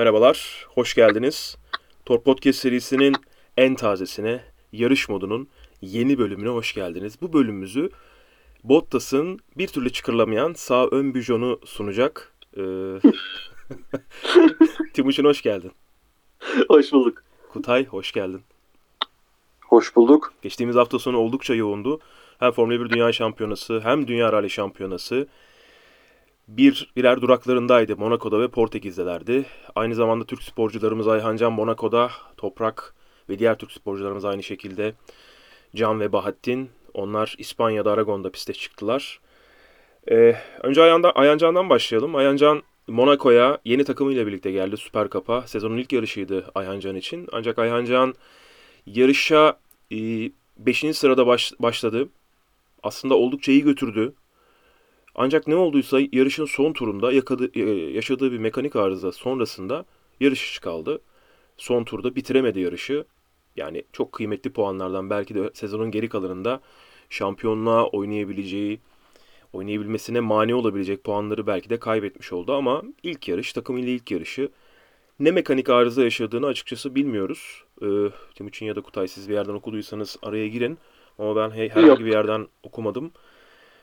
Merhabalar, 0.00 0.66
hoş 0.68 0.94
geldiniz. 0.94 1.56
Tor 2.06 2.22
Podcast 2.22 2.58
serisinin 2.58 3.14
en 3.56 3.74
tazesine, 3.74 4.40
yarış 4.72 5.08
modunun 5.08 5.48
yeni 5.80 6.18
bölümüne 6.18 6.48
hoş 6.48 6.74
geldiniz. 6.74 7.22
Bu 7.22 7.32
bölümümüzü 7.32 7.90
Bottas'ın 8.64 9.38
bir 9.58 9.66
türlü 9.66 9.90
çıkarılamayan 9.90 10.52
sağ 10.52 10.86
ön 10.86 11.14
büjonu 11.14 11.60
sunacak. 11.64 12.32
Ee... 12.56 12.62
Timuçin 14.92 15.24
hoş 15.24 15.42
geldin. 15.42 15.72
Hoş 16.68 16.92
bulduk. 16.92 17.22
Kutay 17.52 17.86
hoş 17.86 18.12
geldin. 18.12 18.42
Hoş 19.64 19.96
bulduk. 19.96 20.32
Geçtiğimiz 20.42 20.76
hafta 20.76 20.98
sonu 20.98 21.18
oldukça 21.18 21.54
yoğundu. 21.54 22.00
Hem 22.38 22.52
Formula 22.52 22.84
1 22.84 22.90
Dünya 22.90 23.12
Şampiyonası 23.12 23.80
hem 23.80 24.06
Dünya 24.06 24.32
Rally 24.32 24.50
Şampiyonası 24.50 25.28
bir 26.56 26.92
birer 26.96 27.20
duraklarındaydı. 27.20 27.96
Monaco'da 27.96 28.40
ve 28.40 28.48
Portekiz'delerdi. 28.48 29.44
Aynı 29.74 29.94
zamanda 29.94 30.24
Türk 30.24 30.42
sporcularımız 30.42 31.08
Ayhan 31.08 31.36
Can 31.36 31.52
Monaco'da, 31.52 32.10
Toprak 32.36 32.94
ve 33.28 33.38
diğer 33.38 33.58
Türk 33.58 33.72
sporcularımız 33.72 34.24
aynı 34.24 34.42
şekilde 34.42 34.94
Can 35.76 36.00
ve 36.00 36.12
Bahattin. 36.12 36.70
Onlar 36.94 37.34
İspanya'da 37.38 37.92
Aragon'da 37.92 38.30
piste 38.30 38.52
çıktılar. 38.52 39.20
Ee, 40.10 40.36
önce 40.62 40.82
Ayhan'dan, 40.82 41.12
Ayhan 41.14 41.38
Can'dan 41.38 41.70
başlayalım. 41.70 42.16
Ayhan 42.16 42.36
Can 42.36 42.62
Monaco'ya 42.88 43.58
yeni 43.64 43.84
takımıyla 43.84 44.26
birlikte 44.26 44.50
geldi 44.50 44.76
Süper 44.76 45.08
Cup'a. 45.08 45.46
Sezonun 45.46 45.76
ilk 45.76 45.92
yarışıydı 45.92 46.50
Ayhan 46.54 46.80
Can 46.80 46.96
için. 46.96 47.28
Ancak 47.32 47.58
Ayhan 47.58 47.84
Can 47.84 48.14
yarışa 48.86 49.58
5. 49.90 50.84
E, 50.84 50.92
sırada 50.92 51.26
baş, 51.26 51.52
başladı. 51.60 52.08
Aslında 52.82 53.14
oldukça 53.14 53.52
iyi 53.52 53.62
götürdü. 53.62 54.14
Ancak 55.22 55.46
ne 55.46 55.56
olduysa 55.56 56.00
yarışın 56.12 56.44
son 56.44 56.72
turunda 56.72 57.12
yakadı, 57.12 57.50
e, 57.54 57.60
yaşadığı 57.92 58.32
bir 58.32 58.38
mekanik 58.38 58.76
arıza 58.76 59.12
sonrasında 59.12 59.84
yarış 60.20 60.58
kaldı. 60.58 61.00
Son 61.56 61.84
turda 61.84 62.16
bitiremedi 62.16 62.60
yarışı. 62.60 63.04
Yani 63.56 63.84
çok 63.92 64.12
kıymetli 64.12 64.52
puanlardan 64.52 65.10
belki 65.10 65.34
de 65.34 65.50
sezonun 65.54 65.90
geri 65.90 66.08
kalanında 66.08 66.60
şampiyonluğa 67.10 67.86
oynayabileceği, 67.86 68.80
oynayabilmesine 69.52 70.20
mani 70.20 70.54
olabilecek 70.54 71.04
puanları 71.04 71.46
belki 71.46 71.70
de 71.70 71.78
kaybetmiş 71.78 72.32
oldu 72.32 72.54
ama 72.54 72.82
ilk 73.02 73.28
yarış, 73.28 73.52
takım 73.52 73.78
ile 73.78 73.90
ilk 73.90 74.10
yarışı 74.10 74.48
ne 75.18 75.30
mekanik 75.30 75.70
arıza 75.70 76.02
yaşadığını 76.02 76.46
açıkçası 76.46 76.94
bilmiyoruz. 76.94 77.64
Ee, 77.82 77.86
Timuçin 78.34 78.66
ya 78.66 78.76
da 78.76 78.80
Kutay 78.80 79.08
siz 79.08 79.28
bir 79.28 79.34
yerden 79.34 79.54
okuduysanız 79.54 80.16
araya 80.22 80.48
girin. 80.48 80.78
Ama 81.18 81.36
ben 81.36 81.50
herhangi 81.50 81.88
Yok. 81.88 81.98
bir 81.98 82.12
yerden 82.12 82.46
okumadım. 82.62 83.12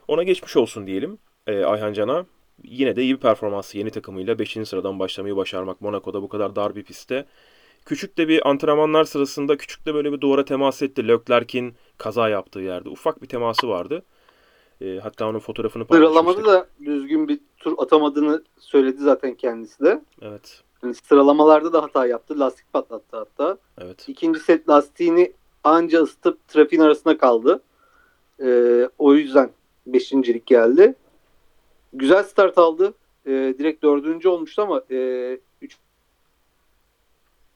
Ona 0.08 0.24
geçmiş 0.24 0.58
olsun 0.58 0.88
diyelim 0.88 1.18
e, 1.48 1.66
Ayhan 1.66 1.94
Can'a. 1.94 2.26
Yine 2.64 2.96
de 2.96 3.04
iyi 3.04 3.16
bir 3.16 3.20
performansı 3.20 3.78
yeni 3.78 3.90
takımıyla 3.92 4.40
5. 4.40 4.58
sıradan 4.66 5.00
başlamayı 5.00 5.36
başarmak 5.36 5.82
Monaco'da 5.82 6.22
bu 6.22 6.30
kadar 6.30 6.56
dar 6.56 6.76
bir 6.76 6.84
pistte. 6.84 7.26
Küçük 7.86 8.18
de 8.18 8.28
bir 8.28 8.50
antrenmanlar 8.50 9.04
sırasında 9.04 9.58
küçük 9.58 9.86
de 9.86 9.94
böyle 9.94 10.12
bir 10.12 10.22
duvara 10.22 10.46
temas 10.46 10.82
etti. 10.82 11.08
Leclerc'in 11.08 11.74
kaza 11.98 12.30
yaptığı 12.30 12.60
yerde. 12.60 12.90
Ufak 12.90 13.22
bir 13.22 13.28
teması 13.28 13.70
vardı. 13.70 14.04
E, 14.82 15.00
hatta 15.04 15.28
onun 15.28 15.40
fotoğrafını 15.40 15.86
paylaşmıştık. 15.86 16.26
Sıralamada 16.26 16.52
da 16.52 16.68
düzgün 16.86 17.28
bir 17.28 17.40
tur 17.58 17.74
atamadığını 17.78 18.44
söyledi 18.60 18.98
zaten 18.98 19.36
kendisi 19.36 19.84
de. 19.84 20.02
Evet. 20.22 20.64
Yani 20.84 20.96
sıralamalarda 20.96 21.74
da 21.74 21.84
hata 21.84 22.08
yaptı. 22.08 22.40
Lastik 22.40 22.74
patlattı 22.74 23.18
hatta. 23.18 23.58
Evet. 23.82 24.10
İkinci 24.10 24.40
set 24.40 24.70
lastiğini 24.70 25.34
anca 25.64 26.02
ısıtıp 26.02 26.48
trafiğin 26.48 26.82
arasında 26.82 27.18
kaldı. 27.18 27.62
Ee, 28.44 28.90
o 28.98 29.14
yüzden 29.14 29.50
beşincilik 29.88 30.46
geldi. 30.46 30.96
Güzel 31.98 32.24
start 32.24 32.58
aldı. 32.58 32.94
Ee, 33.26 33.56
direkt 33.60 33.84
dördüncü 33.84 34.30
olmuştu 34.30 34.62
ama 34.62 34.84
e, 34.92 35.40
üç, 35.62 35.78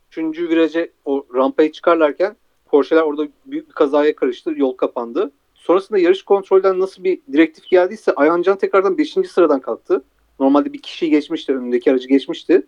üçüncü 0.10 0.50
viraja 0.50 0.88
o 1.06 1.26
rampayı 1.36 1.72
çıkarlarken 1.72 2.36
Porsche'ler 2.66 3.02
orada 3.02 3.28
büyük 3.46 3.68
bir 3.68 3.74
kazaya 3.74 4.16
karıştı. 4.16 4.54
Yol 4.56 4.78
kapandı. 4.78 5.32
Sonrasında 5.56 6.00
yarış 6.00 6.24
kontrolden 6.24 6.80
nasıl 6.80 7.04
bir 7.04 7.20
direktif 7.32 7.70
geldiyse 7.70 8.12
Ayhancan 8.12 8.58
tekrardan 8.58 8.98
5. 8.98 9.14
sıradan 9.32 9.60
kalktı. 9.60 10.04
Normalde 10.40 10.74
bir 10.74 10.82
kişi 10.82 11.10
geçmişti. 11.10 11.56
Önündeki 11.56 11.92
aracı 11.92 12.08
geçmişti. 12.08 12.68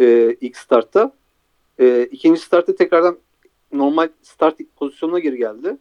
E, 0.00 0.36
ilk 0.40 0.56
startta. 0.56 1.12
E, 1.80 2.08
ikinci 2.10 2.40
startta 2.40 2.74
tekrardan 2.74 3.18
normal 3.72 4.08
start 4.22 4.56
pozisyonuna 4.76 5.18
geri 5.18 5.36
geldi. 5.36 5.76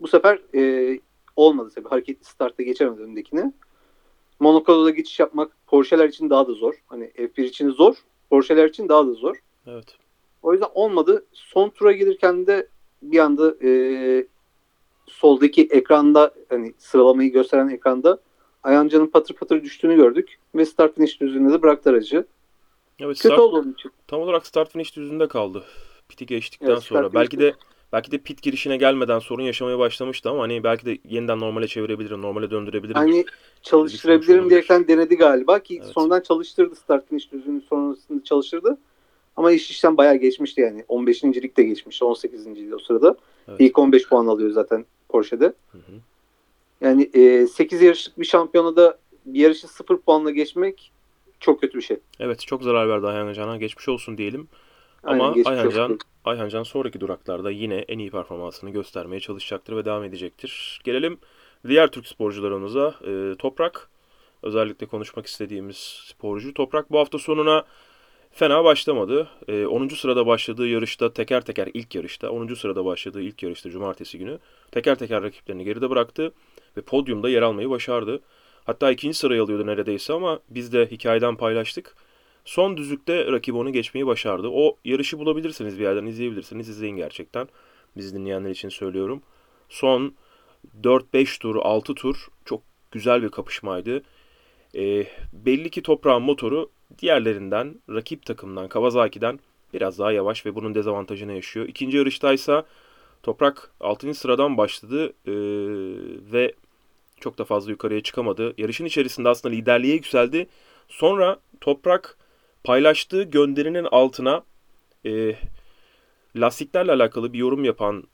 Bu 0.00 0.08
sefer 0.08 0.38
e, 0.54 1.00
olmadı 1.36 1.70
tabii. 1.74 1.88
Hareketli 1.88 2.24
startta 2.24 2.62
geçemedi 2.62 3.02
önündekini. 3.02 3.52
Monaco'da 4.40 4.90
geçiş 4.90 5.20
yapmak 5.20 5.52
Porsche'ler 5.66 6.08
için 6.08 6.30
daha 6.30 6.46
da 6.46 6.52
zor. 6.52 6.74
Hani 6.86 7.04
F1 7.04 7.42
için 7.42 7.70
zor. 7.70 7.94
Porsche'ler 8.30 8.68
için 8.68 8.88
daha 8.88 9.06
da 9.06 9.12
zor. 9.12 9.36
Evet. 9.66 9.96
O 10.42 10.52
yüzden 10.52 10.68
olmadı. 10.74 11.26
Son 11.32 11.68
tura 11.68 11.92
gelirken 11.92 12.46
de 12.46 12.68
bir 13.02 13.18
anda 13.18 13.54
e, 13.62 14.26
soldaki 15.06 15.62
ekranda 15.62 16.34
hani 16.48 16.74
sıralamayı 16.78 17.32
gösteren 17.32 17.68
ekranda 17.68 18.18
Ayanca'nın 18.62 19.06
patır 19.06 19.34
patır 19.34 19.62
düştüğünü 19.62 19.96
gördük 19.96 20.38
ve 20.54 20.64
start 20.64 20.94
finish 20.94 21.20
düzlüğünde 21.20 21.52
de 21.52 21.62
bıraktı 21.62 21.90
aracı. 21.90 22.26
Evet, 22.98 23.16
Kötü 23.16 23.28
start, 23.28 23.38
oldu 23.40 23.56
onun 23.56 23.72
için. 23.72 23.90
Tam 24.06 24.20
olarak 24.20 24.46
start 24.46 24.72
finish 24.72 24.96
düzlüğünde 24.96 25.28
kaldı. 25.28 25.64
Piti 26.08 26.26
geçtikten 26.26 26.70
evet, 26.70 26.82
sonra. 26.82 27.14
Belki 27.14 27.38
de 27.38 27.54
belki 27.92 28.10
de 28.10 28.18
pit 28.18 28.42
girişine 28.42 28.76
gelmeden 28.76 29.18
sorun 29.18 29.42
yaşamaya 29.42 29.78
başlamıştı 29.78 30.30
ama 30.30 30.42
hani 30.42 30.64
belki 30.64 30.86
de 30.86 30.98
yeniden 31.08 31.40
normale 31.40 31.68
çevirebilirim, 31.68 32.22
normale 32.22 32.50
döndürebilirim. 32.50 32.94
Hani 32.94 33.24
çalıştırabilirim 33.62 34.50
diyerekten 34.50 34.88
denedi 34.88 35.16
galiba 35.16 35.58
ki 35.58 35.80
evet. 35.82 35.92
sonradan 35.94 36.20
çalıştırdı 36.20 36.74
start 36.74 37.08
finish 37.08 37.32
düzlüğünü 37.32 37.60
sonrasında 37.60 38.24
çalıştırdı. 38.24 38.78
Ama 39.36 39.52
iş 39.52 39.70
işten 39.70 39.96
bayağı 39.96 40.16
geçmişti 40.16 40.60
yani. 40.60 40.84
15. 40.88 41.24
lig 41.24 41.56
de 41.56 41.62
geçmişti. 41.62 42.04
18. 42.04 42.46
lig 42.46 42.74
o 42.74 42.78
sırada. 42.78 43.16
Evet. 43.48 43.60
İlk 43.60 43.78
15 43.78 44.08
puan 44.08 44.26
alıyor 44.26 44.50
zaten 44.50 44.84
Porsche'de. 45.08 45.52
Hı 45.72 45.78
hı. 45.78 45.92
Yani 46.80 47.10
e, 47.14 47.46
8 47.46 47.82
yarışlık 47.82 48.20
bir 48.20 48.24
şampiyonada 48.24 48.98
bir 49.26 49.40
yarışı 49.40 49.68
0 49.68 49.98
puanla 50.00 50.30
geçmek 50.30 50.92
çok 51.40 51.60
kötü 51.60 51.78
bir 51.78 51.82
şey. 51.82 51.96
Evet 52.20 52.40
çok 52.40 52.62
zarar 52.62 52.88
verdi 52.88 53.06
Ayhan 53.06 53.32
Can'a. 53.32 53.56
Geçmiş 53.56 53.88
olsun 53.88 54.18
diyelim. 54.18 54.48
Ama 55.04 55.34
Ayhan 55.44 55.70
Can, 55.70 55.98
Ayhan 56.24 56.48
Can 56.48 56.62
sonraki 56.62 57.00
duraklarda 57.00 57.50
yine 57.50 57.74
en 57.74 57.98
iyi 57.98 58.10
performansını 58.10 58.70
göstermeye 58.70 59.20
çalışacaktır 59.20 59.76
ve 59.76 59.84
devam 59.84 60.04
edecektir. 60.04 60.80
Gelelim 60.84 61.18
diğer 61.68 61.88
Türk 61.90 62.06
sporcularımıza. 62.06 62.94
E, 63.06 63.34
Toprak 63.38 63.90
özellikle 64.42 64.86
konuşmak 64.86 65.26
istediğimiz 65.26 65.76
sporcu. 66.06 66.54
Toprak 66.54 66.90
bu 66.92 66.98
hafta 66.98 67.18
sonuna 67.18 67.64
fena 68.30 68.64
başlamadı. 68.64 69.28
E, 69.48 69.66
10. 69.66 69.88
sırada 69.88 70.26
başladığı 70.26 70.66
yarışta 70.68 71.12
teker 71.12 71.40
teker 71.40 71.68
ilk 71.74 71.94
yarışta 71.94 72.30
10. 72.30 72.54
sırada 72.54 72.84
başladığı 72.84 73.22
ilk 73.22 73.42
yarışta 73.42 73.70
cumartesi 73.70 74.18
günü 74.18 74.38
teker 74.72 74.98
teker 74.98 75.22
rakiplerini 75.22 75.64
geride 75.64 75.90
bıraktı 75.90 76.32
ve 76.76 76.80
podyumda 76.80 77.28
yer 77.28 77.42
almayı 77.42 77.70
başardı. 77.70 78.20
Hatta 78.64 78.90
ikinci 78.90 79.18
sırayı 79.18 79.42
alıyordu 79.42 79.66
neredeyse 79.66 80.12
ama 80.12 80.40
biz 80.48 80.72
de 80.72 80.86
hikayeden 80.90 81.36
paylaştık. 81.36 81.94
Son 82.50 82.76
düzlükte 82.76 83.26
rakip 83.26 83.54
onu 83.54 83.72
geçmeyi 83.72 84.06
başardı. 84.06 84.48
O 84.52 84.76
yarışı 84.84 85.18
bulabilirsiniz 85.18 85.78
bir 85.78 85.82
yerden 85.82 86.06
izleyebilirsiniz. 86.06 86.68
İzleyin 86.68 86.96
gerçekten. 86.96 87.48
Bizi 87.96 88.14
dinleyenler 88.14 88.50
için 88.50 88.68
söylüyorum. 88.68 89.22
Son 89.68 90.14
4-5 90.82 91.38
tur, 91.40 91.56
6 91.56 91.94
tur 91.94 92.28
çok 92.44 92.62
güzel 92.90 93.22
bir 93.22 93.28
kapışmaydı. 93.28 94.02
E, 94.74 95.06
belli 95.32 95.70
ki 95.70 95.82
toprağın 95.82 96.22
motoru 96.22 96.70
diğerlerinden, 96.98 97.74
rakip 97.90 98.26
takımdan, 98.26 98.68
Kawasaki'den 98.68 99.40
biraz 99.74 99.98
daha 99.98 100.12
yavaş 100.12 100.46
ve 100.46 100.54
bunun 100.54 100.74
dezavantajını 100.74 101.32
yaşıyor. 101.32 101.68
İkinci 101.68 101.96
yarıştaysa 101.96 102.66
Toprak 103.22 103.70
6. 103.80 104.14
sıradan 104.14 104.56
başladı 104.56 105.06
e, 105.26 105.32
ve 106.32 106.54
çok 107.20 107.38
da 107.38 107.44
fazla 107.44 107.70
yukarıya 107.70 108.00
çıkamadı. 108.00 108.54
Yarışın 108.58 108.84
içerisinde 108.84 109.28
aslında 109.28 109.54
liderliğe 109.54 109.94
yükseldi. 109.94 110.46
Sonra 110.88 111.40
Toprak 111.60 112.16
paylaştığı 112.64 113.22
gönderinin 113.22 113.84
altına 113.90 114.42
e, 115.06 115.36
lastiklerle 116.36 116.92
alakalı 116.92 117.32
bir 117.32 117.38
yorum 117.38 117.64
yapan 117.64 118.04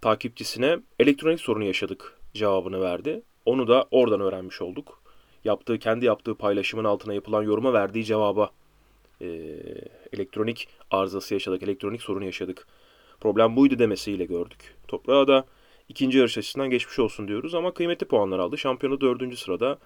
takipçisine 0.00 0.78
elektronik 0.98 1.40
sorunu 1.40 1.64
yaşadık 1.64 2.18
cevabını 2.34 2.80
verdi. 2.80 3.22
Onu 3.46 3.68
da 3.68 3.86
oradan 3.90 4.20
öğrenmiş 4.20 4.62
olduk. 4.62 5.02
Yaptığı 5.44 5.78
kendi 5.78 6.04
yaptığı 6.04 6.34
paylaşımın 6.34 6.84
altına 6.84 7.14
yapılan 7.14 7.42
yoruma 7.42 7.72
verdiği 7.72 8.04
cevaba 8.04 8.50
e, 9.20 9.26
elektronik 10.12 10.68
arızası 10.90 11.34
yaşadık, 11.34 11.62
elektronik 11.62 12.02
sorunu 12.02 12.24
yaşadık. 12.24 12.66
Problem 13.20 13.56
buydu 13.56 13.78
demesiyle 13.78 14.24
gördük. 14.24 14.74
Toprağa 14.88 15.28
da 15.28 15.44
ikinci 15.88 16.18
yarış 16.18 16.38
açısından 16.38 16.70
geçmiş 16.70 16.98
olsun 16.98 17.28
diyoruz 17.28 17.54
ama 17.54 17.74
kıymetli 17.74 18.06
puanlar 18.06 18.38
aldı. 18.38 18.58
Şampiyonu 18.58 19.00
dördüncü 19.00 19.36
sırada. 19.36 19.78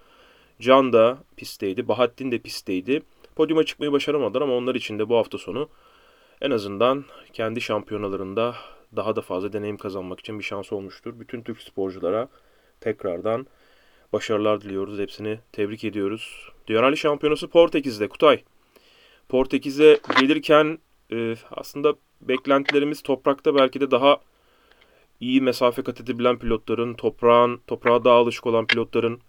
Can 0.61 0.93
da 0.93 1.19
pistteydi, 1.37 1.88
Bahattin 1.88 2.31
de 2.31 2.38
pistteydi. 2.38 3.03
Podyuma 3.38 3.64
çıkmayı 3.64 3.93
başaramadılar 3.93 4.43
ama 4.43 4.55
onlar 4.55 4.75
için 4.75 4.99
de 4.99 5.08
bu 5.08 5.17
hafta 5.17 5.38
sonu 5.38 5.69
en 6.40 6.50
azından 6.50 7.05
kendi 7.32 7.61
şampiyonalarında 7.61 8.55
daha 8.96 9.17
da 9.17 9.20
fazla 9.20 9.52
deneyim 9.52 9.76
kazanmak 9.76 10.20
için 10.20 10.38
bir 10.38 10.44
şans 10.44 10.73
olmuştur. 10.73 11.20
Bütün 11.20 11.43
Türk 11.43 11.62
sporculara 11.62 12.29
tekrardan 12.81 13.46
başarılar 14.12 14.61
diliyoruz. 14.61 14.99
Hepsini 14.99 15.38
tebrik 15.52 15.85
ediyoruz. 15.85 16.49
Dünya 16.67 16.82
Rally 16.82 16.96
Şampiyonası 16.96 17.49
Portekiz'de 17.49 18.08
Kutay. 18.08 18.43
Portekiz'e 19.29 20.00
gelirken 20.20 20.79
e, 21.12 21.35
aslında 21.50 21.94
beklentilerimiz 22.20 23.02
toprakta 23.02 23.55
belki 23.55 23.81
de 23.81 23.90
daha 23.90 24.20
iyi 25.20 25.40
mesafe 25.40 25.82
kat 25.82 26.00
edebilen 26.00 26.38
pilotların, 26.38 26.94
toprağın, 26.94 27.61
toprağa 27.67 28.05
daha 28.05 28.14
alışık 28.14 28.46
olan 28.46 28.67
pilotların 28.67 29.20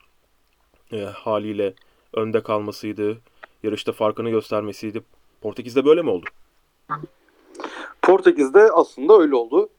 e, 0.91 1.01
haliyle 1.01 1.73
önde 2.13 2.43
kalmasıydı. 2.43 3.17
Yarışta 3.63 3.91
farkını 3.91 4.29
göstermesiydi. 4.29 5.03
Portekiz'de 5.41 5.85
böyle 5.85 6.01
mi 6.01 6.09
oldu? 6.09 6.25
Portekiz'de 8.01 8.71
aslında 8.71 9.17
öyle 9.17 9.35
oldu. 9.35 9.69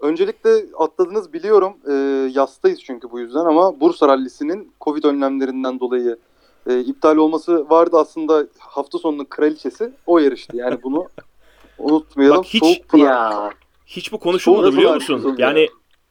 Öncelikle 0.00 0.50
atladınız 0.78 1.32
biliyorum. 1.32 1.72
E, 1.88 1.92
yastayız 2.34 2.80
çünkü 2.84 3.10
bu 3.10 3.20
yüzden 3.20 3.44
ama 3.44 3.80
Bursa 3.80 4.08
Rallisi'nin 4.08 4.72
Covid 4.80 5.04
önlemlerinden 5.04 5.80
dolayı 5.80 6.18
e, 6.66 6.80
iptal 6.80 7.16
olması 7.16 7.70
vardı 7.70 7.96
aslında 7.98 8.46
hafta 8.58 8.98
sonunun 8.98 9.24
kraliçesi 9.24 9.92
o 10.06 10.18
yarıştı. 10.18 10.56
Yani 10.56 10.82
bunu 10.82 11.08
unutmayalım. 11.78 12.36
Bak 12.38 12.44
hiç- 12.44 12.62
Soğuk 12.64 12.88
Pınar. 12.88 13.04
Ya. 13.04 13.50
Hiç 13.86 14.12
bu 14.12 14.18
konuşulmadı 14.18 14.62
Soğuk 14.62 14.76
biliyor 14.76 14.94
musun? 14.94 15.34
Yani 15.38 15.60
ya. 15.60 15.66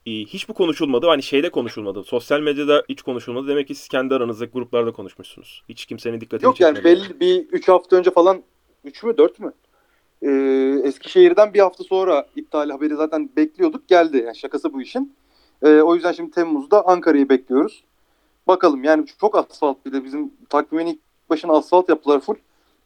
Hiç 0.06 0.50
bu 0.50 0.54
konuşulmadı. 0.54 1.08
Hani 1.08 1.24
şeyde 1.24 1.50
konuşulmadı. 1.50 2.04
Sosyal 2.04 2.40
medyada 2.40 2.84
hiç 2.90 3.02
konuşulmadı. 3.02 3.48
Demek 3.48 3.68
ki 3.68 3.76
siz 3.76 3.88
kendi 3.88 4.16
aranızdaki 4.16 4.52
gruplarda 4.52 4.92
konuşmuşsunuz. 4.92 5.64
Hiç 5.70 5.86
kimsenin 5.86 6.22
dikkatini 6.22 6.46
Yok 6.46 6.60
yani 6.60 6.76
çekmedi. 6.76 6.98
belli 7.00 7.20
bir 7.20 7.50
3 7.50 7.68
hafta 7.68 7.96
önce 7.96 8.12
falan 8.12 8.44
3 8.84 9.04
mü 9.04 9.18
4 9.18 9.40
mü? 9.40 9.54
Ee, 10.22 10.82
Eskişehir'den 10.84 11.54
bir 11.54 11.60
hafta 11.60 11.84
sonra 11.84 12.28
iptal 12.36 12.70
haberi 12.70 12.96
zaten 12.96 13.30
bekliyorduk. 13.38 13.88
Geldi. 13.88 14.18
Yani 14.18 14.38
şakası 14.38 14.74
bu 14.74 14.82
işin. 14.82 15.16
Ee, 15.64 15.82
o 15.82 15.96
yüzden 15.96 16.12
şimdi 16.12 16.32
Temmuz'da 16.32 16.88
Ankara'yı 16.88 17.30
bekliyoruz. 17.30 17.84
Bakalım 18.48 18.84
yani 18.84 19.06
çok 19.22 19.38
asfalt 19.38 19.86
bir 19.86 19.94
de 19.94 20.04
bizim 20.04 20.34
takvimin 20.50 20.86
ilk 20.86 21.00
başına 21.30 21.54
asfalt 21.54 21.90
yaptılar 21.90 22.20
full. 22.20 22.36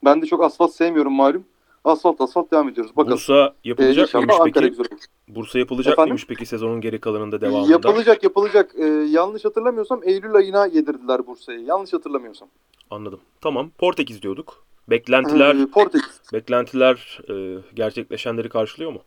Ben 0.06 0.22
de 0.22 0.26
çok 0.26 0.44
asfalt 0.44 0.74
sevmiyorum 0.74 1.14
malum. 1.14 1.46
Asfalt 1.84 2.22
asfalt 2.22 2.52
devam 2.52 2.70
ediyoruz. 2.70 2.98
Bakalım. 2.98 3.14
Bursa 3.18 3.54
Ee, 3.64 3.70
yapılacak 3.70 4.08
inşallah 4.08 4.40
mıymış 4.40 4.54
peki? 4.54 5.00
Bursa 5.28 5.60
yapılacak 5.60 5.94
Efendim? 5.94 6.10
mıymış 6.10 6.28
peki 6.28 6.46
sezonun 6.46 6.82
geri 6.82 7.00
kalanında 7.00 7.42
devamında? 7.42 7.72
Yapılacak 7.72 8.24
yapılacak. 8.24 8.72
Ee, 8.78 8.86
yanlış 8.88 9.46
hatırlamıyorsam 9.46 10.02
Eylül 10.04 10.36
ayına 10.36 10.66
yedirdiler 10.66 11.28
Bursa'yı. 11.28 11.60
Yanlış 11.60 11.94
hatırlamıyorsam. 11.94 12.48
Anladım. 12.90 13.20
Tamam. 13.42 13.70
Portekiz 13.78 14.22
diyorduk. 14.22 14.64
Beklentiler 14.90 15.56
Ee, 15.56 15.66
Portekiz. 15.66 16.22
beklentiler 16.34 17.20
e, 17.30 17.58
gerçekleşenleri 17.74 18.50
karşılıyor 18.50 18.92
mu? 18.92 19.00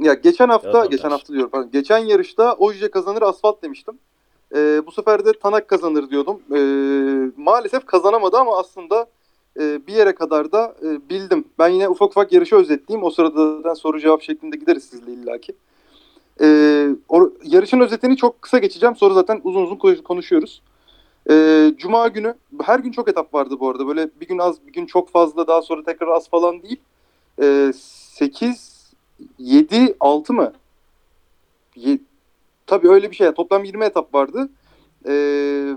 Ya 0.00 0.14
geçen 0.14 0.48
hafta, 0.48 0.68
Ya 0.68 0.72
tam 0.72 0.88
geçen 0.90 1.10
hafta 1.10 1.32
diyorum 1.32 1.50
pardon. 1.50 1.70
Geçen 1.70 1.98
yarışta 1.98 2.54
Oje 2.54 2.90
kazanır 2.90 3.22
asfalt 3.22 3.62
demiştim. 3.62 3.98
Ee, 4.54 4.82
bu 4.86 4.92
sefer 4.92 5.24
de 5.24 5.32
Tanak 5.32 5.68
kazanır 5.68 6.10
diyordum. 6.10 6.40
Ee, 6.54 7.32
maalesef 7.36 7.86
kazanamadı 7.86 8.36
ama 8.36 8.58
aslında 8.58 9.06
e, 9.60 9.86
bir 9.86 9.92
yere 9.94 10.14
kadar 10.14 10.52
da 10.52 10.76
e, 10.82 11.08
bildim. 11.10 11.44
Ben 11.58 11.68
yine 11.68 11.88
ufak 11.88 12.10
ufak 12.10 12.32
yarışı 12.32 12.56
özetleyeyim. 12.56 13.06
O 13.06 13.10
sırada 13.10 13.56
zaten 13.56 13.74
soru 13.74 14.00
cevap 14.00 14.22
şeklinde 14.22 14.56
gideriz 14.56 14.84
sizle 14.84 15.12
illaki. 15.12 15.52
Ee, 16.40 16.88
o, 17.08 17.30
yarışın 17.44 17.80
özetini 17.80 18.16
çok 18.16 18.42
kısa 18.42 18.58
geçeceğim. 18.58 18.96
Sonra 18.96 19.14
zaten 19.14 19.40
uzun 19.44 19.62
uzun 19.62 19.76
konuş- 19.76 20.02
konuşuyoruz. 20.02 20.62
Ee, 21.30 21.74
Cuma 21.78 22.08
günü, 22.08 22.34
her 22.62 22.78
gün 22.78 22.92
çok 22.92 23.08
etap 23.08 23.34
vardı 23.34 23.56
bu 23.60 23.68
arada. 23.68 23.86
Böyle 23.88 24.10
bir 24.20 24.26
gün 24.28 24.38
az, 24.38 24.66
bir 24.66 24.72
gün 24.72 24.86
çok 24.86 25.10
fazla, 25.10 25.46
daha 25.46 25.62
sonra 25.62 25.82
tekrar 25.84 26.08
az 26.08 26.28
falan 26.28 26.62
değil. 26.62 26.80
Ee, 27.42 27.72
8, 27.74 28.90
7, 29.38 29.96
6 30.00 30.32
mı? 30.32 30.52
Ye- 31.76 31.98
Tabii 32.66 32.88
öyle 32.88 33.10
bir 33.10 33.16
şey. 33.16 33.32
Toplam 33.32 33.64
20 33.64 33.84
etap 33.84 34.14
vardı. 34.14 34.48
Ee, 35.06 35.12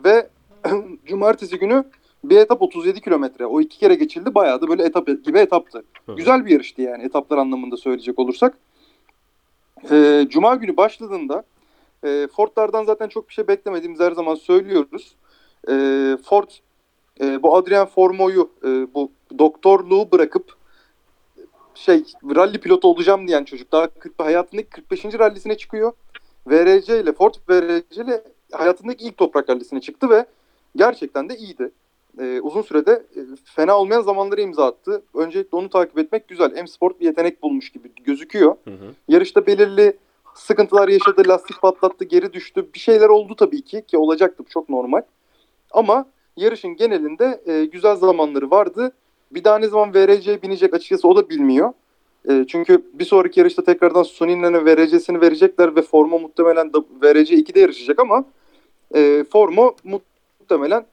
ve 0.06 0.30
cumartesi 1.06 1.60
günü 1.60 1.84
bir 2.24 2.38
etap 2.38 2.62
37 2.62 3.02
kilometre. 3.02 3.46
O 3.46 3.62
iki 3.62 3.78
kere 3.78 3.96
geçildi. 3.96 4.36
Bayağı 4.36 4.62
da 4.62 4.68
böyle 4.68 4.84
etap 4.84 5.08
gibi 5.08 5.40
etaptı. 5.40 5.84
Hı. 6.06 6.16
Güzel 6.16 6.46
bir 6.46 6.52
yarıştı 6.52 6.82
yani 6.82 7.04
etaplar 7.04 7.38
anlamında 7.38 7.78
söyleyecek 7.78 8.20
olursak. 8.20 8.58
Ee, 9.92 10.28
Cuma 10.30 10.56
günü 10.56 10.78
başladığında 10.78 11.44
e, 12.04 12.28
Ford'lardan 12.36 12.84
zaten 12.84 13.08
çok 13.08 13.30
bir 13.30 13.34
şey 13.34 13.48
beklemediğimiz 13.48 14.00
her 14.00 14.12
zaman 14.12 14.36
söylüyoruz. 14.36 15.16
Ee, 15.70 16.18
Ford 16.26 16.50
e, 17.22 17.44
bu 17.44 17.56
Adrian 17.56 17.88
Formo'yu 17.88 18.50
e, 18.64 18.94
bu 18.94 19.12
doktorluğu 19.40 20.12
bırakıp 20.12 20.58
şey 21.76 22.04
rally 22.36 22.58
pilotu 22.58 22.88
olacağım 22.88 23.28
diyen 23.28 23.44
çocuk 23.44 23.72
daha 23.72 23.88
40, 23.88 24.20
hayatındaki 24.20 24.70
45. 24.70 25.06
rallisine 25.06 25.58
çıkıyor. 25.58 25.94
VRC 26.48 27.00
ile 27.00 27.14
Ford 27.14 27.34
VRC 27.50 28.04
ile 28.04 28.24
hayatındaki 28.52 29.06
ilk 29.06 29.18
toprak 29.18 29.50
rallisine 29.50 29.82
çıktı 29.82 30.10
ve 30.10 30.26
gerçekten 30.76 31.30
de 31.30 31.38
iyiydi. 31.38 31.72
Ee, 32.20 32.42
uzun 32.42 32.62
sürede 32.62 32.92
e, 32.92 33.20
fena 33.46 33.80
olmayan 33.80 34.02
zamanları 34.02 34.42
imza 34.42 34.66
attı. 34.66 35.02
Öncelikle 35.14 35.58
onu 35.58 35.70
takip 35.70 36.00
etmek 36.00 36.28
güzel. 36.28 36.52
M 36.52 36.68
Sport 36.68 37.00
bir 37.00 37.06
yetenek 37.06 37.44
bulmuş 37.44 37.70
gibi 37.70 37.92
gözüküyor. 38.04 38.56
Hı 38.64 38.72
hı. 38.72 38.94
Yarışta 39.08 39.48
belirli 39.48 39.98
sıkıntılar 40.36 40.88
yaşadı, 40.88 41.24
lastik 41.28 41.62
patlattı, 41.62 42.06
geri 42.06 42.34
düştü. 42.34 42.66
Bir 42.74 42.80
şeyler 42.80 43.10
oldu 43.10 43.36
tabii 43.36 43.62
ki 43.62 43.84
ki 43.88 43.98
olacaktı 43.98 44.44
bu 44.46 44.50
çok 44.50 44.70
normal. 44.70 45.02
Ama 45.72 46.06
yarışın 46.38 46.76
genelinde 46.76 47.42
e, 47.46 47.66
güzel 47.66 47.96
zamanları 47.96 48.52
vardı. 48.52 48.92
Bir 49.32 49.44
daha 49.44 49.60
ne 49.60 49.68
zaman 49.68 49.94
VRC'ye 49.94 50.42
binecek 50.42 50.74
açıkçası 50.74 51.08
o 51.08 51.16
da 51.16 51.30
bilmiyor. 51.30 51.74
E, 52.30 52.46
çünkü 52.48 52.86
bir 52.94 53.06
sonraki 53.06 53.40
yarışta 53.40 53.64
tekrardan 53.64 54.04
Sonin'le 54.04 54.66
VRC'sini 54.66 55.22
verecekler 55.22 55.76
ve 55.76 55.82
Formo 55.82 56.20
muhtemelen 56.20 56.72
VRC 57.02 57.36
2'de 57.36 57.60
yarışacak 57.60 58.00
ama 58.00 58.26
e, 58.96 59.26
Formo 59.32 59.76
muhtemelen 59.84 60.86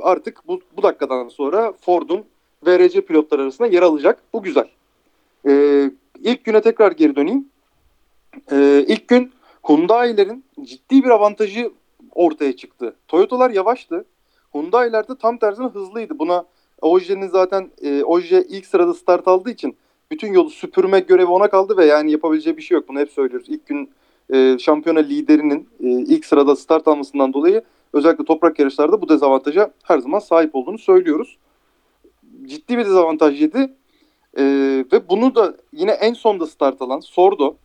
artık 0.00 0.48
bu, 0.48 0.60
bu 0.76 0.82
dakikadan 0.82 1.28
sonra 1.28 1.72
Ford'un 1.80 2.24
VRC 2.66 3.00
pilotlar 3.00 3.38
arasında 3.38 3.68
yer 3.68 3.82
alacak. 3.82 4.22
Bu 4.32 4.42
güzel. 4.42 4.68
E, 5.48 5.90
ilk 6.20 6.44
güne 6.44 6.60
tekrar 6.60 6.92
geri 6.92 7.16
döneyim. 7.16 7.48
E, 8.52 8.84
ilk 8.88 9.08
gün 9.08 9.32
Hyundai'lerin 9.68 10.44
ciddi 10.62 11.04
bir 11.04 11.10
avantajı 11.10 11.70
ortaya 12.14 12.56
çıktı. 12.56 12.96
Toyota'lar 13.08 13.50
yavaştı. 13.50 14.04
Hyundai'ler 14.54 15.08
de 15.08 15.18
tam 15.18 15.38
tersine 15.38 15.66
hızlıydı. 15.66 16.18
Buna 16.18 16.44
Oje'nin 16.82 17.28
zaten 17.28 17.70
e, 17.82 18.02
Oje 18.02 18.44
ilk 18.48 18.66
sırada 18.66 18.94
start 18.94 19.28
aldığı 19.28 19.50
için 19.50 19.76
bütün 20.10 20.32
yolu 20.32 20.50
süpürme 20.50 21.00
görevi 21.00 21.26
ona 21.26 21.48
kaldı 21.50 21.76
ve 21.76 21.84
yani 21.84 22.10
yapabileceği 22.10 22.56
bir 22.56 22.62
şey 22.62 22.74
yok. 22.74 22.88
Bunu 22.88 22.98
hep 22.98 23.10
söylüyoruz. 23.10 23.48
İlk 23.48 23.66
gün 23.66 23.90
e, 24.34 24.58
şampiyona 24.58 25.00
liderinin 25.00 25.68
e, 25.80 25.88
ilk 25.88 26.24
sırada 26.24 26.56
start 26.56 26.88
almasından 26.88 27.32
dolayı 27.32 27.62
özellikle 27.92 28.24
toprak 28.24 28.58
yarışlarda 28.58 29.02
bu 29.02 29.08
dezavantaja 29.08 29.70
her 29.82 29.98
zaman 29.98 30.18
sahip 30.18 30.54
olduğunu 30.54 30.78
söylüyoruz. 30.78 31.38
Ciddi 32.46 32.78
bir 32.78 32.84
dezavantaj 32.84 33.42
yedi. 33.42 33.72
E, 34.38 34.44
ve 34.92 35.08
bunu 35.08 35.34
da 35.34 35.56
yine 35.72 35.90
en 35.90 36.14
sonda 36.14 36.46
start 36.46 36.82
alan 36.82 37.00
Sordo 37.00 37.56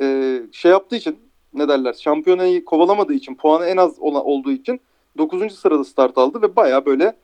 e, 0.00 0.40
şey 0.52 0.70
yaptığı 0.70 0.96
için 0.96 1.18
ne 1.54 1.68
derler 1.68 1.92
şampiyonayı 1.92 2.64
kovalamadığı 2.64 3.14
için 3.14 3.34
puanı 3.34 3.66
en 3.66 3.76
az 3.76 3.98
olan, 3.98 4.26
olduğu 4.26 4.52
için 4.52 4.80
9. 5.18 5.58
sırada 5.58 5.84
start 5.84 6.18
aldı 6.18 6.42
ve 6.42 6.56
baya 6.56 6.86
böyle 6.86 7.16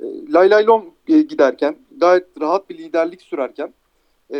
e, 0.00 0.04
lay 0.32 0.50
lay 0.50 0.66
lom 0.66 0.84
e, 1.08 1.22
giderken 1.22 1.76
gayet 1.96 2.26
rahat 2.40 2.70
bir 2.70 2.78
liderlik 2.78 3.22
sürerken 3.22 3.74
e, 4.34 4.38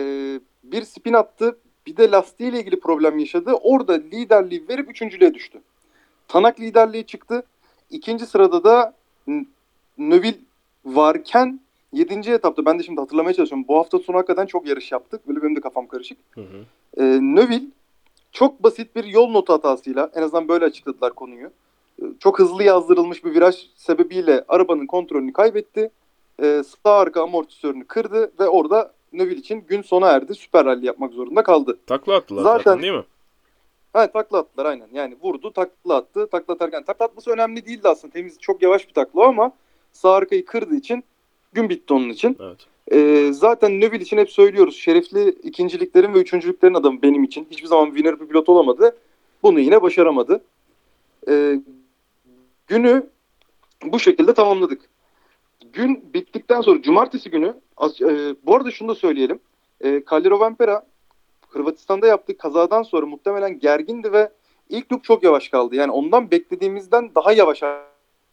bir 0.64 0.82
spin 0.82 1.12
attı 1.12 1.58
bir 1.86 1.96
de 1.96 2.10
lastiğiyle 2.10 2.60
ilgili 2.60 2.80
problem 2.80 3.18
yaşadı. 3.18 3.52
Orada 3.52 3.92
liderliği 3.92 4.68
verip 4.68 4.90
üçüncülüğe 4.90 5.34
düştü. 5.34 5.62
Tanak 6.28 6.60
liderliği 6.60 7.06
çıktı. 7.06 7.42
İkinci 7.94 8.26
sırada 8.26 8.64
da 8.64 8.94
Növil 9.98 10.34
varken 10.84 11.60
7. 11.92 12.30
etapta 12.30 12.64
ben 12.64 12.78
de 12.78 12.82
şimdi 12.82 13.00
hatırlamaya 13.00 13.34
çalışıyorum. 13.34 13.64
Bu 13.68 13.78
hafta 13.78 13.98
sonu 13.98 14.16
hakikaten 14.16 14.46
çok 14.46 14.68
yarış 14.68 14.92
yaptık. 14.92 15.28
Böyle 15.28 15.42
benim 15.42 15.56
de 15.56 15.60
kafam 15.60 15.86
karışık. 15.86 16.18
Hı 16.34 16.40
hı. 16.40 16.64
E, 16.96 17.02
Növil 17.20 17.62
çok 18.32 18.62
basit 18.62 18.96
bir 18.96 19.04
yol 19.04 19.30
notu 19.30 19.52
hatasıyla 19.52 20.10
en 20.14 20.22
azından 20.22 20.48
böyle 20.48 20.64
açıkladılar 20.64 21.12
konuyu. 21.12 21.50
E, 21.98 22.02
çok 22.20 22.38
hızlı 22.38 22.64
yazdırılmış 22.64 23.24
bir 23.24 23.34
viraj 23.34 23.66
sebebiyle 23.76 24.44
arabanın 24.48 24.86
kontrolünü 24.86 25.32
kaybetti. 25.32 25.90
E, 26.42 26.62
sağ 26.84 26.92
arka 26.92 27.22
amortisörünü 27.22 27.84
kırdı 27.84 28.32
ve 28.40 28.48
orada 28.48 28.92
Növil 29.12 29.38
için 29.38 29.64
gün 29.68 29.82
sona 29.82 30.08
erdi. 30.08 30.34
Süper 30.34 30.64
rally 30.64 30.86
yapmak 30.86 31.12
zorunda 31.12 31.42
kaldı. 31.42 31.78
Takla 31.86 32.16
attılar 32.16 32.42
zaten, 32.42 32.58
Zaten- 32.58 32.82
değil 32.82 32.92
mi? 32.92 33.04
Ha 33.94 34.12
takla 34.12 34.38
attılar 34.38 34.66
aynen. 34.66 34.88
Yani 34.92 35.16
vurdu 35.22 35.52
takla 35.52 35.96
attı. 35.96 36.28
Takla 36.30 36.54
atarken 36.54 36.84
takla 36.84 37.04
atması 37.04 37.30
önemli 37.30 37.66
değildi 37.66 37.88
aslında. 37.88 38.12
Temiz 38.12 38.38
çok 38.40 38.62
yavaş 38.62 38.88
bir 38.88 38.92
takla 38.92 39.26
ama 39.26 39.52
sağ 39.92 40.12
arkayı 40.12 40.44
kırdığı 40.44 40.74
için 40.76 41.04
gün 41.52 41.68
bitti 41.68 41.94
onun 41.94 42.08
için. 42.08 42.36
Evet. 42.40 42.66
Ee, 42.92 43.32
zaten 43.32 43.80
Növil 43.80 44.00
için 44.00 44.18
hep 44.18 44.30
söylüyoruz. 44.30 44.76
Şerefli 44.76 45.28
ikinciliklerin 45.28 46.14
ve 46.14 46.18
üçüncülüklerin 46.18 46.74
adamı 46.74 47.02
benim 47.02 47.24
için. 47.24 47.46
Hiçbir 47.50 47.66
zaman 47.68 47.86
winner 47.86 48.20
bir 48.20 48.26
pilot 48.26 48.48
olamadı. 48.48 48.96
Bunu 49.42 49.60
yine 49.60 49.82
başaramadı. 49.82 50.44
Ee, 51.28 51.60
günü 52.66 53.06
bu 53.84 53.98
şekilde 53.98 54.34
tamamladık. 54.34 54.80
Gün 55.72 56.04
bittikten 56.14 56.60
sonra 56.60 56.82
cumartesi 56.82 57.30
günü 57.30 57.54
az- 57.76 58.02
e, 58.02 58.34
bu 58.46 58.56
arada 58.56 58.70
şunu 58.70 58.88
da 58.88 58.94
söyleyelim. 58.94 59.38
E, 59.84 60.02
Calero 60.10 60.40
Vampera 60.40 60.86
Hırvatistan'da 61.54 62.06
yaptığı 62.06 62.38
kazadan 62.38 62.82
sonra 62.82 63.06
muhtemelen 63.06 63.58
gergindi 63.58 64.12
ve 64.12 64.32
ilk 64.68 64.92
loop 64.92 65.04
çok 65.04 65.22
yavaş 65.22 65.48
kaldı. 65.48 65.76
Yani 65.76 65.92
ondan 65.92 66.30
beklediğimizden 66.30 67.10
daha 67.14 67.32
yavaş 67.32 67.62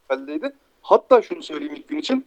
haldeydi. 0.07 0.55
Hatta 0.81 1.21
şunu 1.21 1.43
söyleyeyim 1.43 1.75
ilk 1.75 1.87
gün 1.87 1.97
için. 1.97 2.25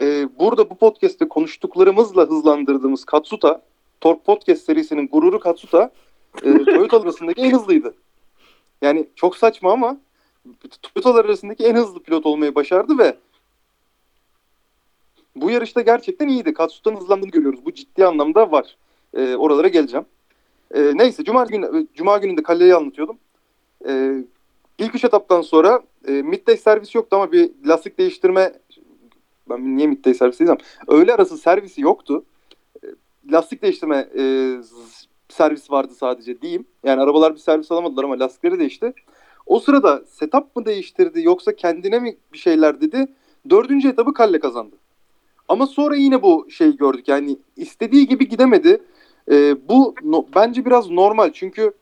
e, 0.00 0.28
burada 0.38 0.70
bu 0.70 0.74
podcast'te 0.74 1.28
konuştuklarımızla 1.28 2.22
hızlandırdığımız 2.22 3.04
Katsuta, 3.04 3.62
Tork 4.00 4.24
Podcast 4.24 4.64
serisinin 4.64 5.08
gururu 5.08 5.40
Katsuta, 5.40 5.90
e, 6.42 6.64
Toyota 6.64 7.00
arasındaki 7.00 7.40
en 7.40 7.52
hızlıydı. 7.52 7.94
Yani 8.82 9.08
çok 9.14 9.36
saçma 9.36 9.72
ama 9.72 9.96
Toyota'lar 10.82 11.24
arasındaki 11.24 11.64
en 11.64 11.76
hızlı 11.76 12.02
pilot 12.02 12.26
olmayı 12.26 12.54
başardı 12.54 12.98
ve 12.98 13.16
bu 15.36 15.50
yarışta 15.50 15.80
gerçekten 15.80 16.28
iyiydi. 16.28 16.54
Katsuta'nın 16.54 16.96
hızlandığını 16.96 17.30
görüyoruz. 17.30 17.64
Bu 17.64 17.74
ciddi 17.74 18.06
anlamda 18.06 18.50
var. 18.52 18.76
E, 19.14 19.36
oralara 19.36 19.68
geleceğim. 19.68 20.06
E, 20.74 20.92
neyse 20.94 21.24
Cuma, 21.24 21.44
günü, 21.44 21.86
Cuma 21.94 22.18
gününde 22.18 22.42
Kalle'yi 22.42 22.74
anlatıyordum. 22.74 23.18
E, 23.88 24.14
ilk 24.78 24.94
üç 24.94 25.04
etaptan 25.04 25.40
sonra 25.40 25.82
e, 26.08 26.12
midday 26.12 26.56
servis 26.56 26.94
yoktu 26.94 27.16
ama 27.16 27.32
bir 27.32 27.50
lastik 27.66 27.98
değiştirme 27.98 28.52
ben 29.50 29.76
niye 29.76 29.86
midday 29.86 30.14
servis 30.14 30.38
diyeceğim. 30.38 30.60
Öğle 30.88 31.14
arası 31.14 31.38
servisi 31.38 31.80
yoktu. 31.80 32.24
E, 32.84 32.86
lastik 33.32 33.62
değiştirme 33.62 34.08
e, 34.18 34.54
servis 35.28 35.70
vardı 35.70 35.92
sadece 35.94 36.40
diyeyim. 36.40 36.66
Yani 36.84 37.00
arabalar 37.00 37.34
bir 37.34 37.40
servis 37.40 37.72
alamadılar 37.72 38.04
ama 38.04 38.18
lastikleri 38.18 38.58
değişti. 38.58 38.92
O 39.46 39.60
sırada 39.60 40.02
setup 40.06 40.56
mı 40.56 40.64
değiştirdi 40.66 41.22
yoksa 41.22 41.56
kendine 41.56 41.98
mi 41.98 42.16
bir 42.32 42.38
şeyler 42.38 42.80
dedi. 42.80 43.06
Dördüncü 43.50 43.88
etabı 43.88 44.14
Kalle 44.14 44.40
kazandı. 44.40 44.76
Ama 45.48 45.66
sonra 45.66 45.96
yine 45.96 46.22
bu 46.22 46.46
şeyi 46.50 46.76
gördük. 46.76 47.08
Yani 47.08 47.38
istediği 47.56 48.06
gibi 48.06 48.28
gidemedi. 48.28 48.82
E, 49.30 49.68
bu 49.68 49.94
no, 50.02 50.26
bence 50.34 50.64
biraz 50.64 50.90
normal. 50.90 51.32
Çünkü 51.32 51.72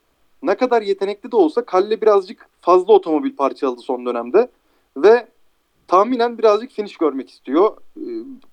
ne 0.42 0.54
kadar 0.54 0.82
yetenekli 0.82 1.32
de 1.32 1.36
olsa 1.36 1.64
Kalle 1.64 2.00
birazcık 2.00 2.48
fazla 2.60 2.92
otomobil 2.92 3.36
parçaladı 3.36 3.80
son 3.80 4.06
dönemde. 4.06 4.48
Ve 4.96 5.26
tahminen 5.88 6.38
birazcık 6.38 6.70
finish 6.70 6.96
görmek 6.96 7.30
istiyor. 7.30 7.76
E, 7.96 8.04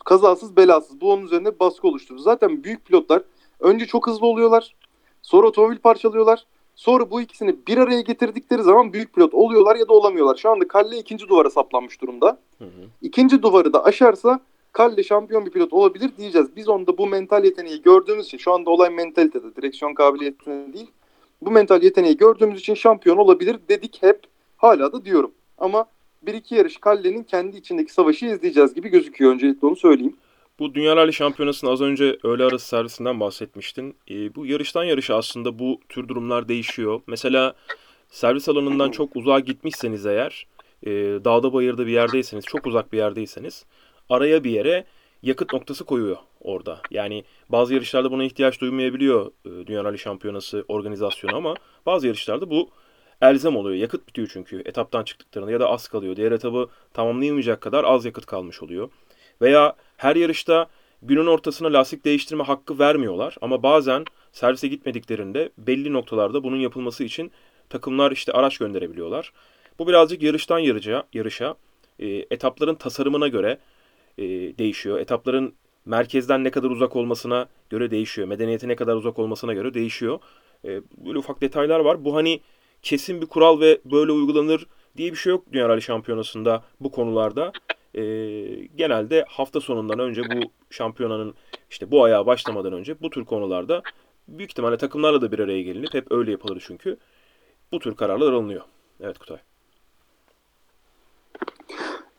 kazasız 0.05 0.57
belasız. 0.57 1.01
Bu 1.01 1.11
onun 1.13 1.25
üzerinde 1.25 1.59
baskı 1.59 1.87
oluşturdu. 1.87 2.19
Zaten 2.19 2.63
büyük 2.63 2.85
pilotlar 2.85 3.23
önce 3.59 3.85
çok 3.85 4.07
hızlı 4.07 4.27
oluyorlar. 4.27 4.75
Sonra 5.21 5.47
otomobil 5.47 5.77
parçalıyorlar. 5.77 6.45
Sonra 6.75 7.11
bu 7.11 7.21
ikisini 7.21 7.55
bir 7.67 7.77
araya 7.77 8.01
getirdikleri 8.01 8.63
zaman 8.63 8.93
büyük 8.93 9.13
pilot 9.13 9.33
oluyorlar 9.33 9.75
ya 9.75 9.87
da 9.87 9.93
olamıyorlar. 9.93 10.35
Şu 10.35 10.49
anda 10.49 10.67
Kalle 10.67 10.97
ikinci 10.97 11.27
duvara 11.27 11.49
saplanmış 11.49 12.01
durumda. 12.01 12.39
Hı 12.57 12.65
hı. 12.65 12.69
İkinci 13.01 13.41
duvarı 13.41 13.73
da 13.73 13.83
aşarsa 13.83 14.39
Kalle 14.71 15.03
şampiyon 15.03 15.45
bir 15.45 15.51
pilot 15.51 15.73
olabilir 15.73 16.11
diyeceğiz. 16.17 16.55
Biz 16.55 16.69
onda 16.69 16.97
bu 16.97 17.07
mental 17.07 17.45
yeteneği 17.45 17.81
gördüğümüz 17.81 18.25
için 18.25 18.37
şu 18.37 18.53
anda 18.53 18.69
olay 18.69 18.89
mentalitede, 18.89 19.55
direksiyon 19.55 19.93
kabiliyetinde 19.93 20.73
değil. 20.73 20.91
Bu 21.41 21.51
mental 21.51 21.83
yeteneği 21.83 22.17
gördüğümüz 22.17 22.59
için 22.59 22.73
şampiyon 22.73 23.17
olabilir 23.17 23.57
dedik 23.69 23.97
hep. 24.01 24.19
Hala 24.57 24.93
da 24.93 25.05
diyorum. 25.05 25.31
Ama 25.57 25.85
bir 26.21 26.33
iki 26.33 26.55
yarış 26.55 26.77
Kalle'nin 26.77 27.23
kendi 27.23 27.57
içindeki 27.57 27.93
savaşı 27.93 28.25
izleyeceğiz 28.25 28.73
gibi 28.73 28.89
gözüküyor. 28.89 29.31
Öncelikle 29.31 29.67
onu 29.67 29.75
söyleyeyim. 29.75 30.15
Bu 30.59 30.73
Dünya 30.73 30.95
Rally 30.95 31.13
Şampiyonası'nın 31.13 31.71
az 31.71 31.81
önce 31.81 32.17
öğle 32.23 32.43
arası 32.43 32.67
servisinden 32.67 33.19
bahsetmiştin. 33.19 33.95
E, 34.09 34.35
bu 34.35 34.45
yarıştan 34.45 34.83
yarışa 34.83 35.15
aslında 35.15 35.59
bu 35.59 35.79
tür 35.89 36.07
durumlar 36.07 36.47
değişiyor. 36.47 37.01
Mesela 37.07 37.53
servis 38.09 38.49
alanından 38.49 38.91
çok 38.91 39.15
uzağa 39.15 39.39
gitmişseniz 39.39 40.05
eğer, 40.05 40.47
e, 40.83 40.91
dağda 41.25 41.53
bayırda 41.53 41.87
bir 41.87 41.91
yerdeyseniz, 41.91 42.45
çok 42.45 42.67
uzak 42.67 42.93
bir 42.93 42.97
yerdeyseniz 42.97 43.65
araya 44.09 44.43
bir 44.43 44.51
yere 44.51 44.85
yakıt 45.23 45.53
noktası 45.53 45.85
koyuyor 45.85 46.17
orada. 46.41 46.81
Yani 46.91 47.23
bazı 47.49 47.73
yarışlarda 47.73 48.11
buna 48.11 48.23
ihtiyaç 48.23 48.61
duymayabiliyor 48.61 49.31
e, 49.45 49.67
Dünya 49.67 49.83
Rally 49.83 49.97
Şampiyonası 49.97 50.65
organizasyonu 50.67 51.35
ama 51.35 51.55
bazı 51.85 52.07
yarışlarda 52.07 52.49
bu 52.49 52.69
elzem 53.21 53.55
oluyor. 53.55 53.75
Yakıt 53.75 54.07
bitiyor 54.07 54.29
çünkü 54.33 54.61
etaptan 54.65 55.03
çıktıklarında 55.03 55.51
ya 55.51 55.59
da 55.59 55.69
az 55.69 55.87
kalıyor. 55.87 56.15
Diğer 56.15 56.31
etabı 56.31 56.69
tamamlayamayacak 56.93 57.61
kadar 57.61 57.83
az 57.83 58.05
yakıt 58.05 58.25
kalmış 58.25 58.63
oluyor. 58.63 58.89
Veya 59.41 59.75
her 59.97 60.15
yarışta 60.15 60.67
günün 61.01 61.25
ortasına 61.25 61.73
lastik 61.73 62.05
değiştirme 62.05 62.43
hakkı 62.43 62.79
vermiyorlar 62.79 63.35
ama 63.41 63.63
bazen 63.63 64.05
servise 64.31 64.67
gitmediklerinde 64.67 65.49
belli 65.57 65.93
noktalarda 65.93 66.43
bunun 66.43 66.57
yapılması 66.57 67.03
için 67.03 67.31
takımlar 67.69 68.11
işte 68.11 68.31
araç 68.31 68.57
gönderebiliyorlar. 68.57 69.33
Bu 69.79 69.87
birazcık 69.87 70.21
yarıştan 70.23 70.59
yarışa, 70.59 71.03
yarışa 71.13 71.55
e, 71.99 72.07
etapların 72.07 72.75
tasarımına 72.75 73.27
göre 73.27 73.57
e, 74.19 74.57
değişiyor. 74.57 74.99
Etapların 74.99 75.53
merkezden 75.85 76.43
ne 76.43 76.51
kadar 76.51 76.69
uzak 76.69 76.95
olmasına 76.95 77.47
göre 77.69 77.91
değişiyor. 77.91 78.27
Medeniyete 78.27 78.67
ne 78.67 78.75
kadar 78.75 78.95
uzak 78.95 79.19
olmasına 79.19 79.53
göre 79.53 79.73
değişiyor. 79.73 80.19
E, 80.65 80.81
böyle 81.05 81.17
ufak 81.17 81.41
detaylar 81.41 81.79
var. 81.79 82.05
Bu 82.05 82.15
hani 82.15 82.41
kesin 82.81 83.21
bir 83.21 83.25
kural 83.25 83.59
ve 83.59 83.81
böyle 83.85 84.11
uygulanır 84.11 84.67
diye 84.97 85.11
bir 85.11 85.17
şey 85.17 85.29
yok 85.31 85.45
Dünya 85.51 85.69
Rally 85.69 85.81
Şampiyonası'nda 85.81 86.63
bu 86.79 86.91
konularda. 86.91 87.51
E, 87.95 88.01
genelde 88.75 89.25
hafta 89.27 89.61
sonundan 89.61 89.99
önce 89.99 90.21
bu 90.21 90.51
şampiyonanın 90.69 91.33
işte 91.69 91.91
bu 91.91 92.03
ayağa 92.03 92.25
başlamadan 92.25 92.73
önce 92.73 93.01
bu 93.01 93.09
tür 93.09 93.25
konularda 93.25 93.81
büyük 94.27 94.51
ihtimalle 94.51 94.77
takımlarla 94.77 95.21
da 95.21 95.31
bir 95.31 95.39
araya 95.39 95.61
gelinip 95.61 95.93
hep 95.93 96.11
öyle 96.11 96.31
yapılır 96.31 96.63
çünkü 96.67 96.97
bu 97.71 97.79
tür 97.79 97.95
kararlar 97.95 98.33
alınıyor. 98.33 98.61
Evet 99.01 99.17
Kutay. 99.17 99.37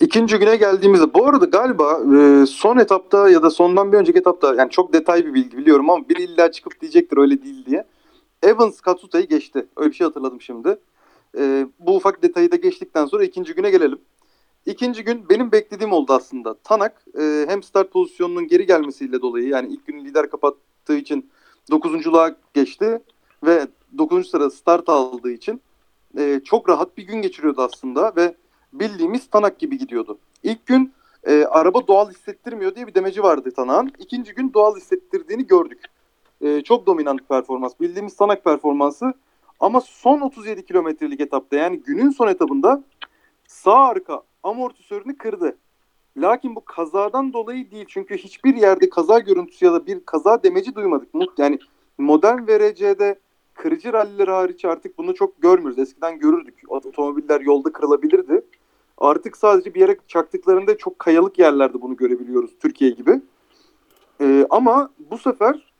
İkinci 0.00 0.38
güne 0.38 0.56
geldiğimizde 0.56 1.14
bu 1.14 1.26
arada 1.26 1.44
galiba 1.44 2.00
e, 2.16 2.46
son 2.46 2.78
etapta 2.78 3.30
ya 3.30 3.42
da 3.42 3.50
sondan 3.50 3.92
bir 3.92 3.98
önceki 3.98 4.18
etapta 4.18 4.54
yani 4.54 4.70
çok 4.70 4.92
detay 4.92 5.26
bir 5.26 5.34
bilgi 5.34 5.56
biliyorum 5.56 5.90
ama 5.90 6.08
biri 6.08 6.22
illa 6.22 6.52
çıkıp 6.52 6.80
diyecektir 6.80 7.16
öyle 7.18 7.42
değil 7.42 7.66
diye. 7.66 7.86
Evans 8.42 8.80
Katsuta'yı 8.80 9.28
geçti. 9.28 9.66
Öyle 9.76 9.90
bir 9.90 9.94
şey 9.94 10.06
hatırladım 10.06 10.40
şimdi. 10.40 10.78
E, 11.38 11.66
bu 11.78 11.96
ufak 11.96 12.22
detayı 12.22 12.52
da 12.52 12.56
geçtikten 12.56 13.06
sonra 13.06 13.24
ikinci 13.24 13.54
güne 13.54 13.70
gelelim. 13.70 13.98
İkinci 14.66 15.04
gün 15.04 15.28
benim 15.28 15.52
beklediğim 15.52 15.92
oldu 15.92 16.12
aslında. 16.12 16.54
Tanak 16.54 17.04
e, 17.20 17.44
hem 17.48 17.62
start 17.62 17.92
pozisyonunun 17.92 18.46
geri 18.46 18.66
gelmesiyle 18.66 19.22
dolayı 19.22 19.48
yani 19.48 19.72
ilk 19.72 19.86
gün 19.86 20.04
lider 20.04 20.30
kapattığı 20.30 20.96
için 20.96 21.30
dokuzunculuğa 21.70 22.36
geçti 22.54 23.02
ve 23.44 23.66
dokuzuncu 23.98 24.28
sırada 24.28 24.50
start 24.50 24.88
aldığı 24.88 25.30
için 25.30 25.60
e, 26.18 26.40
çok 26.44 26.68
rahat 26.68 26.96
bir 26.96 27.02
gün 27.06 27.22
geçiriyordu 27.22 27.62
aslında 27.62 28.12
ve 28.16 28.34
bildiğimiz 28.72 29.30
Tanak 29.30 29.58
gibi 29.58 29.78
gidiyordu. 29.78 30.18
İlk 30.42 30.66
gün 30.66 30.92
e, 31.24 31.44
araba 31.44 31.86
doğal 31.86 32.10
hissettirmiyor 32.10 32.74
diye 32.74 32.86
bir 32.86 32.94
demeci 32.94 33.22
vardı 33.22 33.50
Tanak'ın. 33.56 33.92
İkinci 33.98 34.34
gün 34.34 34.52
doğal 34.52 34.76
hissettirdiğini 34.76 35.46
gördük. 35.46 35.84
E, 36.40 36.60
çok 36.60 36.86
dominant 36.86 37.28
performans. 37.28 37.72
Bildiğimiz 37.80 38.16
Tanak 38.16 38.44
performansı. 38.44 39.14
Ama 39.60 39.80
son 39.80 40.20
37 40.20 40.64
kilometrelik 40.64 41.20
etapta 41.20 41.56
yani 41.56 41.80
günün 41.80 42.10
son 42.10 42.28
etabında 42.28 42.82
sağ 43.46 43.78
arka 43.78 44.22
amortisörünü 44.42 45.18
kırdı. 45.18 45.56
Lakin 46.16 46.56
bu 46.56 46.64
kazadan 46.64 47.32
dolayı 47.32 47.70
değil. 47.70 47.84
Çünkü 47.88 48.16
hiçbir 48.16 48.54
yerde 48.54 48.90
kaza 48.90 49.18
görüntüsü 49.18 49.64
ya 49.64 49.72
da 49.72 49.86
bir 49.86 50.04
kaza 50.04 50.42
demeci 50.42 50.74
duymadık. 50.74 51.08
Yani 51.38 51.58
modern 51.98 52.46
VRC'de 52.46 53.18
kırıcı 53.54 53.92
ralliler 53.92 54.28
hariç 54.28 54.64
artık 54.64 54.98
bunu 54.98 55.14
çok 55.14 55.42
görmüyoruz. 55.42 55.78
Eskiden 55.78 56.18
görürdük. 56.18 56.62
Otomobiller 56.68 57.40
yolda 57.40 57.72
kırılabilirdi. 57.72 58.42
Artık 59.00 59.36
sadece 59.36 59.74
bir 59.74 59.80
yere 59.80 59.96
çaktıklarında 60.08 60.78
çok 60.78 60.98
kayalık 60.98 61.38
yerlerde 61.38 61.82
bunu 61.82 61.96
görebiliyoruz 61.96 62.50
Türkiye 62.58 62.90
gibi. 62.90 63.20
Ee, 64.20 64.46
ama 64.50 64.90
bu 65.10 65.18
sefer 65.18 65.72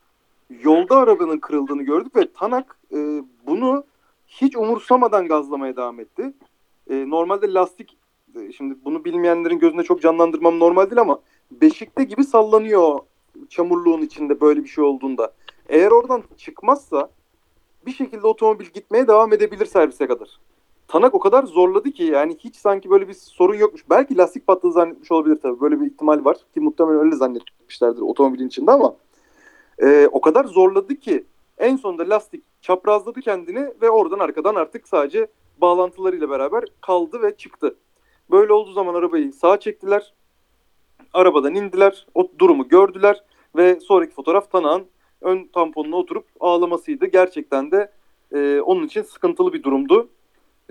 yolda 0.63 0.97
arabanın 0.97 1.39
kırıldığını 1.39 1.83
gördük 1.83 2.17
ve 2.17 2.33
Tanak 2.33 2.79
e, 2.93 3.23
bunu 3.47 3.85
hiç 4.27 4.57
umursamadan 4.57 5.29
gazlamaya 5.29 5.77
devam 5.77 6.01
etti. 6.01 6.33
E, 6.91 7.11
normalde 7.11 7.53
lastik 7.53 7.97
e, 8.37 8.53
şimdi 8.53 8.75
bunu 8.85 9.05
bilmeyenlerin 9.05 9.59
gözünde 9.59 9.83
çok 9.83 10.03
canlandırmam 10.03 10.59
normal 10.59 10.91
değil 10.91 11.01
ama 11.01 11.21
beşikte 11.51 12.05
gibi 12.05 12.25
sallanıyor 12.25 12.99
çamurluğun 13.49 14.03
içinde 14.03 14.41
böyle 14.41 14.65
bir 14.65 14.69
şey 14.69 14.85
olduğunda. 14.85 15.33
Eğer 15.69 15.91
oradan 15.91 16.23
çıkmazsa 16.37 17.11
bir 17.87 17.93
şekilde 17.93 18.27
otomobil 18.27 18.67
gitmeye 18.67 19.09
devam 19.09 19.33
edebilir 19.33 19.67
servise 19.67 20.07
kadar. 20.07 20.29
Tanak 20.91 21.15
o 21.15 21.19
kadar 21.19 21.45
zorladı 21.45 21.91
ki 21.91 22.03
yani 22.03 22.37
hiç 22.39 22.57
sanki 22.57 22.91
böyle 22.91 23.09
bir 23.09 23.15
sorun 23.15 23.55
yokmuş. 23.55 23.91
Belki 23.91 24.17
lastik 24.17 24.47
patladı 24.47 24.73
zannetmiş 24.73 25.13
olabilir 25.13 25.39
tabii. 25.43 25.61
Böyle 25.61 25.81
bir 25.81 25.87
ihtimal 25.87 26.25
var 26.25 26.37
ki 26.55 26.61
muhtemelen 26.61 27.01
öyle 27.01 27.17
zannetmişlerdir 27.17 28.01
otomobilin 28.01 28.49
içinde 28.49 28.71
ama 28.71 28.97
e, 29.83 30.09
o 30.13 30.21
kadar 30.21 30.45
zorladı 30.45 30.95
ki 30.95 31.25
en 31.59 31.77
sonunda 31.77 32.09
lastik 32.09 32.45
çaprazladı 32.63 33.21
kendini 33.21 33.67
ve 33.83 33.91
oradan 33.91 34.19
arkadan 34.19 34.55
artık 34.55 34.89
sadece 34.89 35.27
bağlantılarıyla 35.61 36.31
beraber 36.31 36.65
kaldı 36.81 37.23
ve 37.23 37.37
çıktı. 37.37 37.77
Böyle 38.31 38.53
olduğu 38.53 38.73
zaman 38.73 38.95
arabayı 38.95 39.33
sağa 39.33 39.61
çektiler. 39.61 40.15
Arabadan 41.13 41.55
indiler. 41.55 42.07
O 42.15 42.29
durumu 42.39 42.69
gördüler 42.69 43.25
ve 43.57 43.81
sonraki 43.81 44.15
fotoğraf 44.15 44.51
Tanak'ın 44.51 44.87
ön 45.21 45.45
tamponuna 45.53 45.97
oturup 45.97 46.27
ağlamasıydı. 46.41 47.07
Gerçekten 47.07 47.71
de 47.71 47.93
e, 48.33 48.61
onun 48.61 48.87
için 48.87 49.03
sıkıntılı 49.03 49.53
bir 49.53 49.63
durumdu. 49.63 50.09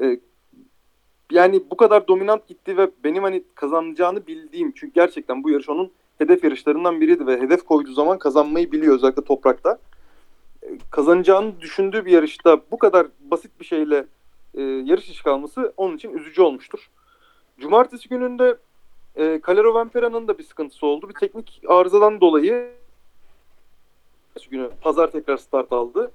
E, 0.01 0.20
yani 1.32 1.63
bu 1.72 1.77
kadar 1.77 2.08
dominant 2.08 2.48
gitti 2.48 2.77
ve 2.77 2.89
benim 3.03 3.24
hani 3.24 3.44
kazanacağını 3.56 4.27
bildiğim 4.27 4.72
çünkü 4.75 4.94
gerçekten 4.94 5.44
bu 5.44 5.50
yarış 5.50 5.70
onun 5.70 5.91
hedef 6.18 6.44
yarışlarından 6.44 7.01
biriydi 7.01 7.27
ve 7.27 7.41
hedef 7.41 7.65
koyduğu 7.65 7.94
zaman 7.94 8.20
kazanmayı 8.20 8.72
biliyor 8.72 8.96
özellikle 8.96 9.24
toprakta. 9.24 9.79
E, 10.63 10.68
kazanacağını 10.91 11.62
düşündüğü 11.62 12.06
bir 12.06 12.12
yarışta 12.12 12.62
bu 12.72 12.77
kadar 12.77 13.08
basit 13.20 13.60
bir 13.60 13.65
şeyle 13.65 14.06
e, 14.53 14.62
yarış 14.62 15.10
dışı 15.10 15.24
kalması 15.24 15.74
onun 15.77 15.96
için 15.96 16.13
üzücü 16.13 16.41
olmuştur. 16.41 16.89
Cumartesi 17.60 18.10
gününde 18.10 18.58
e, 19.15 19.41
Calero 19.48 19.74
Vampera'nın 19.74 20.27
da 20.27 20.38
bir 20.38 20.44
sıkıntısı 20.44 20.86
oldu. 20.86 21.10
Bir 21.10 21.13
teknik 21.13 21.62
arızadan 21.68 22.22
dolayı 22.22 22.79
günü 24.50 24.70
pazar 24.82 25.12
tekrar 25.12 25.38
start 25.38 25.72
aldı. 25.72 26.12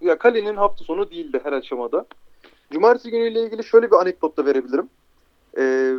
Ya 0.00 0.18
Kale'nin 0.18 0.56
hafta 0.56 0.84
sonu 0.84 1.10
değildi 1.10 1.40
her 1.42 1.52
aşamada. 1.52 2.06
Cumartesi 2.70 3.10
günüyle 3.10 3.42
ilgili 3.42 3.64
şöyle 3.64 3.90
bir 3.90 3.96
anekdot 3.96 4.36
da 4.36 4.46
verebilirim. 4.46 4.88
Ee, 5.58 5.94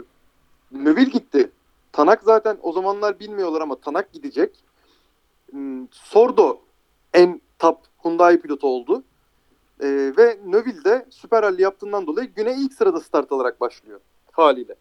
Növil 0.71 1.05
gitti. 1.05 1.51
Tanak 1.91 2.23
zaten 2.23 2.57
o 2.61 2.71
zamanlar 2.71 3.19
bilmiyorlar 3.19 3.61
ama 3.61 3.75
Tanak 3.75 4.13
gidecek. 4.13 4.63
Hmm, 5.51 5.87
Sordo 5.91 6.59
en 7.13 7.41
top 7.59 7.79
Hyundai 8.03 8.41
pilotu 8.41 8.67
oldu. 8.67 9.03
Ee, 9.81 10.13
ve 10.17 10.39
Növil 10.45 10.83
de 10.83 11.05
Süper 11.09 11.41
Rally 11.41 11.61
yaptığından 11.61 12.07
dolayı 12.07 12.27
güne 12.35 12.55
ilk 12.55 12.73
sırada 12.73 12.99
start 12.99 13.31
alarak 13.31 13.61
başlıyor 13.61 13.99
haliyle. 14.31 14.75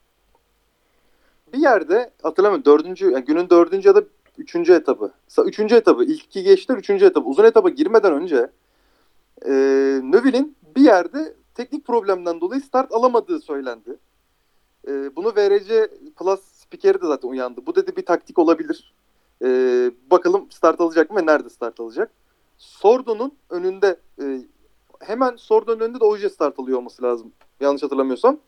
Bir 1.52 1.58
yerde 1.58 2.10
hatırlamıyorum 2.22 2.64
dördüncü, 2.64 3.10
yani 3.10 3.24
günün 3.24 3.50
dördüncü 3.50 3.88
ya 3.88 3.94
da 3.94 4.02
üçüncü 4.38 4.72
etabı. 4.72 5.12
Üçüncü 5.44 5.74
etabı. 5.74 6.04
ilk 6.04 6.24
iki 6.24 6.42
geçtiler 6.42 6.78
üçüncü 6.78 7.04
etabı. 7.04 7.28
Uzun 7.28 7.44
etaba 7.44 7.68
girmeden 7.68 8.12
önce 8.12 8.50
e, 9.46 9.50
Növil'in 10.02 10.56
bir 10.76 10.82
yerde 10.82 11.34
teknik 11.54 11.87
problemden 11.87 12.40
dolayı 12.40 12.61
start 12.61 12.92
alamadığı 12.92 13.40
söylendi. 13.40 13.99
E, 14.88 15.16
bunu 15.16 15.28
VRC 15.28 15.90
Plus 16.16 16.40
spikeri 16.40 17.02
de 17.02 17.06
zaten 17.06 17.28
uyandı. 17.28 17.66
Bu 17.66 17.75
dedi 17.75 17.96
bir 17.96 18.06
taktik 18.06 18.38
olabilir. 18.38 18.94
E, 19.44 19.49
bakalım 20.11 20.50
start 20.50 20.80
alacak 20.80 21.11
mı 21.11 21.16
ve 21.20 21.26
nerede 21.26 21.50
start 21.50 21.80
alacak. 21.80 22.11
Sordo'nun 22.58 23.32
önünde 23.50 23.96
e, 24.23 24.40
hemen 25.00 25.37
Sordo'nun 25.37 25.80
önünde 25.80 26.00
de 26.00 26.04
Oje 26.04 26.28
start 26.30 26.58
alıyor 26.58 26.78
olması 26.78 27.02
lazım. 27.02 27.32
Yanlış 27.61 27.82
hatırlamıyorsam. 27.82 28.38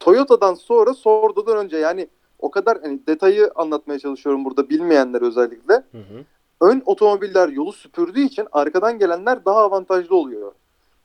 Toyota'dan 0.00 0.54
sonra 0.54 0.94
Sordo'dan 0.94 1.56
önce 1.56 1.76
yani 1.76 2.08
o 2.38 2.50
kadar 2.50 2.80
hani 2.82 3.06
detayı 3.06 3.50
anlatmaya 3.54 3.98
çalışıyorum 3.98 4.44
burada 4.44 4.70
bilmeyenler 4.70 5.22
özellikle. 5.22 5.74
Hı 5.74 5.98
hı. 5.98 6.24
Ön 6.60 6.82
otomobiller 6.86 7.48
yolu 7.48 7.72
süpürdüğü 7.72 8.20
için 8.20 8.46
arkadan 8.52 8.98
gelenler 8.98 9.44
daha 9.44 9.60
avantajlı 9.60 10.16
oluyor. 10.16 10.52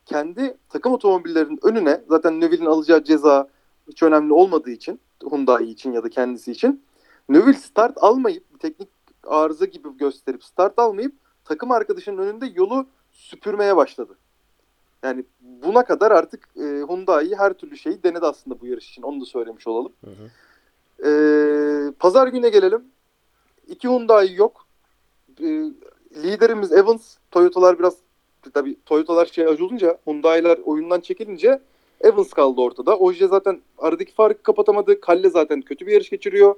Kendi 0.05 0.57
takım 0.69 0.93
otomobillerinin 0.93 1.59
önüne 1.63 2.01
zaten 2.09 2.41
Neville'in 2.41 2.65
alacağı 2.65 3.03
ceza 3.03 3.47
hiç 3.87 4.03
önemli 4.03 4.33
olmadığı 4.33 4.69
için 4.69 4.99
Hyundai 5.23 5.65
için 5.65 5.91
ya 5.91 6.03
da 6.03 6.09
kendisi 6.09 6.51
için 6.51 6.83
Neville 7.29 7.53
start 7.53 7.97
almayıp 7.97 8.59
teknik 8.59 8.89
arıza 9.23 9.65
gibi 9.65 9.97
gösterip 9.97 10.43
start 10.43 10.79
almayıp 10.79 11.15
takım 11.45 11.71
arkadaşının 11.71 12.17
önünde 12.17 12.45
yolu 12.55 12.87
süpürmeye 13.11 13.75
başladı. 13.75 14.17
Yani 15.03 15.23
buna 15.39 15.85
kadar 15.85 16.11
artık 16.11 16.49
e, 16.55 16.61
Hyundai 16.61 17.35
her 17.35 17.53
türlü 17.53 17.77
şeyi 17.77 18.03
denedi 18.03 18.25
aslında 18.25 18.61
bu 18.61 18.67
yarış 18.67 18.89
için. 18.89 19.01
Onu 19.01 19.21
da 19.21 19.25
söylemiş 19.25 19.67
olalım. 19.67 19.93
Hı 20.05 20.11
hı. 20.11 20.29
E, 21.09 21.91
Pazar 21.91 22.27
gününe 22.27 22.49
gelelim. 22.49 22.83
İki 23.67 23.87
Hyundai 23.87 24.35
yok. 24.35 24.67
E, 25.41 25.45
liderimiz 26.15 26.71
Evans. 26.71 27.17
Toyota'lar 27.31 27.79
biraz 27.79 27.95
tabii 28.51 28.75
Toyota'lar 28.85 29.25
şey 29.25 29.47
olunca 29.47 29.97
Hyundai'ler 30.05 30.57
oyundan 30.65 30.99
çekilince 30.99 31.59
Evans 32.01 32.29
kaldı 32.29 32.61
ortada. 32.61 32.97
Oje 32.97 33.27
zaten 33.27 33.61
aradaki 33.77 34.13
farkı 34.13 34.43
kapatamadı. 34.43 35.01
Kalle 35.01 35.29
zaten 35.29 35.61
kötü 35.61 35.87
bir 35.87 35.91
yarış 35.91 36.09
geçiriyor. 36.09 36.55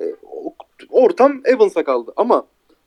E, 0.00 0.14
ortam 0.90 1.40
Evans'a 1.44 1.84
kaldı. 1.84 2.12
Ama 2.16 2.46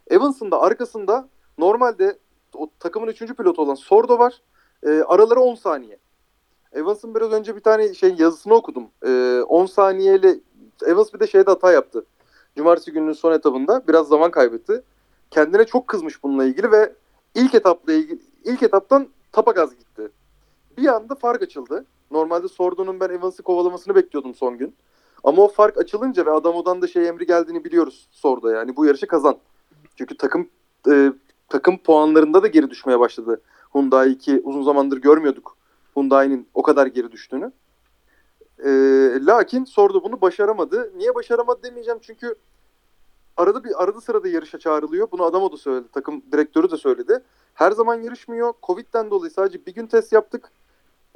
Evans'ın 0.10 0.52
da 0.52 0.62
arkasında 0.62 1.28
normalde 1.58 2.18
o 2.56 2.70
takımın 2.80 3.08
üçüncü 3.08 3.34
pilotu 3.34 3.62
olan 3.62 3.76
Sordo 3.76 4.20
var. 4.20 4.42
E, 4.84 4.90
araları 4.90 5.40
10 5.40 5.56
saniye. 5.56 5.98
Evans'ın 6.74 7.16
biraz 7.16 7.32
önce 7.32 7.56
bir 7.56 7.62
tane 7.62 7.94
şey 7.94 8.16
yazısını 8.18 8.54
okudum. 8.54 8.88
E, 9.06 9.42
10 9.48 9.66
saniyeyle 9.66 10.36
Evans 10.86 11.14
bir 11.14 11.20
de 11.20 11.28
şeyde 11.28 11.52
hata 11.52 11.72
yaptı. 11.72 12.06
Cumartesi 12.56 12.92
gününün 12.92 13.14
son 13.14 13.32
etabında 13.32 13.88
biraz 13.88 14.08
zaman 14.08 14.32
kaybetti. 14.32 14.82
Kendine 15.32 15.66
çok 15.66 15.88
kızmış 15.88 16.24
bununla 16.24 16.46
ilgili 16.46 16.72
ve 16.72 16.94
ilk 17.36 17.56
etapla 17.56 17.94
ilgili 17.94 18.20
ilk 18.44 18.64
etaptan 18.64 19.08
tapa 19.32 19.52
gaz 19.52 19.76
gitti. 19.76 20.12
Bir 20.78 20.88
anda 20.88 21.16
fark 21.16 21.42
açıldı. 21.42 21.86
Normalde 22.12 22.48
Sordo'nun 22.48 23.00
ben 23.00 23.10
Evans'ı 23.10 23.44
kovalamasını 23.44 23.96
bekliyordum 23.96 24.36
son 24.36 24.58
gün. 24.58 24.76
Ama 25.24 25.42
o 25.42 25.48
fark 25.48 25.78
açılınca 25.78 26.26
ve 26.26 26.32
adam 26.32 26.56
odan 26.56 26.82
da 26.82 26.88
şey 26.88 27.08
emri 27.08 27.26
geldiğini 27.26 27.64
biliyoruz 27.64 28.08
Sordo 28.12 28.50
yani 28.50 28.76
bu 28.76 28.86
yarışı 28.86 29.08
kazan. 29.08 29.38
Çünkü 29.96 30.18
takım 30.18 30.50
e, 30.92 31.12
takım 31.50 31.78
puanlarında 31.78 32.44
da 32.44 32.48
geri 32.48 32.70
düşmeye 32.70 33.00
başladı. 33.00 33.42
Hyundai 33.74 34.12
2 34.12 34.42
uzun 34.44 34.64
zamandır 34.64 34.98
görmüyorduk 34.98 35.58
Hyundai'nin 35.96 36.48
o 36.54 36.62
kadar 36.62 36.88
geri 36.88 37.12
düştüğünü. 37.12 37.52
E, 38.66 38.70
lakin 39.26 39.66
Sordo 39.66 40.04
bunu 40.04 40.22
başaramadı. 40.22 40.92
Niye 40.98 41.16
başaramadı 41.16 41.64
demeyeceğim 41.64 42.00
çünkü 42.02 42.36
arada 43.38 43.64
bir 43.64 43.84
arada 43.84 44.02
sırada 44.02 44.28
yarışa 44.28 44.60
çağrılıyor. 44.60 45.12
Bunu 45.12 45.24
adam 45.24 45.44
o 45.44 45.52
da 45.52 45.58
söyledi. 45.58 45.88
Takım 45.94 46.22
direktörü 46.32 46.72
de 46.72 46.78
söyledi. 46.78 47.24
Her 47.54 47.72
zaman 47.72 48.02
yarışmıyor. 48.02 48.54
Covid'den 48.64 49.12
dolayı 49.12 49.32
sadece 49.32 49.66
bir 49.66 49.74
gün 49.74 49.88
test 49.88 50.14
yaptık. 50.14 50.52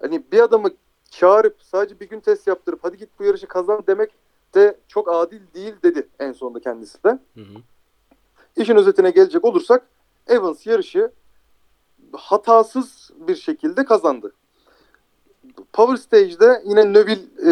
Hani 0.01 0.23
bir 0.31 0.39
adamı 0.39 0.69
çağırıp 1.09 1.55
sadece 1.61 1.99
bir 1.99 2.09
gün 2.09 2.19
test 2.19 2.47
yaptırıp 2.47 2.79
hadi 2.83 2.97
git 2.97 3.09
bu 3.19 3.23
yarışı 3.23 3.47
kazan 3.47 3.83
demek 3.87 4.11
de 4.55 4.79
çok 4.87 5.11
adil 5.11 5.41
değil 5.53 5.73
dedi 5.83 6.07
en 6.19 6.31
sonunda 6.31 6.59
kendisi 6.59 7.03
de. 7.03 7.09
Hı 7.09 7.41
hı. 7.41 7.61
İşin 8.55 8.75
özetine 8.75 9.11
gelecek 9.11 9.45
olursak 9.45 9.87
Evans 10.27 10.67
yarışı 10.67 11.11
hatasız 12.13 13.11
bir 13.27 13.35
şekilde 13.35 13.85
kazandı. 13.85 14.33
Power 15.73 15.95
Stage'de 15.95 16.61
yine 16.65 16.81
e, 17.45 17.51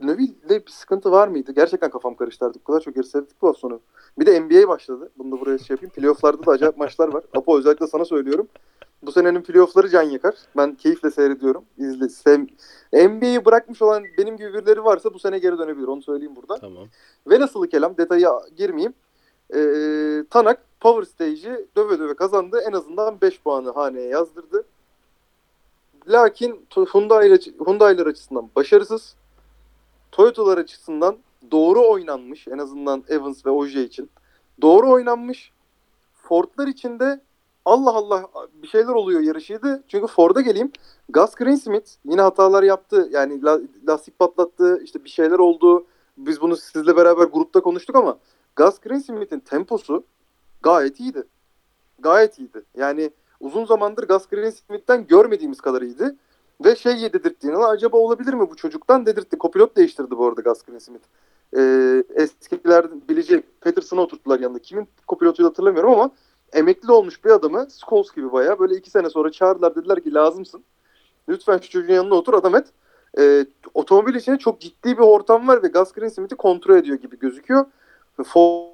Neville'de 0.00 0.66
bir 0.66 0.70
sıkıntı 0.70 1.12
var 1.12 1.28
mıydı? 1.28 1.52
Gerçekten 1.52 1.90
kafam 1.90 2.14
karıştı 2.14 2.46
artık. 2.46 2.62
Bu 2.62 2.72
kadar 2.72 2.80
çok 2.80 3.06
seyrettik 3.06 3.42
bu 3.42 3.54
sonu. 3.54 3.80
Bir 4.18 4.26
de 4.26 4.40
NBA 4.40 4.68
başladı. 4.68 5.10
Bunu 5.18 5.32
da 5.32 5.40
buraya 5.40 5.58
şey 5.58 5.74
yapayım. 5.74 5.92
Playoff'larda 5.92 6.46
da 6.46 6.50
acayip 6.50 6.76
maçlar 6.76 7.08
var. 7.08 7.22
Apo 7.36 7.58
özellikle 7.58 7.86
sana 7.86 8.04
söylüyorum. 8.04 8.48
Bu 9.02 9.12
senenin 9.12 9.42
playoff'ları 9.42 9.88
can 9.88 10.02
yakar. 10.02 10.34
Ben 10.56 10.74
keyifle 10.74 11.10
seyrediyorum. 11.10 11.64
İzle, 11.78 12.08
sev... 12.08 12.40
NBA'yi 12.92 13.44
bırakmış 13.44 13.82
olan 13.82 14.04
benim 14.18 14.36
gibi 14.36 14.54
birileri 14.54 14.84
varsa 14.84 15.14
bu 15.14 15.18
sene 15.18 15.38
geri 15.38 15.58
dönebilir. 15.58 15.86
Onu 15.86 16.02
söyleyeyim 16.02 16.36
burada. 16.36 16.58
Tamam. 16.58 16.88
Ve 17.30 17.40
nasıl 17.40 17.66
kelam 17.66 17.96
detaya 17.96 18.40
girmeyeyim. 18.56 18.94
Ee, 19.54 20.24
Tanak 20.30 20.60
Power 20.80 21.02
Stage'i 21.02 21.66
döve 21.76 21.98
döve 21.98 22.14
kazandı. 22.14 22.60
En 22.68 22.72
azından 22.72 23.20
5 23.20 23.40
puanı 23.40 23.70
haneye 23.70 24.08
yazdırdı. 24.08 24.64
Lakin 26.08 26.66
Hyundai'ler 26.74 27.38
Hyundai 27.66 28.02
açısından 28.02 28.50
başarısız. 28.56 29.14
Toyota'lar 30.12 30.58
açısından 30.58 31.16
doğru 31.50 31.88
oynanmış. 31.88 32.48
En 32.48 32.58
azından 32.58 33.04
Evans 33.08 33.46
ve 33.46 33.50
Oje 33.50 33.84
için. 33.84 34.10
Doğru 34.62 34.90
oynanmış. 34.90 35.52
Ford'lar 36.14 36.66
için 36.66 36.98
de 36.98 37.20
Allah 37.64 37.92
Allah 37.92 38.26
bir 38.62 38.68
şeyler 38.68 38.92
oluyor 38.92 39.20
yarışıydı. 39.20 39.82
Çünkü 39.88 40.06
Ford'a 40.06 40.40
geleyim. 40.40 40.72
Gus 41.08 41.34
Greensmith 41.34 41.90
yine 42.04 42.20
hatalar 42.20 42.62
yaptı. 42.62 43.08
Yani 43.12 43.42
lastik 43.88 44.18
patlattı. 44.18 44.80
işte 44.84 45.04
bir 45.04 45.10
şeyler 45.10 45.38
oldu. 45.38 45.86
Biz 46.16 46.40
bunu 46.40 46.56
sizle 46.56 46.96
beraber 46.96 47.24
grupta 47.24 47.60
konuştuk 47.60 47.96
ama 47.96 48.18
Gus 48.56 48.78
Greensmith'in 48.78 49.40
temposu 49.40 50.04
gayet 50.62 51.00
iyiydi. 51.00 51.22
Gayet 51.98 52.38
iyiydi. 52.38 52.62
Yani 52.76 53.10
uzun 53.40 53.64
zamandır 53.64 54.08
Gus 54.08 54.26
Greensmith'ten 54.26 55.06
görmediğimiz 55.06 55.60
kadar 55.60 55.82
iyiydi. 55.82 56.16
Ve 56.64 56.76
şey 56.76 56.96
yedirttiğini 56.96 57.56
acaba 57.56 57.96
olabilir 57.96 58.34
mi 58.34 58.50
bu 58.50 58.56
çocuktan 58.56 59.06
dedirtti. 59.06 59.38
Kopilot 59.38 59.76
değiştirdi 59.76 60.10
bu 60.10 60.26
arada 60.26 60.40
Gus 60.40 60.62
Greensmith. 60.62 61.04
Ee, 61.56 62.04
eskiler 62.14 63.08
bilecek 63.08 63.44
Peterson'a 63.60 64.00
oturttular 64.00 64.40
yanında. 64.40 64.58
Kimin 64.58 64.88
kopilotuyla 65.06 65.50
hatırlamıyorum 65.50 65.92
ama 65.92 66.10
emekli 66.52 66.92
olmuş 66.92 67.24
bir 67.24 67.30
adamı 67.30 67.68
Scholes 67.70 68.10
gibi 68.12 68.32
bayağı 68.32 68.58
böyle 68.58 68.74
iki 68.74 68.90
sene 68.90 69.10
sonra 69.10 69.32
çağırdılar 69.32 69.74
dediler 69.74 70.04
ki 70.04 70.14
lazımsın. 70.14 70.64
Lütfen 71.28 71.58
şu 71.58 71.70
çocuğun 71.70 71.94
yanına 71.94 72.14
otur 72.14 72.34
adam 72.34 72.54
et. 72.54 72.66
Ee, 73.18 73.46
otomobil 73.74 74.14
içinde 74.14 74.38
çok 74.38 74.60
ciddi 74.60 74.98
bir 74.98 75.02
ortam 75.02 75.48
var 75.48 75.62
ve 75.62 75.68
Gus 75.68 75.92
Greensmith'i 75.92 76.36
kontrol 76.36 76.76
ediyor 76.76 76.98
gibi 76.98 77.18
gözüküyor. 77.18 77.64
Ford'un 78.24 78.70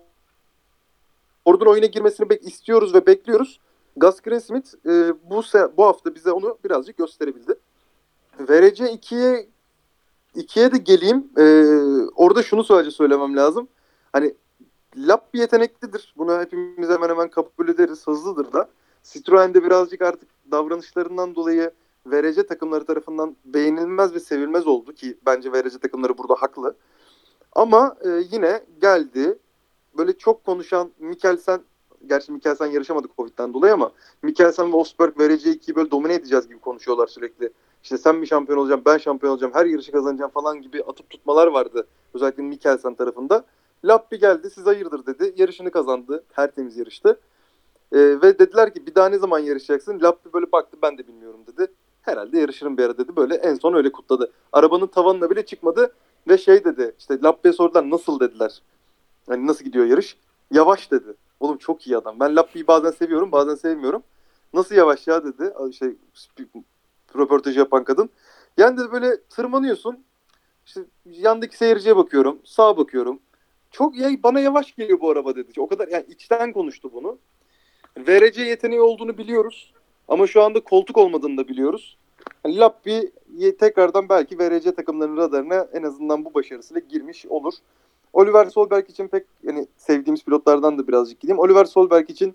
oyuna 1.66 1.86
girmesini 1.86 2.30
bek 2.30 2.46
istiyoruz 2.46 2.94
ve 2.94 3.06
bekliyoruz. 3.06 3.60
Gus 3.96 4.20
Greensmith 4.20 4.74
e, 4.86 5.14
bu 5.30 5.42
bu 5.76 5.84
hafta 5.84 6.14
bize 6.14 6.32
onu 6.32 6.58
birazcık 6.64 6.96
gösterebildi. 6.96 7.54
VRC 8.40 8.84
2'ye 8.84 9.48
2'ye 10.36 10.72
de 10.72 10.78
geleyim. 10.78 11.30
E, 11.38 11.44
orada 12.14 12.42
şunu 12.42 12.64
sadece 12.64 12.90
söylemem 12.90 13.36
lazım. 13.36 13.68
Hani 14.12 14.34
Lap 14.96 15.34
bir 15.34 15.38
yeteneklidir. 15.38 16.14
Bunu 16.16 16.40
hepimiz 16.40 16.88
hemen 16.88 17.08
hemen 17.08 17.28
kabul 17.28 17.68
ederiz. 17.68 18.06
Hızlıdır 18.06 18.52
da. 18.52 18.68
Citroen'de 19.02 19.64
birazcık 19.64 20.02
artık 20.02 20.28
davranışlarından 20.50 21.34
dolayı 21.34 21.70
VRC 22.06 22.46
takımları 22.46 22.84
tarafından 22.84 23.36
beğenilmez 23.44 24.14
ve 24.14 24.20
sevilmez 24.20 24.66
oldu 24.66 24.92
ki 24.92 25.18
bence 25.26 25.52
VRC 25.52 25.78
takımları 25.78 26.18
burada 26.18 26.34
haklı. 26.34 26.76
Ama 27.52 27.96
e, 28.04 28.08
yine 28.30 28.64
geldi. 28.80 29.38
Böyle 29.98 30.18
çok 30.18 30.44
konuşan 30.44 30.90
Mikkelsen 30.98 31.60
gerçi 32.06 32.32
Mikkelsen 32.32 32.66
yarışamadı 32.66 33.08
Covid'den 33.16 33.54
dolayı 33.54 33.72
ama 33.72 33.92
Mikkelsen 34.22 34.72
ve 34.72 34.76
Osberg 34.76 35.20
VRC 35.20 35.50
2'yi 35.50 35.76
böyle 35.76 35.90
domine 35.90 36.14
edeceğiz 36.14 36.48
gibi 36.48 36.58
konuşuyorlar 36.58 37.06
sürekli 37.06 37.52
işte 37.86 37.98
sen 37.98 38.16
mi 38.16 38.26
şampiyon 38.26 38.58
olacaksın 38.58 38.84
ben 38.86 38.98
şampiyon 38.98 39.32
olacağım 39.32 39.52
her 39.54 39.66
yarışı 39.66 39.92
kazanacağım 39.92 40.30
falan 40.30 40.62
gibi 40.62 40.82
atıp 40.82 41.10
tutmalar 41.10 41.46
vardı. 41.46 41.86
Özellikle 42.14 42.42
Mikkelsen 42.42 42.94
tarafında. 42.94 43.44
Lappi 43.84 44.18
geldi 44.18 44.50
siz 44.50 44.66
hayırdır 44.66 45.06
dedi. 45.06 45.34
Yarışını 45.36 45.70
kazandı. 45.70 46.24
Tertemiz 46.36 46.76
yarıştı. 46.76 47.20
Ee, 47.92 47.98
ve 47.98 48.38
dediler 48.38 48.74
ki 48.74 48.86
bir 48.86 48.94
daha 48.94 49.08
ne 49.08 49.18
zaman 49.18 49.38
yarışacaksın? 49.38 50.00
Lappi 50.00 50.32
böyle 50.32 50.52
baktı 50.52 50.76
ben 50.82 50.98
de 50.98 51.08
bilmiyorum 51.08 51.40
dedi. 51.46 51.72
Herhalde 52.02 52.38
yarışırım 52.38 52.78
bir 52.78 52.84
ara 52.84 52.98
dedi. 52.98 53.16
Böyle 53.16 53.34
en 53.34 53.54
son 53.54 53.74
öyle 53.74 53.92
kutladı. 53.92 54.32
Arabanın 54.52 54.86
tavanına 54.86 55.30
bile 55.30 55.46
çıkmadı. 55.46 55.92
Ve 56.28 56.38
şey 56.38 56.64
dedi 56.64 56.94
işte 56.98 57.22
Lappi'ye 57.22 57.52
sordular 57.52 57.90
nasıl 57.90 58.20
dediler. 58.20 58.62
Hani 59.28 59.46
nasıl 59.46 59.64
gidiyor 59.64 59.84
yarış? 59.84 60.16
Yavaş 60.50 60.90
dedi. 60.90 61.14
Oğlum 61.40 61.58
çok 61.58 61.86
iyi 61.86 61.96
adam. 61.96 62.20
Ben 62.20 62.36
Lappi'yi 62.36 62.66
bazen 62.66 62.90
seviyorum 62.90 63.32
bazen 63.32 63.54
sevmiyorum. 63.54 64.02
Nasıl 64.54 64.74
yavaş 64.74 65.06
ya 65.06 65.24
dedi. 65.24 65.52
Şey, 65.72 65.96
röportajı 67.18 67.58
yapan 67.58 67.84
kadın. 67.84 68.10
Yani 68.56 68.78
de 68.78 68.92
böyle 68.92 69.22
tırmanıyorsun. 69.30 70.04
İşte 70.66 70.80
yandaki 71.04 71.56
seyirciye 71.56 71.96
bakıyorum. 71.96 72.38
Sağa 72.44 72.76
bakıyorum. 72.76 73.20
Çok 73.70 73.96
ya 73.96 74.10
bana 74.22 74.40
yavaş 74.40 74.74
geliyor 74.74 75.00
bu 75.00 75.10
araba 75.10 75.36
dedi. 75.36 75.60
O 75.60 75.66
kadar 75.66 75.88
yani 75.88 76.04
içten 76.08 76.52
konuştu 76.52 76.90
bunu. 76.92 77.18
VRC 77.98 78.42
yeteneği 78.42 78.80
olduğunu 78.80 79.18
biliyoruz. 79.18 79.72
Ama 80.08 80.26
şu 80.26 80.42
anda 80.42 80.60
koltuk 80.60 80.96
olmadığını 80.96 81.36
da 81.36 81.48
biliyoruz. 81.48 81.96
Yani 82.44 82.58
Lappi 82.58 83.12
tekrardan 83.58 84.08
belki 84.08 84.38
VRC 84.38 84.74
takımlarının 84.74 85.16
radarına 85.16 85.68
en 85.72 85.82
azından 85.82 86.24
bu 86.24 86.34
başarısıyla 86.34 86.80
girmiş 86.88 87.26
olur. 87.26 87.54
Oliver 88.12 88.46
Solberg 88.46 88.90
için 88.90 89.08
pek 89.08 89.26
yani 89.42 89.66
sevdiğimiz 89.76 90.24
pilotlardan 90.24 90.78
da 90.78 90.88
birazcık 90.88 91.20
gideyim. 91.20 91.38
Oliver 91.38 91.64
Solberg 91.64 92.10
için 92.10 92.34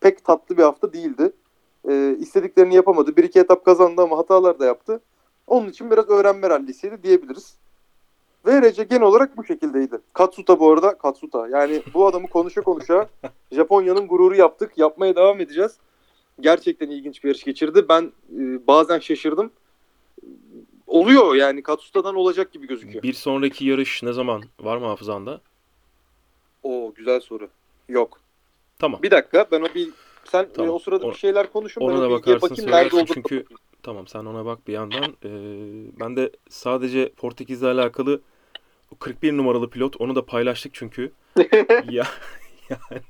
pek 0.00 0.24
tatlı 0.24 0.56
bir 0.56 0.62
hafta 0.62 0.92
değildi. 0.92 1.32
Ee, 1.88 2.16
istediklerini 2.18 2.74
yapamadı. 2.74 3.16
Bir 3.16 3.24
iki 3.24 3.38
etap 3.38 3.64
kazandı 3.64 4.02
ama 4.02 4.18
hatalar 4.18 4.58
da 4.58 4.66
yaptı. 4.66 5.00
Onun 5.46 5.68
için 5.68 5.90
biraz 5.90 6.08
öğrenme 6.08 6.50
rallisiydi 6.50 7.02
diyebiliriz. 7.02 7.56
VRC 8.46 8.84
genel 8.84 9.02
olarak 9.02 9.36
bu 9.36 9.44
şekildeydi. 9.44 9.98
Katsuta 10.12 10.60
bu 10.60 10.72
arada 10.72 10.98
Katsuta. 10.98 11.48
Yani 11.48 11.82
bu 11.94 12.06
adamı 12.06 12.28
konuşa 12.28 12.60
konuşa 12.60 13.08
Japonya'nın 13.52 14.06
gururu 14.08 14.36
yaptık. 14.36 14.78
Yapmaya 14.78 15.16
devam 15.16 15.40
edeceğiz. 15.40 15.76
Gerçekten 16.40 16.90
ilginç 16.90 17.24
bir 17.24 17.28
yarış 17.28 17.44
geçirdi. 17.44 17.86
Ben 17.88 18.12
e, 18.38 18.66
bazen 18.66 18.98
şaşırdım. 18.98 19.50
Oluyor 20.86 21.34
yani 21.34 21.62
Katsuta'dan 21.62 22.14
olacak 22.14 22.52
gibi 22.52 22.66
gözüküyor. 22.66 23.02
Bir 23.02 23.12
sonraki 23.12 23.64
yarış 23.66 24.02
ne 24.02 24.12
zaman? 24.12 24.42
Var 24.60 24.76
mı 24.76 24.86
hafızanda? 24.86 25.40
Oo 26.62 26.92
güzel 26.94 27.20
soru. 27.20 27.48
Yok. 27.88 28.20
Tamam. 28.78 29.02
Bir 29.02 29.10
dakika 29.10 29.46
ben 29.52 29.60
o 29.60 29.66
bir 29.74 29.88
sen 30.24 30.48
Tamam. 30.54 30.68
e, 30.70 30.72
o 30.72 30.78
sırada 30.78 31.06
O- 31.06 31.10
bir 31.10 31.16
şeyler 31.16 31.52
konuşun. 31.52 31.80
Ona 31.80 31.94
ben 31.94 32.00
da 32.00 32.10
bakarsın 32.10 32.50
bakayım 32.50 32.70
nerede 32.70 32.90
söylersin 32.90 32.96
olduğunu 32.96 33.14
çünkü 33.14 33.44
tamam 33.82 34.06
sen 34.06 34.24
ona 34.24 34.44
bak 34.44 34.68
bir 34.68 34.72
yandan. 34.72 35.16
Ee, 35.24 35.28
ben 36.00 36.16
de 36.16 36.30
sadece 36.48 37.12
Portekiz'le 37.12 37.62
alakalı 37.62 38.20
o 38.92 38.96
41 38.98 39.36
numaralı 39.36 39.70
pilot 39.70 40.00
onu 40.00 40.14
da 40.14 40.26
paylaştık 40.26 40.74
çünkü. 40.74 41.12
ya 41.90 42.06
yani 42.70 43.02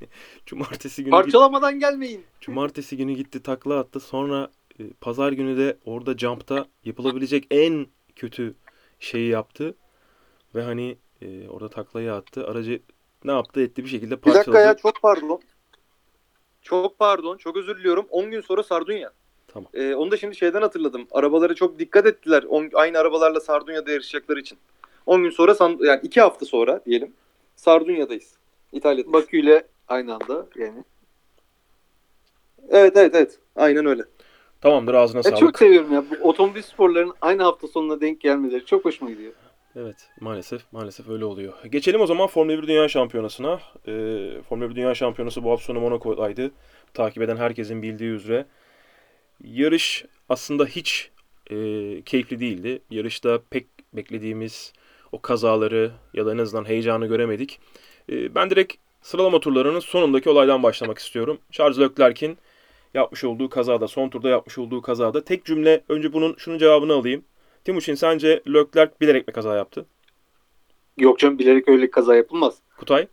cumartesi 0.46 1.04
günü 1.04 1.10
git- 1.14 1.22
Parçalamadan 1.24 1.78
gelmeyin. 1.78 2.24
cumartesi 2.40 2.96
günü 2.96 3.12
gitti 3.12 3.42
takla 3.42 3.78
attı. 3.78 4.00
Sonra 4.00 4.50
e, 4.80 4.82
pazar 5.00 5.32
günü 5.32 5.56
de 5.58 5.76
orada 5.84 6.18
jump'ta 6.18 6.66
yapılabilecek 6.84 7.46
en 7.50 7.86
kötü 8.16 8.54
şeyi 9.00 9.28
yaptı. 9.28 9.74
Ve 10.54 10.62
hani 10.62 10.98
e, 11.22 11.48
orada 11.48 11.68
taklayı 11.68 12.12
attı. 12.12 12.46
Aracı 12.46 12.82
ne 13.24 13.32
yaptı 13.32 13.60
etti 13.62 13.84
bir 13.84 13.88
şekilde 13.88 14.16
Bir 14.16 14.20
parçaladı. 14.20 14.46
dakika 14.46 14.60
ya 14.60 14.76
çok 14.76 15.02
pardon. 15.02 15.40
Çok 16.62 16.98
pardon. 16.98 17.36
Çok 17.36 17.56
özür 17.56 17.78
diliyorum. 17.78 18.06
10 18.10 18.30
gün 18.30 18.40
sonra 18.40 18.62
Sardunya. 18.62 19.10
Tamam. 19.48 19.68
Ee, 19.74 19.94
onu 19.94 20.10
da 20.10 20.16
şimdi 20.16 20.36
şeyden 20.36 20.62
hatırladım. 20.62 21.06
Arabalara 21.10 21.54
çok 21.54 21.78
dikkat 21.78 22.06
ettiler. 22.06 22.44
On, 22.48 22.70
aynı 22.74 22.98
arabalarla 22.98 23.40
Sardunya'da 23.40 23.90
yarışacakları 23.92 24.40
için. 24.40 24.58
10 25.06 25.22
gün 25.22 25.30
sonra 25.30 25.56
yani 25.80 26.00
2 26.02 26.20
hafta 26.20 26.46
sonra 26.46 26.80
diyelim. 26.86 27.12
Sardunya'dayız. 27.56 28.34
İtalya'dayız. 28.72 29.12
Bakü 29.12 29.36
ile 29.40 29.66
aynı 29.88 30.14
anda 30.14 30.46
yani. 30.56 30.84
Evet 32.70 32.96
evet 32.96 33.14
evet. 33.14 33.38
Aynen 33.56 33.86
öyle. 33.86 34.02
Tamamdır 34.60 34.94
ağzına 34.94 35.20
E, 35.20 35.22
sağlık. 35.22 35.38
çok 35.38 35.58
seviyorum 35.58 35.92
ya. 35.92 36.04
Bu 36.10 36.28
otomobil 36.28 36.62
sporlarının 36.62 37.14
aynı 37.20 37.42
hafta 37.42 37.66
sonuna 37.68 38.00
denk 38.00 38.20
gelmeleri 38.20 38.66
çok 38.66 38.84
hoşuma 38.84 39.10
gidiyor. 39.10 39.32
Evet 39.76 40.10
maalesef 40.20 40.62
maalesef 40.72 41.08
öyle 41.08 41.24
oluyor. 41.24 41.52
Geçelim 41.64 42.00
o 42.00 42.06
zaman 42.06 42.26
Formula 42.26 42.62
1 42.62 42.68
Dünya 42.68 42.88
Şampiyonası'na. 42.88 43.60
Ee, 43.86 44.42
Formula 44.48 44.70
1 44.70 44.76
Dünya 44.76 44.94
Şampiyonası 44.94 45.44
bu 45.44 45.50
hafta 45.50 45.64
sonu 45.64 45.80
Monaco'daydı. 45.80 46.50
Takip 46.94 47.22
eden 47.22 47.36
herkesin 47.36 47.82
bildiği 47.82 48.10
üzere. 48.10 48.46
Yarış 49.44 50.04
aslında 50.28 50.66
hiç 50.66 51.10
e, 51.50 51.56
keyifli 52.02 52.40
değildi. 52.40 52.82
Yarışta 52.90 53.40
pek 53.50 53.66
beklediğimiz 53.92 54.72
o 55.12 55.20
kazaları 55.22 55.92
ya 56.14 56.26
da 56.26 56.32
en 56.32 56.38
azından 56.38 56.68
heyecanı 56.68 57.06
göremedik. 57.06 57.60
E, 58.08 58.34
ben 58.34 58.50
direkt 58.50 58.74
sıralama 59.02 59.40
turlarının 59.40 59.80
sonundaki 59.80 60.30
olaydan 60.30 60.62
başlamak 60.62 60.98
istiyorum. 60.98 61.38
Charles 61.50 61.78
Leclerc'in 61.78 62.38
yapmış 62.94 63.24
olduğu 63.24 63.48
kazada, 63.48 63.88
son 63.88 64.08
turda 64.08 64.28
yapmış 64.28 64.58
olduğu 64.58 64.82
kazada 64.82 65.24
tek 65.24 65.44
cümle 65.44 65.82
önce 65.88 66.12
bunun 66.12 66.34
şunun 66.38 66.58
cevabını 66.58 66.92
alayım. 66.92 67.24
Timuçin 67.64 67.94
sence 67.94 68.42
Leclerc 68.48 68.92
bilerek 69.00 69.28
mi 69.28 69.34
kaza 69.34 69.56
yaptı? 69.56 69.86
Yok 70.96 71.18
canım 71.18 71.38
bilerek 71.38 71.68
öyle 71.68 71.90
kaza 71.90 72.16
yapılmaz. 72.16 72.58
Kutay? 72.76 73.06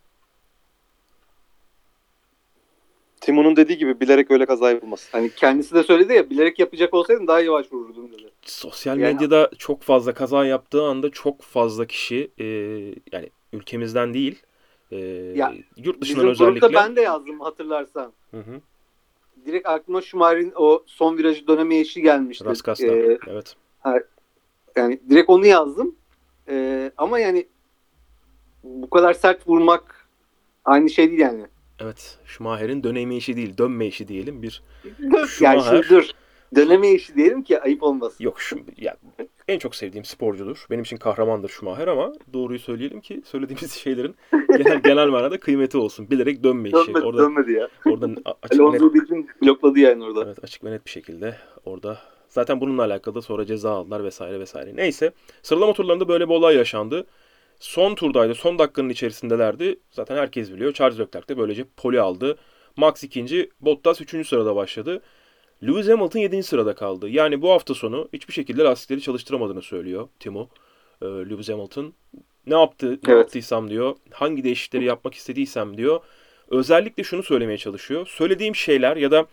Timon'un 3.21 3.55
dediği 3.55 3.77
gibi 3.77 3.99
bilerek 3.99 4.31
öyle 4.31 4.45
kaza 4.45 4.71
yapılmaz. 4.71 5.09
Hani 5.11 5.29
kendisi 5.35 5.75
de 5.75 5.83
söyledi 5.83 6.13
ya 6.13 6.29
bilerek 6.29 6.59
yapacak 6.59 6.93
olsaydın 6.93 7.27
daha 7.27 7.39
yavaş 7.39 7.71
vururdum 7.73 8.11
dedi. 8.11 8.29
Sosyal 8.41 8.99
Yani- 8.99 9.13
medyada 9.13 9.51
çok 9.57 9.81
fazla 9.81 10.13
kaza 10.13 10.45
yaptığı 10.45 10.83
anda 10.83 11.09
çok 11.09 11.41
fazla 11.41 11.85
kişi 11.85 12.31
e, 12.37 12.45
yani 13.11 13.29
ülkemizden 13.53 14.13
değil 14.13 14.41
e, 14.91 14.97
Ya, 15.35 15.53
yurt 15.77 16.01
dışından 16.01 16.01
Bizim 16.01 16.29
özellikle 16.29 16.59
grupta 16.59 16.73
ben 16.73 16.95
de 16.95 17.01
yazdım 17.01 17.39
hatırlarsan. 17.39 18.13
Hı 18.31 18.37
hı, 18.37 18.61
Direkt 19.45 19.67
aklıma 19.67 20.01
Schumacher'in 20.01 20.53
o 20.55 20.83
son 20.85 21.17
virajı 21.17 21.47
dönemeyişi 21.47 22.01
gelmişti. 22.01 22.45
Raskas'ta. 22.45 22.87
Ee, 22.87 23.17
evet. 23.27 23.55
Yani 24.77 24.99
direkt 25.09 25.29
onu 25.29 25.45
yazdım. 25.45 25.95
Ee, 26.49 26.91
ama 26.97 27.19
yani 27.19 27.47
bu 28.63 28.89
kadar 28.89 29.13
sert 29.13 29.47
vurmak 29.47 30.07
aynı 30.65 30.89
şey 30.89 31.07
değil 31.09 31.19
yani. 31.19 31.45
Evet. 31.79 32.17
Schumacher'in 32.25 32.83
döneme 32.83 33.15
işi 33.15 33.35
değil, 33.35 33.57
dönme 33.57 33.87
işi 33.87 34.07
diyelim. 34.07 34.41
Bir 34.41 34.63
yani 34.99 35.15
Schumacher- 35.25 35.69
şimdi 35.69 35.89
dur. 35.89 36.09
Döneme 36.55 36.91
işi 36.91 37.15
diyelim 37.15 37.43
ki 37.43 37.61
ayıp 37.61 37.83
olmasın. 37.83 38.23
yok 38.23 38.41
şu 38.41 38.59
ya 38.77 38.97
en 39.47 39.59
çok 39.59 39.75
sevdiğim 39.75 40.05
sporcudur. 40.05 40.65
Benim 40.69 40.81
için 40.83 40.97
kahramandır 40.97 41.49
Schumacher 41.49 41.87
ama 41.87 42.13
doğruyu 42.33 42.59
söyleyelim 42.59 43.01
ki 43.01 43.21
söylediğimiz 43.25 43.71
şeylerin 43.83 44.15
genel 44.57 44.79
genel 44.83 45.07
manada 45.07 45.39
kıymeti 45.39 45.77
olsun. 45.77 46.09
Bilerek 46.09 46.43
dönme 46.43 46.69
işi. 46.69 46.77
Dönmedi, 46.87 47.05
Orada 47.05 47.21
dönmedi 47.23 47.51
ya. 47.51 47.67
orada 47.85 48.05
açık 48.41 48.51
net, 48.51 48.59
Alonso 48.61 48.93
bildiğin 48.93 49.29
blokladı 49.43 49.79
yani 49.79 50.03
orada. 50.03 50.23
evet, 50.25 50.43
açık 50.43 50.63
ve 50.63 50.71
net 50.71 50.85
bir 50.85 50.91
şekilde 50.91 51.35
orada 51.65 51.97
zaten 52.29 52.61
bununla 52.61 52.83
alakalı 52.83 53.21
sonra 53.21 53.45
ceza 53.45 53.71
aldılar 53.71 54.03
vesaire 54.03 54.39
vesaire. 54.39 54.75
Neyse 54.75 55.11
sıralama 55.43 55.73
turlarında 55.73 56.07
böyle 56.07 56.29
bir 56.29 56.33
olay 56.33 56.55
yaşandı. 56.55 57.05
Son 57.59 57.95
turdaydı. 57.95 58.35
Son 58.35 58.59
dakikanın 58.59 58.89
içerisindelerdi. 58.89 59.79
Zaten 59.91 60.15
herkes 60.15 60.51
biliyor. 60.51 60.73
Charles 60.73 60.99
Leclerc 60.99 61.27
de 61.27 61.37
böylece 61.37 61.65
poli 61.77 62.01
aldı. 62.01 62.37
Max 62.77 63.03
ikinci, 63.03 63.49
Bottas 63.61 64.01
üçüncü 64.01 64.27
sırada 64.27 64.55
başladı. 64.55 65.01
Lewis 65.63 65.89
Hamilton 65.89 66.19
7. 66.19 66.43
sırada 66.43 66.75
kaldı. 66.75 67.09
Yani 67.09 67.41
bu 67.41 67.51
hafta 67.51 67.73
sonu 67.73 68.09
hiçbir 68.13 68.33
şekilde 68.33 68.63
lastikleri 68.63 69.01
çalıştıramadığını 69.01 69.61
söylüyor 69.61 70.07
Timo. 70.19 70.49
Ee, 71.01 71.05
Lewis 71.05 71.49
Hamilton. 71.49 71.93
Ne 72.47 72.59
yaptı, 72.59 72.91
ne 72.91 72.97
Evet. 73.07 73.17
yaptıysam 73.17 73.69
diyor. 73.69 73.95
Hangi 74.11 74.43
değişiklikleri 74.43 74.85
yapmak 74.85 75.13
istediysem 75.13 75.77
diyor. 75.77 75.99
Özellikle 76.49 77.03
şunu 77.03 77.23
söylemeye 77.23 77.57
çalışıyor. 77.57 78.07
Söylediğim 78.07 78.55
şeyler 78.55 78.97
ya 78.97 79.11
da 79.11 79.25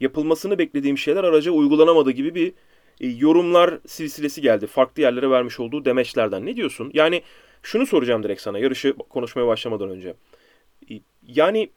yapılmasını 0.00 0.58
beklediğim 0.58 0.98
şeyler 0.98 1.24
araca 1.24 1.50
uygulanamadı 1.52 2.10
gibi 2.10 2.34
bir 2.34 2.52
e, 3.00 3.06
yorumlar 3.08 3.78
silsilesi 3.86 4.40
geldi. 4.42 4.66
Farklı 4.66 5.02
yerlere 5.02 5.30
vermiş 5.30 5.60
olduğu 5.60 5.84
demeçlerden. 5.84 6.46
Ne 6.46 6.56
diyorsun? 6.56 6.90
Yani 6.94 7.22
şunu 7.62 7.86
soracağım 7.86 8.22
direkt 8.22 8.40
sana 8.42 8.58
yarışı 8.58 8.94
konuşmaya 9.10 9.46
başlamadan 9.46 9.90
önce. 9.90 10.14
E, 10.90 10.94
Yani 11.26 11.70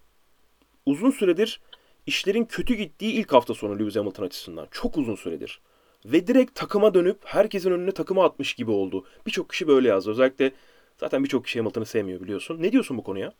uzun 0.85 1.11
süredir 1.11 1.61
işlerin 2.05 2.45
kötü 2.45 2.73
gittiği 2.75 3.13
ilk 3.13 3.33
hafta 3.33 3.53
sonu 3.53 3.79
Lewis 3.79 3.95
Hamilton 3.95 4.23
açısından. 4.25 4.67
Çok 4.71 4.97
uzun 4.97 5.15
süredir. 5.15 5.61
Ve 6.05 6.27
direkt 6.27 6.55
takıma 6.55 6.93
dönüp 6.93 7.17
herkesin 7.25 7.71
önüne 7.71 7.91
takıma 7.91 8.25
atmış 8.25 8.53
gibi 8.53 8.71
oldu. 8.71 9.05
Birçok 9.25 9.49
kişi 9.49 9.67
böyle 9.67 9.87
yazdı. 9.87 10.11
Özellikle 10.11 10.51
zaten 10.97 11.23
birçok 11.23 11.45
kişi 11.45 11.59
Hamilton'ı 11.59 11.85
sevmiyor 11.85 12.21
biliyorsun. 12.21 12.61
Ne 12.61 12.71
diyorsun 12.71 12.97
bu 12.97 13.03
konuya? 13.03 13.33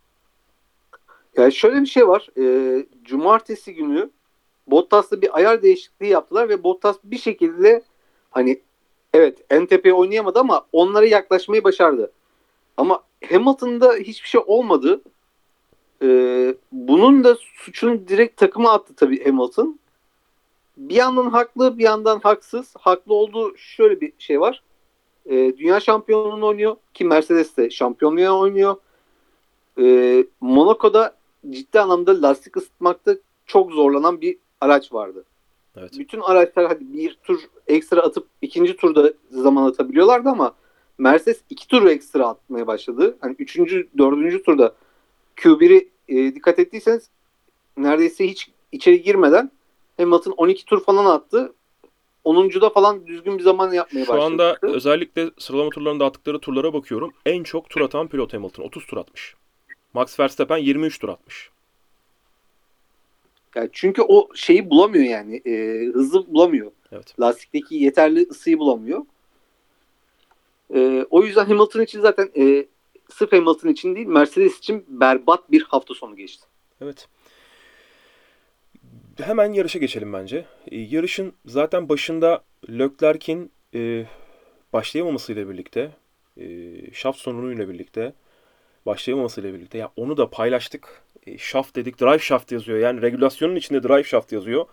Yani 1.37 1.53
şöyle 1.53 1.81
bir 1.81 1.85
şey 1.85 2.07
var. 2.07 2.27
Ee, 2.37 2.85
cumartesi 3.03 3.73
günü 3.73 4.11
Bottas'la 4.67 5.21
bir 5.21 5.37
ayar 5.37 5.61
değişikliği 5.61 6.09
yaptılar 6.09 6.49
ve 6.49 6.63
Bottas 6.63 6.97
bir 7.03 7.17
şekilde 7.17 7.83
hani 8.31 8.61
evet 9.13 9.49
tepeye 9.69 9.93
oynayamadı 9.93 10.39
ama 10.39 10.65
onlara 10.71 11.05
yaklaşmayı 11.05 11.63
başardı. 11.63 12.11
Ama 12.77 13.03
Hamilton'da 13.29 13.93
hiçbir 13.93 14.29
şey 14.29 14.41
olmadı. 14.45 15.01
Ee, 16.03 16.55
bunun 16.71 17.23
da 17.23 17.35
suçunu 17.35 18.07
direkt 18.07 18.37
takıma 18.37 18.71
attı 18.71 18.93
tabii 18.95 19.25
Hamilton. 19.25 19.79
bir 20.77 20.95
yandan 20.95 21.29
haklı 21.29 21.77
bir 21.77 21.83
yandan 21.83 22.19
haksız. 22.19 22.73
Haklı 22.79 23.13
olduğu 23.13 23.57
şöyle 23.57 24.01
bir 24.01 24.13
şey 24.19 24.39
var. 24.41 24.63
E, 25.25 25.57
dünya 25.57 25.79
şampiyonluğunu 25.79 26.47
oynuyor 26.47 26.75
ki 26.93 27.05
Mercedes 27.05 27.57
de 27.57 27.69
şampiyonluğu 27.69 28.39
oynuyor. 28.39 28.75
E, 29.79 30.25
Monaco'da 30.41 31.15
ciddi 31.49 31.79
anlamda 31.79 32.21
lastik 32.21 32.57
ısıtmakta 32.57 33.15
çok 33.45 33.71
zorlanan 33.71 34.21
bir 34.21 34.37
araç 34.61 34.93
vardı. 34.93 35.25
Evet. 35.77 35.91
Bütün 35.99 36.21
araçlar 36.21 36.67
hadi 36.67 36.93
bir 36.93 37.17
tur 37.23 37.39
ekstra 37.67 38.01
atıp 38.01 38.27
ikinci 38.41 38.75
turda 38.75 39.13
zaman 39.29 39.69
atabiliyorlardı 39.69 40.29
ama 40.29 40.55
Mercedes 40.97 41.41
iki 41.49 41.67
tur 41.67 41.85
ekstra 41.85 42.27
atmaya 42.27 42.67
başladı. 42.67 43.17
Hani 43.21 43.35
üçüncü, 43.39 43.87
dördüncü 43.97 44.43
turda 44.43 44.75
Q1'i 45.35 45.89
e, 46.07 46.35
dikkat 46.35 46.59
ettiyseniz 46.59 47.09
neredeyse 47.77 48.27
hiç 48.27 48.49
içeri 48.71 49.01
girmeden 49.01 49.51
Hamilton 49.97 50.31
12 50.31 50.65
tur 50.65 50.83
falan 50.83 51.05
attı. 51.05 51.53
10.da 52.25 52.69
falan 52.69 53.07
düzgün 53.07 53.37
bir 53.37 53.43
zaman 53.43 53.71
yapmaya 53.71 54.05
Şu 54.05 54.11
başladı. 54.11 54.25
anda 54.25 54.57
özellikle 54.61 55.31
sıralama 55.37 55.69
turlarında 55.69 56.05
attıkları 56.05 56.39
turlara 56.39 56.73
bakıyorum. 56.73 57.11
En 57.25 57.43
çok 57.43 57.69
tur 57.69 57.81
atan 57.81 58.07
pilot 58.07 58.33
Hamilton. 58.33 58.63
30 58.63 58.85
tur 58.85 58.97
atmış. 58.97 59.35
Max 59.93 60.19
Verstappen 60.19 60.57
23 60.57 60.99
tur 60.99 61.09
atmış. 61.09 61.49
Yani 63.55 63.69
çünkü 63.73 64.01
o 64.01 64.29
şeyi 64.35 64.69
bulamıyor 64.69 65.03
yani. 65.03 65.41
E, 65.45 65.85
hızı 65.93 66.27
bulamıyor. 66.33 66.71
Evet. 66.91 67.19
Lastikteki 67.19 67.75
yeterli 67.75 68.27
ısıyı 68.29 68.59
bulamıyor. 68.59 69.05
E, 70.75 71.05
o 71.09 71.23
yüzden 71.23 71.45
Hamilton 71.45 71.81
için 71.81 72.01
zaten 72.01 72.29
e, 72.37 72.65
sırf 73.09 73.31
Hamilton 73.31 73.69
için 73.69 73.95
değil 73.95 74.07
Mercedes 74.07 74.57
için 74.57 74.85
berbat 74.87 75.51
bir 75.51 75.61
hafta 75.61 75.93
sonu 75.93 76.15
geçti. 76.15 76.45
Evet. 76.81 77.07
Hemen 79.21 79.53
yarışa 79.53 79.79
geçelim 79.79 80.13
bence. 80.13 80.45
E, 80.71 80.77
yarışın 80.77 81.33
zaten 81.45 81.89
başında 81.89 82.43
Leclerc'in 82.69 83.51
e, 83.73 84.05
başlayamamasıyla 84.73 85.49
birlikte, 85.49 85.91
e, 86.37 86.45
şaft 86.93 87.19
sonunuyla 87.19 87.69
birlikte, 87.69 88.13
başlayamamasıyla 88.85 89.53
birlikte, 89.53 89.77
ya 89.77 89.91
onu 89.95 90.17
da 90.17 90.29
paylaştık. 90.29 91.01
E, 91.27 91.37
shaft 91.37 91.75
dedik, 91.75 92.01
drive 92.01 92.19
shaft 92.19 92.51
yazıyor. 92.51 92.79
Yani 92.79 93.01
regülasyonun 93.01 93.55
içinde 93.55 93.83
drive 93.83 94.03
shaft 94.03 94.31
yazıyor. 94.31 94.65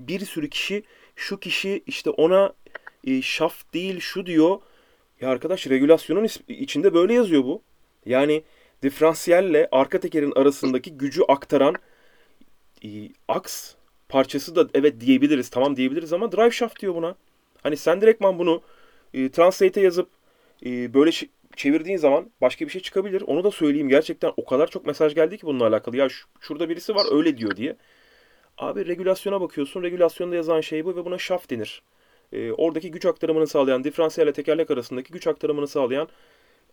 Bir 0.00 0.20
sürü 0.20 0.50
kişi, 0.50 0.82
şu 1.16 1.40
kişi 1.40 1.82
işte 1.86 2.10
ona 2.10 2.52
e, 3.04 3.22
shaft 3.22 3.74
değil 3.74 4.00
şu 4.00 4.26
diyor. 4.26 4.58
Ya 5.20 5.30
arkadaş 5.30 5.66
regülasyonun 5.66 6.28
içinde 6.48 6.94
böyle 6.94 7.14
yazıyor 7.14 7.44
bu. 7.44 7.62
Yani 8.06 8.42
diferansiyelle 8.82 9.68
arka 9.72 10.00
tekerin 10.00 10.32
arasındaki 10.36 10.98
gücü 10.98 11.22
aktaran 11.28 11.74
e, 12.84 12.88
aks 13.28 13.74
parçası 14.08 14.56
da 14.56 14.68
evet 14.74 15.00
diyebiliriz. 15.00 15.48
Tamam 15.48 15.76
diyebiliriz 15.76 16.12
ama 16.12 16.32
drive 16.32 16.50
shaft 16.50 16.80
diyor 16.80 16.94
buna. 16.94 17.14
Hani 17.62 17.76
sen 17.76 18.00
direktman 18.00 18.38
bunu 18.38 18.62
e, 19.14 19.30
translate'e 19.30 19.82
yazıp 19.82 20.08
e, 20.66 20.94
böyle 20.94 21.10
çevirdiğin 21.56 21.96
zaman 21.96 22.30
başka 22.40 22.66
bir 22.66 22.70
şey 22.70 22.82
çıkabilir. 22.82 23.22
Onu 23.26 23.44
da 23.44 23.50
söyleyeyim. 23.50 23.88
Gerçekten 23.88 24.32
o 24.36 24.44
kadar 24.44 24.66
çok 24.66 24.86
mesaj 24.86 25.14
geldi 25.14 25.38
ki 25.38 25.46
bununla 25.46 25.66
alakalı. 25.66 25.96
Ya 25.96 26.08
şurada 26.40 26.68
birisi 26.68 26.94
var 26.94 27.06
öyle 27.12 27.38
diyor 27.38 27.56
diye. 27.56 27.76
Abi 28.58 28.86
regülasyona 28.86 29.40
bakıyorsun. 29.40 29.82
Regülasyonda 29.82 30.36
yazan 30.36 30.60
şey 30.60 30.84
bu 30.84 30.96
ve 30.96 31.04
buna 31.04 31.18
shaft 31.18 31.50
denir. 31.50 31.82
E, 32.32 32.52
oradaki 32.52 32.90
güç 32.90 33.06
aktarımını 33.06 33.46
sağlayan, 33.46 33.84
diferansiyelle 33.84 34.32
tekerlek 34.32 34.70
arasındaki 34.70 35.12
güç 35.12 35.26
aktarımını 35.26 35.68
sağlayan 35.68 36.08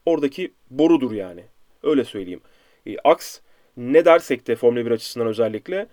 oradaki 0.06 0.54
borudur 0.70 1.12
yani. 1.12 1.44
Öyle 1.84 2.04
söyleyeyim. 2.04 2.42
E, 2.86 2.98
aks 3.04 3.40
ne 3.78 4.06
dersek 4.06 4.48
de 4.48 4.56
Formula 4.56 4.86
1 4.86 4.92
açısından 4.92 5.28
özellikle 5.28 5.88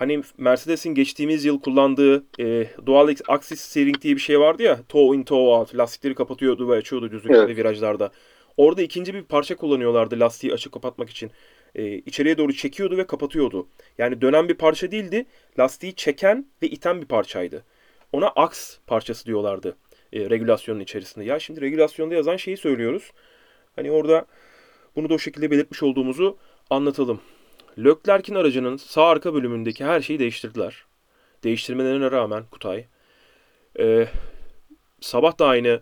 hani 0.00 0.22
Mercedes'in 0.38 0.94
geçtiğimiz 0.94 1.44
yıl 1.44 1.60
kullandığı 1.60 2.24
e, 2.40 2.66
dual 2.86 3.14
axis 3.28 3.60
steering 3.60 4.00
diye 4.00 4.16
bir 4.16 4.20
şey 4.20 4.40
vardı 4.40 4.62
ya. 4.62 4.80
Toe 4.88 5.16
in 5.16 5.22
toe 5.22 5.38
out. 5.38 5.74
Lastikleri 5.74 6.14
kapatıyordu 6.14 6.68
ve 6.68 6.76
açıyordu 6.76 7.10
düzlükte 7.10 7.38
Evet. 7.38 7.48
ve 7.48 7.56
virajlarda. 7.56 8.10
Orada 8.56 8.82
ikinci 8.82 9.14
bir 9.14 9.22
parça 9.22 9.56
kullanıyorlardı 9.56 10.20
lastiği 10.20 10.52
açıp 10.52 10.72
kapatmak 10.72 11.10
için. 11.10 11.30
E, 11.74 11.94
içeriye 11.94 12.38
doğru 12.38 12.52
çekiyordu 12.52 12.96
ve 12.96 13.06
kapatıyordu. 13.06 13.66
Yani 13.98 14.20
dönen 14.20 14.48
bir 14.48 14.54
parça 14.54 14.90
değildi. 14.90 15.26
Lastiği 15.58 15.94
çeken 15.94 16.46
ve 16.62 16.66
iten 16.68 17.00
bir 17.00 17.06
parçaydı. 17.06 17.64
Ona 18.12 18.28
aks 18.28 18.76
parçası 18.86 19.26
diyorlardı 19.26 19.76
e, 20.12 20.30
regülasyonun 20.30 20.80
içerisinde. 20.80 21.24
Ya 21.24 21.38
şimdi 21.38 21.60
regülasyonda 21.60 22.14
yazan 22.14 22.36
şeyi 22.36 22.56
söylüyoruz. 22.56 23.12
Hani 23.76 23.90
orada 23.90 24.26
bunu 24.96 25.08
da 25.08 25.14
o 25.14 25.18
şekilde 25.18 25.50
belirtmiş 25.50 25.82
olduğumuzu 25.82 26.36
anlatalım. 26.70 27.20
Leclerc'in 27.78 28.34
aracının 28.34 28.76
sağ 28.76 29.06
arka 29.06 29.34
bölümündeki 29.34 29.84
her 29.84 30.00
şeyi 30.00 30.18
değiştirdiler. 30.18 30.84
Değiştirmelerine 31.44 32.10
rağmen 32.10 32.44
Kutay 32.50 32.84
e, 33.78 34.08
sabah 35.00 35.38
da 35.38 35.46
aynı 35.46 35.80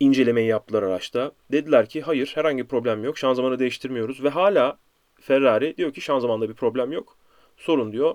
incelemeyi 0.00 0.48
yaptılar 0.48 0.82
araçta. 0.82 1.32
Dediler 1.52 1.88
ki 1.88 2.02
hayır 2.02 2.32
herhangi 2.34 2.62
bir 2.62 2.68
problem 2.68 3.04
yok. 3.04 3.18
Şanzımanı 3.18 3.58
değiştirmiyoruz 3.58 4.24
ve 4.24 4.28
hala 4.28 4.78
Ferrari 5.20 5.76
diyor 5.76 5.92
ki 5.92 6.00
şanzımanda 6.00 6.48
bir 6.48 6.54
problem 6.54 6.92
yok. 6.92 7.16
Sorun 7.56 7.92
diyor. 7.92 8.14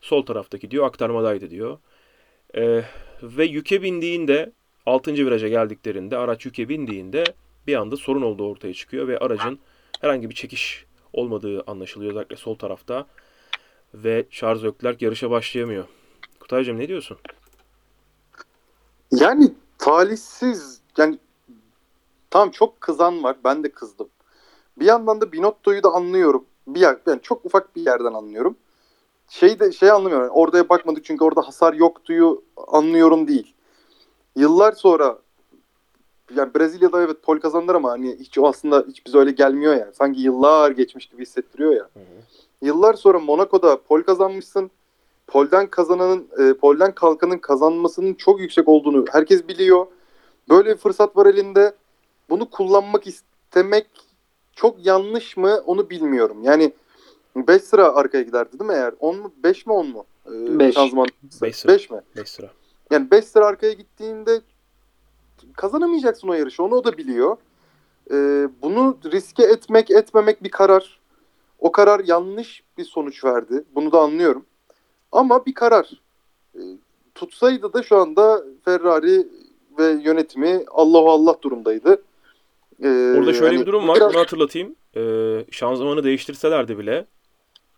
Sol 0.00 0.26
taraftaki 0.26 0.70
diyor 0.70 0.86
aktarmadaydı 0.86 1.50
diyor. 1.50 1.78
E, 2.54 2.82
ve 3.22 3.44
yüke 3.44 3.82
bindiğinde 3.82 4.52
6. 4.86 5.12
viraja 5.12 5.48
geldiklerinde 5.48 6.16
araç 6.16 6.46
yüke 6.46 6.68
bindiğinde 6.68 7.24
bir 7.66 7.74
anda 7.74 7.96
sorun 7.96 8.22
olduğu 8.22 8.48
ortaya 8.48 8.74
çıkıyor 8.74 9.08
ve 9.08 9.18
aracın 9.18 9.58
herhangi 10.00 10.30
bir 10.30 10.34
çekiş 10.34 10.84
olmadığı 11.12 11.62
anlaşılıyor 11.66 12.10
özellikle 12.10 12.36
sol 12.36 12.54
tarafta 12.54 13.06
ve 13.94 14.26
Charles 14.30 14.64
Leclerc 14.64 15.04
yarışa 15.04 15.30
başlayamıyor. 15.30 15.84
Kutaycığım 16.40 16.78
ne 16.78 16.88
diyorsun? 16.88 17.18
Yani 19.12 19.52
talihsiz 19.78 20.80
yani 20.98 21.18
tam 22.30 22.50
çok 22.50 22.80
kızan 22.80 23.22
var. 23.22 23.36
Ben 23.44 23.64
de 23.64 23.72
kızdım. 23.72 24.08
Bir 24.76 24.84
yandan 24.84 25.20
da 25.20 25.32
Binotto'yu 25.32 25.82
da 25.82 25.88
anlıyorum. 25.88 26.44
Bir 26.66 26.80
yer, 26.80 26.98
yani 27.06 27.20
çok 27.22 27.44
ufak 27.44 27.76
bir 27.76 27.86
yerden 27.86 28.14
anlıyorum. 28.14 28.56
Şey 29.28 29.60
de 29.60 29.72
şey 29.72 29.90
anlamıyorum. 29.90 30.26
Yani 30.26 30.34
oraya 30.34 30.68
bakmadık 30.68 31.04
çünkü 31.04 31.24
orada 31.24 31.40
hasar 31.40 31.74
yoktuyu 31.74 32.44
anlıyorum 32.68 33.28
değil. 33.28 33.54
Yıllar 34.36 34.72
sonra 34.72 35.18
yani 36.36 36.54
Brezilya'da 36.54 37.02
evet 37.02 37.22
pol 37.22 37.38
kazandılar 37.38 37.74
ama 37.74 37.90
hani 37.90 38.16
hiç 38.20 38.38
o 38.38 38.46
aslında 38.48 38.84
hiç 38.88 39.06
bize 39.06 39.18
öyle 39.18 39.30
gelmiyor 39.30 39.74
ya. 39.74 39.90
Sanki 39.92 40.20
yıllar 40.20 40.70
geçmiş 40.70 41.06
gibi 41.06 41.22
hissettiriyor 41.22 41.72
ya. 41.72 41.88
Yıllar 42.62 42.94
sonra 42.94 43.18
Monaco'da 43.18 43.82
pol 43.82 44.02
kazanmışsın. 44.02 44.70
Polden 45.26 45.66
kazananın, 45.66 46.28
e, 46.38 46.54
polden 46.54 46.94
kalkanın 46.94 47.38
kazanmasının 47.38 48.14
çok 48.14 48.40
yüksek 48.40 48.68
olduğunu 48.68 49.04
herkes 49.12 49.48
biliyor. 49.48 49.86
Böyle 50.48 50.70
bir 50.70 50.76
fırsat 50.76 51.16
var 51.16 51.26
elinde. 51.26 51.74
Bunu 52.30 52.50
kullanmak 52.50 53.06
istemek 53.06 53.86
çok 54.52 54.86
yanlış 54.86 55.36
mı 55.36 55.62
onu 55.66 55.90
bilmiyorum. 55.90 56.36
Yani 56.42 56.72
5 57.36 57.62
sıra 57.62 57.94
arkaya 57.94 58.22
giderdi 58.22 58.58
değil 58.58 58.70
mi 58.70 58.76
eğer? 58.76 58.94
10 59.00 59.16
mu 59.16 59.32
5 59.44 59.66
mi 59.66 59.72
10 59.72 59.86
mu? 59.88 60.04
Ee, 60.26 60.58
Beş. 60.58 60.74
şanzıman. 60.74 61.06
Beş 61.42 61.56
sıra. 61.56 61.72
5 61.72 61.90
mi? 61.90 62.00
5 62.16 62.28
sıra. 62.28 62.50
Yani 62.90 63.10
5 63.10 63.24
sıra 63.24 63.46
arkaya 63.46 63.72
gittiğinde 63.72 64.40
kazanamayacaksın 65.56 66.28
o 66.28 66.32
yarışı. 66.34 66.62
Onu 66.62 66.74
o 66.74 66.84
da 66.84 66.96
biliyor. 66.98 67.36
Ee, 68.10 68.48
bunu 68.62 68.98
riske 69.12 69.42
etmek 69.42 69.90
etmemek 69.90 70.42
bir 70.42 70.48
karar. 70.50 71.00
O 71.58 71.72
karar 71.72 72.00
yanlış 72.04 72.62
bir 72.78 72.84
sonuç 72.84 73.24
verdi. 73.24 73.64
Bunu 73.74 73.92
da 73.92 74.00
anlıyorum. 74.00 74.44
Ama 75.12 75.46
bir 75.46 75.54
karar. 75.54 75.90
Ee, 76.54 76.58
tutsaydı 77.14 77.72
da 77.72 77.82
şu 77.82 77.96
anda 77.96 78.44
Ferrari 78.64 79.26
ve 79.78 79.86
yönetimi 80.02 80.64
Allahu 80.70 81.10
Allah 81.10 81.36
durumdaydı. 81.42 82.02
Ee, 82.82 83.14
Orada 83.18 83.32
şöyle 83.32 83.46
hani 83.48 83.60
bir 83.60 83.66
durum 83.66 83.88
var. 83.88 83.96
biraz- 83.96 84.12
Bunu 84.12 84.20
hatırlatayım. 84.20 84.76
Ee, 84.96 85.44
şanzımanı 85.50 86.04
değiştirselerdi 86.04 86.78
bile 86.78 87.06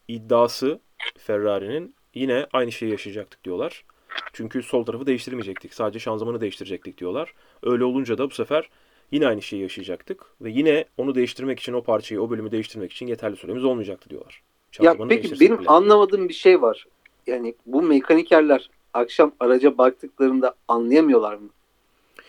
iddiası 0.08 0.80
Ferrari'nin 1.18 1.94
yine 2.14 2.46
aynı 2.52 2.72
şeyi 2.72 2.90
yaşayacaktık 2.92 3.44
diyorlar. 3.44 3.84
Çünkü 4.32 4.62
sol 4.62 4.84
tarafı 4.84 5.06
değiştirmeyecektik. 5.06 5.74
Sadece 5.74 5.98
şanzımanı 5.98 6.40
değiştirecektik 6.40 6.98
diyorlar. 6.98 7.34
Öyle 7.62 7.84
olunca 7.84 8.18
da 8.18 8.30
bu 8.30 8.34
sefer 8.34 8.68
yine 9.10 9.26
aynı 9.26 9.42
şeyi 9.42 9.62
yaşayacaktık. 9.62 10.26
Ve 10.40 10.50
yine 10.50 10.84
onu 10.96 11.14
değiştirmek 11.14 11.60
için 11.60 11.72
o 11.72 11.82
parçayı, 11.82 12.22
o 12.22 12.30
bölümü 12.30 12.50
değiştirmek 12.50 12.92
için 12.92 13.06
yeterli 13.06 13.36
süremiz 13.36 13.64
olmayacaktı 13.64 14.10
diyorlar. 14.10 14.42
Ya 14.80 14.84
Şanzımanı 14.84 15.08
peki 15.08 15.22
değiştirsek 15.22 15.48
benim 15.48 15.60
bile. 15.60 15.68
anlamadığım 15.68 16.28
bir 16.28 16.34
şey 16.34 16.62
var. 16.62 16.86
Yani 17.26 17.54
bu 17.66 17.82
mekanikerler 17.82 18.70
akşam 18.94 19.32
araca 19.40 19.78
baktıklarında 19.78 20.54
anlayamıyorlar 20.68 21.34
mı? 21.34 21.48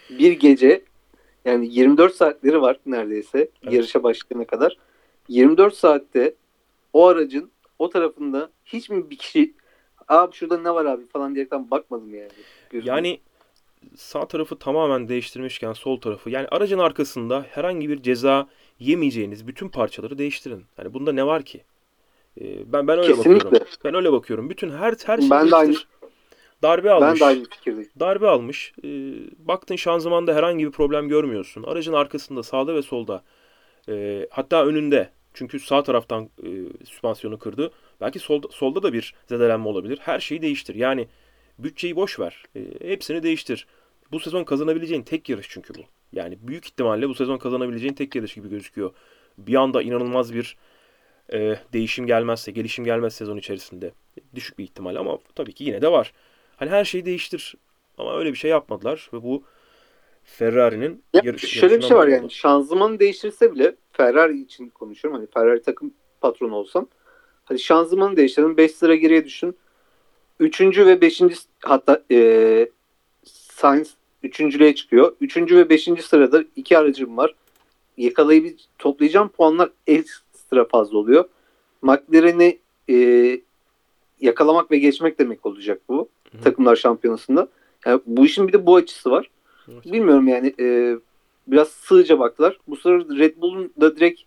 Bir 0.09 0.31
gece 0.31 0.83
yani 1.45 1.67
24 1.73 2.15
saatleri 2.15 2.61
var 2.61 2.79
neredeyse 2.85 3.37
Evet. 3.63 3.73
yarışa 3.73 4.03
başlayana 4.03 4.45
kadar. 4.45 4.77
24 5.27 5.75
saatte 5.75 6.33
o 6.93 7.07
aracın 7.07 7.51
o 7.79 7.89
tarafında 7.89 8.49
hiç 8.65 8.89
mi 8.89 9.09
bir 9.09 9.17
kişi 9.17 9.53
abi 10.07 10.33
şurada 10.35 10.57
ne 10.57 10.73
var 10.73 10.85
abi 10.85 11.07
falan 11.07 11.35
diyerekten 11.35 11.71
bakmadım 11.71 12.15
yani. 12.15 12.29
Gözüme. 12.69 12.95
Yani 12.95 13.19
sağ 13.95 14.27
tarafı 14.27 14.55
tamamen 14.55 15.07
değiştirmişken 15.07 15.73
sol 15.73 16.01
tarafı 16.01 16.29
yani 16.29 16.47
aracın 16.47 16.79
arkasında 16.79 17.45
herhangi 17.49 17.89
bir 17.89 18.01
ceza 18.03 18.47
yemeyeceğiniz 18.79 19.47
bütün 19.47 19.69
parçaları 19.69 20.17
değiştirin. 20.17 20.65
Yani 20.77 20.93
bunda 20.93 21.13
ne 21.13 21.25
var 21.25 21.43
ki? 21.43 21.63
Ee, 22.41 22.73
ben 22.73 22.87
ben 22.87 22.97
öyle 22.97 23.07
Kesinlikle. 23.07 23.45
bakıyorum. 23.45 23.67
Ben 23.83 23.95
öyle 23.95 24.11
bakıyorum. 24.11 24.49
Bütün 24.49 24.69
her 24.69 24.95
her 25.05 25.17
şeyi 25.17 25.31
Ben 25.31 25.51
de 25.51 25.55
aynı-. 25.55 25.75
Darbe 26.63 26.91
almış. 26.91 27.09
Ben 27.11 27.19
de 27.19 27.25
aynı 27.25 27.43
fikirdeyim. 27.49 27.89
Darbe 27.99 28.27
almış. 28.27 28.73
E, 28.83 28.87
baktın 29.37 29.75
şanzımanda 29.75 30.35
herhangi 30.35 30.65
bir 30.65 30.71
problem 30.71 31.07
görmüyorsun. 31.07 31.63
Aracın 31.63 31.93
arkasında 31.93 32.43
sağda 32.43 32.75
ve 32.75 32.81
solda 32.81 33.23
e, 33.89 34.27
hatta 34.31 34.65
önünde 34.65 35.09
çünkü 35.33 35.59
sağ 35.59 35.83
taraftan 35.83 36.29
e, 36.43 36.49
süspansiyonu 36.85 37.39
kırdı. 37.39 37.71
Belki 38.01 38.19
solda, 38.19 38.47
solda 38.51 38.83
da 38.83 38.93
bir 38.93 39.13
zedelenme 39.27 39.67
olabilir. 39.67 39.99
Her 40.01 40.19
şeyi 40.19 40.41
değiştir. 40.41 40.75
Yani 40.75 41.07
bütçeyi 41.59 41.95
boş 41.95 42.19
ver. 42.19 42.43
E, 42.55 42.89
hepsini 42.89 43.23
değiştir. 43.23 43.67
Bu 44.11 44.19
sezon 44.19 44.43
kazanabileceğin 44.43 45.03
tek 45.03 45.29
yarış 45.29 45.49
çünkü 45.49 45.75
bu. 45.75 45.79
Yani 46.13 46.37
büyük 46.41 46.65
ihtimalle 46.65 47.09
bu 47.09 47.15
sezon 47.15 47.37
kazanabileceğin 47.37 47.93
tek 47.93 48.15
yarış 48.15 48.33
gibi 48.33 48.49
gözüküyor. 48.49 48.91
Bir 49.37 49.55
anda 49.55 49.81
inanılmaz 49.81 50.33
bir 50.33 50.57
e, 51.33 51.57
değişim 51.73 52.07
gelmezse, 52.07 52.51
gelişim 52.51 52.85
gelmez 52.85 53.13
sezon 53.15 53.37
içerisinde. 53.37 53.91
Düşük 54.35 54.57
bir 54.57 54.63
ihtimal 54.63 54.95
ama 54.95 55.17
tabii 55.35 55.53
ki 55.53 55.63
yine 55.63 55.81
de 55.81 55.91
var. 55.91 56.13
Hani 56.57 56.69
her 56.69 56.85
şeyi 56.85 57.05
değiştir. 57.05 57.55
Ama 57.97 58.17
öyle 58.17 58.31
bir 58.31 58.37
şey 58.37 58.51
yapmadılar 58.51 59.09
ve 59.13 59.23
bu 59.23 59.43
Ferrari'nin 60.23 61.03
ya, 61.13 61.21
yarış, 61.23 61.45
Şöyle 61.45 61.77
bir 61.77 61.83
şey 61.83 61.97
var 61.97 62.07
yani 62.07 62.31
şanzımanı 62.31 62.99
değiştirse 62.99 63.51
bile 63.51 63.75
Ferrari 63.91 64.41
için 64.41 64.69
konuşuyorum. 64.69 65.19
Hani 65.19 65.29
Ferrari 65.33 65.61
takım 65.61 65.93
patronu 66.21 66.55
olsam. 66.55 66.87
Hadi 67.45 67.59
şanzımanı 67.59 68.17
değiştirdin. 68.17 68.57
5 68.57 68.71
sıra 68.71 68.95
geriye 68.95 69.25
düşün. 69.25 69.55
Üçüncü 70.39 70.85
ve 70.85 71.01
beşinci 71.01 71.35
hatta 71.61 72.03
e, 72.11 72.69
Sainz 73.23 73.95
üçüncülüğe 74.23 74.75
çıkıyor. 74.75 75.15
Üçüncü 75.21 75.57
ve 75.57 75.69
beşinci 75.69 76.01
sırada 76.01 76.43
iki 76.55 76.77
aracım 76.77 77.17
var. 77.17 77.35
Yakalayıp 77.97 78.59
toplayacağım 78.79 79.29
puanlar 79.29 79.69
ekstra 79.87 80.65
fazla 80.65 80.97
oluyor. 80.97 81.25
McLaren'i 81.81 82.59
e, 82.89 83.39
yakalamak 84.21 84.71
ve 84.71 84.77
geçmek 84.77 85.19
demek 85.19 85.45
olacak 85.45 85.81
bu. 85.89 86.09
Hı-hı. 86.31 86.41
Takımlar 86.41 86.75
şampiyonasında. 86.75 87.47
Yani 87.85 88.01
bu 88.05 88.25
işin 88.25 88.47
bir 88.47 88.53
de 88.53 88.65
bu 88.65 88.75
açısı 88.75 89.11
var. 89.11 89.29
Evet. 89.71 89.85
Bilmiyorum 89.85 90.27
yani 90.27 90.53
e, 90.59 90.97
biraz 91.47 91.67
sığca 91.67 92.19
baktılar. 92.19 92.57
Bu 92.67 92.75
sırada 92.75 93.15
Red 93.15 93.37
Bull'un 93.37 93.73
da 93.81 93.95
direkt 93.95 94.21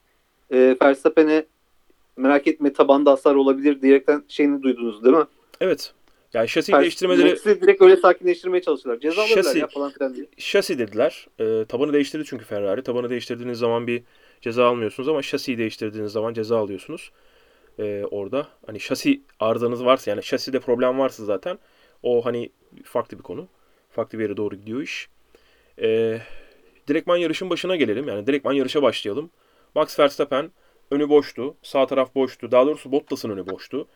e, 0.51 0.77
Verstappen'e 0.83 1.45
merak 2.17 2.47
etme 2.47 2.73
tabanda 2.73 3.11
hasar 3.11 3.35
olabilir 3.35 3.83
diyerekten 3.83 4.25
şeyini 4.29 4.63
duydunuz 4.63 5.05
değil 5.05 5.17
mi? 5.17 5.25
Evet. 5.61 5.95
Yani 6.35 6.49
şasi 6.49 6.73
Ters, 6.73 6.81
değiştirmeleri... 6.81 7.31
Max'i 7.31 7.61
direkt 7.61 7.83
öyle 7.83 7.97
sakinleştirmeye 7.97 8.63
çalıştılar. 8.63 9.01
Ceza 9.01 9.23
alırlar 9.23 9.43
şasi, 9.43 9.59
ya 9.59 9.67
falan 9.67 9.91
filan 9.91 10.15
diye. 10.15 10.27
Şasi 10.39 10.79
dediler. 10.79 11.29
E, 11.39 11.65
tabanı 11.65 11.93
değiştirdi 11.93 12.25
çünkü 12.27 12.45
Ferrari. 12.45 12.83
Tabanı 12.83 13.11
değiştirdiğiniz 13.11 13.59
zaman 13.59 13.87
bir 13.87 14.03
ceza 14.41 14.67
almıyorsunuz 14.67 15.09
ama 15.09 15.23
şasiyi 15.23 15.59
değiştirdiğiniz 15.59 16.13
zaman 16.13 16.35
ceza 16.35 16.59
alıyorsunuz. 16.59 17.11
E, 17.79 18.05
orada. 18.11 18.49
Hani 18.67 18.81
şasi 18.81 19.23
arızanız 19.41 19.85
varsa 19.85 20.11
yani 20.11 20.23
şaside 20.23 20.61
problem 20.61 20.99
varsa 20.99 21.25
zaten 21.25 21.59
o 22.03 22.25
hani 22.25 22.51
farklı 22.85 23.19
bir 23.19 23.23
konu. 23.23 23.49
Farklı 23.91 24.19
bir 24.19 24.25
yere 24.25 24.37
doğru 24.37 24.57
gidiyor 24.57 24.81
iş. 24.81 25.09
E, 25.81 26.19
direktman 26.89 27.17
yarışın 27.17 27.51
başına 27.51 27.77
gelelim. 27.77 28.09
Yani 28.09 28.27
direktman 28.27 28.53
yarışa 28.53 28.83
başlayalım. 28.83 29.31
Max 29.75 29.99
Verstappen 29.99 30.51
önü 30.91 31.09
boştu. 31.09 31.57
Sağ 31.63 31.87
taraf 31.87 32.15
boştu. 32.15 32.51
Daha 32.53 32.67
doğrusu 32.67 32.93
Bottas'ın 32.93 33.31
önü 33.31 33.47
boştu. 33.47 33.89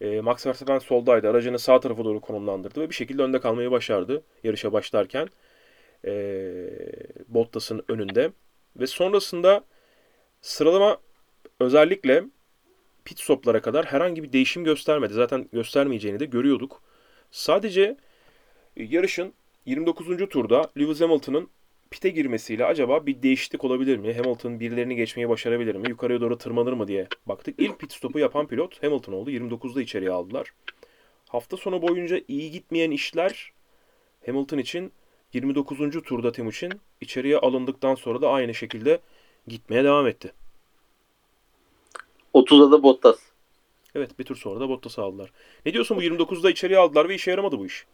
E, 0.00 0.20
Max 0.20 0.46
Verstappen 0.46 0.78
soldaydı. 0.78 1.30
Aracını 1.30 1.58
sağ 1.58 1.80
tarafa 1.80 2.04
doğru 2.04 2.20
konumlandırdı 2.20 2.80
ve 2.80 2.90
bir 2.90 2.94
şekilde 2.94 3.22
önde 3.22 3.40
kalmayı 3.40 3.70
başardı 3.70 4.22
yarışa 4.44 4.72
başlarken. 4.72 5.28
E, 6.04 6.12
Bottas'ın 7.28 7.84
önünde. 7.88 8.32
Ve 8.76 8.86
sonrasında 8.86 9.64
sıralama 10.40 10.98
özellikle 11.60 12.24
pit 13.04 13.20
stoplara 13.20 13.62
kadar 13.62 13.86
herhangi 13.86 14.22
bir 14.22 14.32
değişim 14.32 14.64
göstermedi. 14.64 15.14
Zaten 15.14 15.48
göstermeyeceğini 15.52 16.20
de 16.20 16.24
görüyorduk. 16.24 16.82
Sadece 17.30 17.96
yarışın 18.76 19.34
29. 19.66 20.28
turda 20.28 20.70
Lewis 20.78 21.00
Hamilton'ın 21.00 21.48
pite 21.92 22.10
girmesiyle 22.10 22.64
acaba 22.64 23.06
bir 23.06 23.22
değişiklik 23.22 23.64
olabilir 23.64 23.96
mi? 23.96 24.14
Hamilton 24.14 24.60
birilerini 24.60 24.96
geçmeyi 24.96 25.28
başarabilir 25.28 25.74
mi? 25.74 25.88
Yukarıya 25.88 26.20
doğru 26.20 26.38
tırmanır 26.38 26.72
mı 26.72 26.88
diye 26.88 27.08
baktık. 27.26 27.60
İlk 27.60 27.78
pit 27.78 27.92
stopu 27.92 28.18
yapan 28.18 28.46
pilot 28.46 28.82
Hamilton 28.82 29.12
oldu. 29.12 29.30
29'da 29.30 29.82
içeriye 29.82 30.10
aldılar. 30.10 30.52
Hafta 31.28 31.56
sonu 31.56 31.82
boyunca 31.82 32.20
iyi 32.28 32.50
gitmeyen 32.50 32.90
işler 32.90 33.52
Hamilton 34.26 34.58
için 34.58 34.92
29. 35.32 36.02
turda 36.02 36.32
Timuçin 36.32 36.72
içeriye 37.00 37.38
alındıktan 37.38 37.94
sonra 37.94 38.22
da 38.22 38.30
aynı 38.30 38.54
şekilde 38.54 39.00
gitmeye 39.46 39.84
devam 39.84 40.06
etti. 40.06 40.32
30'da 42.34 42.72
da 42.72 42.82
Bottas. 42.82 43.18
Evet 43.94 44.18
bir 44.18 44.24
tur 44.24 44.36
sonra 44.36 44.60
da 44.60 44.68
Bottas'ı 44.68 45.02
aldılar. 45.02 45.32
Ne 45.66 45.72
diyorsun 45.72 45.96
bu 45.96 46.02
29'da 46.02 46.50
içeriye 46.50 46.78
aldılar 46.78 47.08
ve 47.08 47.14
işe 47.14 47.30
yaramadı 47.30 47.58
bu 47.58 47.66
iş. 47.66 47.86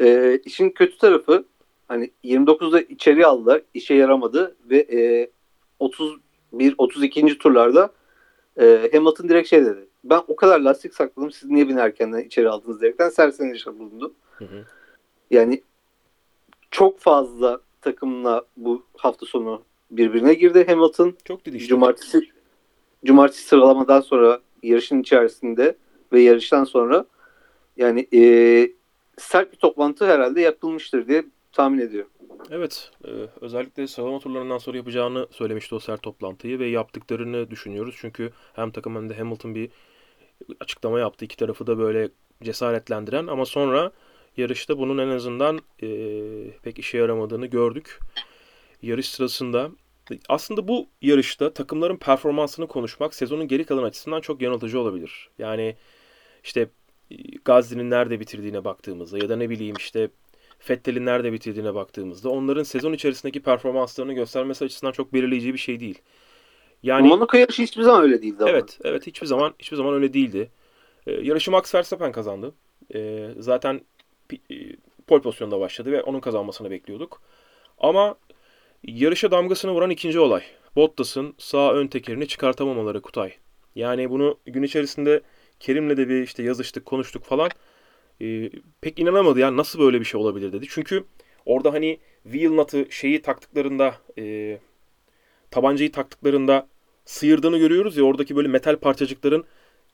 Ee, 0.00 0.40
işin 0.44 0.70
kötü 0.70 0.98
tarafı 0.98 1.44
hani 1.88 2.10
29'da 2.24 2.80
içeri 2.80 3.26
aldılar. 3.26 3.62
işe 3.74 3.94
yaramadı 3.94 4.56
ve 4.70 4.78
e, 4.78 5.30
31 5.78 6.74
32. 6.78 7.38
turlarda 7.38 7.92
e, 8.60 8.90
Hamilton 8.92 9.28
direkt 9.28 9.48
şey 9.48 9.64
dedi. 9.64 9.86
Ben 10.04 10.22
o 10.28 10.36
kadar 10.36 10.60
lastik 10.60 10.94
sakladım. 10.94 11.30
Siz 11.30 11.50
niye 11.50 11.68
beni 11.68 11.80
erkenden 11.80 12.22
içeri 12.22 12.48
aldınız 12.48 12.80
diyerekten 12.80 13.08
sersenişe 13.08 13.78
bulundu. 13.78 14.14
Hı 14.30 14.44
hı. 14.44 14.64
Yani 15.30 15.62
çok 16.70 16.98
fazla 17.00 17.60
takımla 17.80 18.44
bu 18.56 18.82
hafta 18.96 19.26
sonu 19.26 19.62
birbirine 19.90 20.34
girdi 20.34 20.66
Hamilton. 20.66 21.16
Çok 21.24 21.44
didişti. 21.44 21.68
Cumartesi 21.68 22.20
cumartesi 23.04 23.46
sıralamadan 23.46 24.00
sonra 24.00 24.40
yarışın 24.62 25.00
içerisinde 25.00 25.76
ve 26.12 26.20
yarıştan 26.20 26.64
sonra 26.64 27.06
yani 27.76 28.06
e, 28.14 28.20
sert 29.18 29.52
bir 29.52 29.56
toplantı 29.56 30.06
herhalde 30.06 30.40
yapılmıştır 30.40 31.08
diye 31.08 31.24
tahmin 31.56 31.78
ediyor. 31.78 32.06
Evet. 32.50 32.90
E, 33.04 33.10
özellikle 33.40 33.86
sıralama 33.86 34.18
turlarından 34.18 34.58
sonra 34.58 34.76
yapacağını 34.76 35.26
söylemişti 35.30 35.74
o 35.74 35.78
sert 35.78 36.02
toplantıyı 36.02 36.58
ve 36.58 36.66
yaptıklarını 36.66 37.50
düşünüyoruz. 37.50 37.96
Çünkü 37.98 38.32
hem 38.52 38.70
takım 38.70 38.96
hem 38.96 39.10
de 39.10 39.14
Hamilton 39.14 39.54
bir 39.54 39.70
açıklama 40.60 41.00
yaptı. 41.00 41.24
İki 41.24 41.36
tarafı 41.36 41.66
da 41.66 41.78
böyle 41.78 42.08
cesaretlendiren 42.42 43.26
ama 43.26 43.46
sonra 43.46 43.92
yarışta 44.36 44.78
bunun 44.78 44.98
en 44.98 45.08
azından 45.08 45.60
e, 45.82 45.88
pek 46.62 46.78
işe 46.78 46.98
yaramadığını 46.98 47.46
gördük. 47.46 47.98
Yarış 48.82 49.08
sırasında 49.08 49.70
aslında 50.28 50.68
bu 50.68 50.88
yarışta 51.02 51.52
takımların 51.52 51.96
performansını 51.96 52.66
konuşmak 52.66 53.14
sezonun 53.14 53.48
geri 53.48 53.64
kalan 53.64 53.82
açısından 53.82 54.20
çok 54.20 54.42
yanıltıcı 54.42 54.80
olabilir. 54.80 55.30
Yani 55.38 55.76
işte 56.44 56.68
Gazli'nin 57.44 57.90
nerede 57.90 58.20
bitirdiğine 58.20 58.64
baktığımızda 58.64 59.18
ya 59.18 59.28
da 59.28 59.36
ne 59.36 59.50
bileyim 59.50 59.76
işte 59.78 60.08
Fettel'in 60.58 61.06
nerede 61.06 61.32
bitirdiğine 61.32 61.74
baktığımızda 61.74 62.30
onların 62.30 62.62
sezon 62.62 62.92
içerisindeki 62.92 63.42
performanslarını 63.42 64.12
göstermesi 64.12 64.64
açısından 64.64 64.92
çok 64.92 65.12
belirleyici 65.12 65.52
bir 65.52 65.58
şey 65.58 65.80
değil. 65.80 65.98
Yani 66.82 67.08
Monaco 67.08 67.38
yarışı 67.38 67.62
hiçbir 67.62 67.82
zaman 67.82 68.02
öyle 68.02 68.22
değildi 68.22 68.36
ama. 68.40 68.50
Evet, 68.50 68.78
evet 68.84 69.06
hiçbir 69.06 69.26
zaman 69.26 69.54
hiçbir 69.58 69.76
zaman 69.76 69.94
öyle 69.94 70.12
değildi. 70.12 70.50
Ee, 71.06 71.12
yarışı 71.12 71.50
Max 71.50 71.74
Verstappen 71.74 72.12
kazandı. 72.12 72.54
Ee, 72.94 73.28
zaten 73.38 73.80
e, 74.32 74.56
pole 75.06 75.22
pozisyonda 75.22 75.60
başladı 75.60 75.92
ve 75.92 76.02
onun 76.02 76.20
kazanmasını 76.20 76.70
bekliyorduk. 76.70 77.22
Ama 77.78 78.14
yarışa 78.84 79.30
damgasını 79.30 79.72
vuran 79.72 79.90
ikinci 79.90 80.18
olay. 80.18 80.42
Bottas'ın 80.76 81.34
sağ 81.38 81.72
ön 81.72 81.86
tekerini 81.86 82.28
çıkartamamaları 82.28 83.02
Kutay. 83.02 83.32
Yani 83.74 84.10
bunu 84.10 84.38
gün 84.46 84.62
içerisinde 84.62 85.20
Kerim'le 85.60 85.96
de 85.96 86.08
bir 86.08 86.22
işte 86.22 86.42
yazıştık, 86.42 86.86
konuştuk 86.86 87.24
falan 87.24 87.50
e, 88.20 88.50
pek 88.80 88.98
inanamadı 88.98 89.40
ya 89.40 89.56
nasıl 89.56 89.78
böyle 89.78 90.00
bir 90.00 90.04
şey 90.04 90.20
olabilir 90.20 90.52
dedi. 90.52 90.66
Çünkü 90.68 91.04
orada 91.46 91.72
hani 91.72 91.98
wheel 92.22 92.50
nut'ı 92.50 92.86
şeyi 92.90 93.22
taktıklarında 93.22 93.94
e, 94.18 94.58
tabancayı 95.50 95.92
taktıklarında 95.92 96.68
sıyırdığını 97.04 97.58
görüyoruz 97.58 97.96
ya 97.96 98.04
oradaki 98.04 98.36
böyle 98.36 98.48
metal 98.48 98.76
parçacıkların 98.76 99.44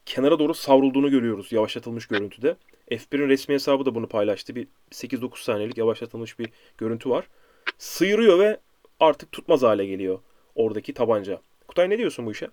kenara 0.05 0.39
doğru 0.39 0.53
savrulduğunu 0.53 1.11
görüyoruz 1.11 1.51
yavaşlatılmış 1.51 2.07
görüntüde. 2.07 2.55
F1'in 2.91 3.29
resmi 3.29 3.53
hesabı 3.53 3.85
da 3.85 3.95
bunu 3.95 4.07
paylaştı. 4.07 4.55
Bir 4.55 4.67
8-9 4.91 5.43
saniyelik 5.43 5.77
yavaşlatılmış 5.77 6.39
bir 6.39 6.49
görüntü 6.77 7.09
var. 7.09 7.27
Sıyırıyor 7.77 8.39
ve 8.39 8.59
artık 8.99 9.31
tutmaz 9.31 9.63
hale 9.63 9.85
geliyor 9.85 10.19
oradaki 10.55 10.93
tabanca. 10.93 11.41
Kutay 11.67 11.89
ne 11.89 11.97
diyorsun 11.97 12.25
bu 12.25 12.31
işe? 12.31 12.49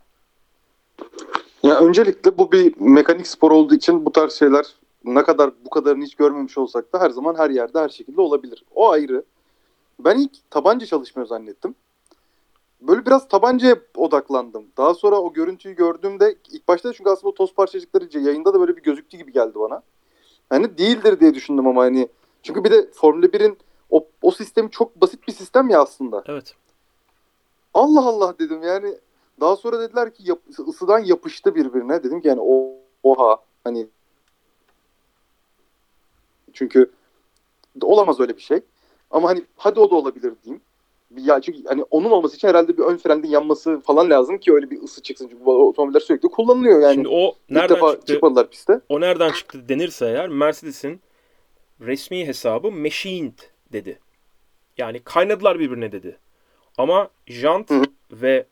Ya 1.63 1.81
öncelikle 1.81 2.39
bu 2.39 2.53
bir 2.53 2.75
mekanik 2.81 3.27
spor 3.27 3.51
olduğu 3.51 3.75
için 3.75 4.05
bu 4.05 4.13
tarz 4.13 4.33
şeyler 4.33 4.67
ne 5.05 5.23
kadar 5.23 5.51
bu 5.65 5.71
kadarını 5.71 6.05
hiç 6.05 6.15
görmemiş 6.15 6.59
olsak 6.59 6.93
da 6.93 7.01
her 7.01 7.11
zaman 7.11 7.35
her 7.35 7.51
yerde 7.51 7.79
her 7.79 7.89
şekilde 7.89 8.21
olabilir. 8.21 8.65
O 8.75 8.91
ayrı. 8.91 9.25
Ben 9.99 10.19
ilk 10.19 10.51
tabanca 10.51 10.87
çalışmıyor 10.87 11.27
zannettim. 11.27 11.75
Böyle 12.81 13.07
biraz 13.07 13.29
tabancaya 13.29 13.77
odaklandım. 13.97 14.67
Daha 14.77 14.95
sonra 14.95 15.17
o 15.17 15.33
görüntüyü 15.33 15.77
gördüğümde 15.77 16.37
ilk 16.53 16.69
başta 16.69 16.93
çünkü 16.93 17.11
aslında 17.11 17.35
toz 17.35 17.55
parçacıkları 17.55 18.19
yayında 18.19 18.55
da 18.55 18.61
böyle 18.61 18.77
bir 18.77 18.83
gözüktü 18.83 19.17
gibi 19.17 19.33
geldi 19.33 19.55
bana. 19.55 19.83
Hani 20.49 20.79
değildir 20.79 21.21
diye 21.21 21.35
düşündüm 21.35 21.67
ama 21.67 21.83
hani 21.83 22.09
çünkü 22.43 22.65
bir 22.65 22.71
de 22.71 22.91
Formula 22.93 23.27
1'in 23.27 23.59
o, 23.91 24.07
o 24.23 24.31
sistemi 24.31 24.71
çok 24.71 25.01
basit 25.01 25.29
bir 25.29 25.33
sistem 25.33 25.69
ya 25.69 25.83
aslında. 25.83 26.25
Evet. 26.27 26.55
Allah 27.75 28.07
Allah 28.07 28.39
dedim 28.39 28.63
yani. 28.63 28.99
Daha 29.41 29.57
sonra 29.57 29.81
dediler 29.81 30.15
ki 30.15 30.23
yap, 30.27 30.39
ısıdan 30.69 30.99
yapıştı 30.99 31.55
birbirine. 31.55 32.03
Dedim 32.03 32.21
ki 32.21 32.29
yani 32.29 32.41
o, 32.43 32.75
oha 33.03 33.37
hani 33.65 33.87
Çünkü 36.53 36.91
olamaz 37.83 38.21
öyle 38.21 38.37
bir 38.37 38.43
şey. 38.43 38.61
Ama 39.11 39.29
hani 39.29 39.45
hadi 39.57 39.81
o 39.81 39.91
da 39.91 39.95
olabilir 39.95 40.33
diyeyim. 40.45 40.63
Ya 41.17 41.41
çünkü 41.41 41.65
hani 41.65 41.83
onun 41.83 42.11
olması 42.11 42.37
için 42.37 42.49
herhalde 42.49 42.79
bir 42.79 42.83
ön 42.83 42.97
frenin 42.97 43.29
yanması 43.29 43.81
falan 43.81 44.11
lazım 44.11 44.39
ki 44.39 44.53
öyle 44.53 44.71
bir 44.71 44.83
ısı 44.83 45.03
çıksın. 45.03 45.29
Çünkü 45.31 45.45
bu 45.45 45.69
otomobiller 45.69 46.01
sürekli 46.01 46.29
kullanılıyor 46.29 46.81
yani. 46.81 46.95
Şimdi 46.95 47.09
o 47.09 47.35
nereden 47.51 47.77
defa 47.77 47.93
çıktı? 47.93 48.13
çıkmadılar 48.13 48.51
piste. 48.51 48.81
O 48.89 49.01
nereden 49.01 49.33
çıktı 49.33 49.69
denirse 49.69 50.07
eğer 50.07 50.29
Mercedes'in 50.29 51.01
resmi 51.81 52.27
hesabı 52.27 52.71
machined 52.71 53.39
dedi. 53.73 53.99
Yani 54.79 55.01
kaynadılar 55.05 55.59
birbirine 55.59 55.93
dedi. 55.93 56.19
Ama 56.79 57.09
jant 57.27 57.71
Hı 57.71 57.75
hı. 57.75 57.85
ve 58.13 58.47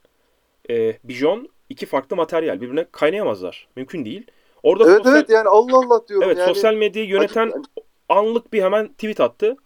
e, 0.71 0.99
bijon 1.05 1.49
iki 1.69 1.87
farklı 1.87 2.17
materyal. 2.17 2.61
Birbirine 2.61 2.87
kaynayamazlar. 2.93 3.69
Mümkün 3.77 4.05
değil. 4.05 4.27
Orada 4.63 4.85
Evet 4.85 4.97
sosyal, 4.97 5.17
evet 5.17 5.31
yani 5.31 5.49
Allah 5.49 5.77
Allah 5.77 6.09
diyorum 6.09 6.27
evet, 6.27 6.39
yani. 6.39 6.55
sosyal 6.55 6.75
medyayı 6.75 7.09
yöneten 7.09 7.47
Acı- 7.47 7.63
anlık 8.09 8.53
bir 8.53 8.63
hemen 8.63 8.89
tweet 8.89 9.21
attı. 9.21 9.57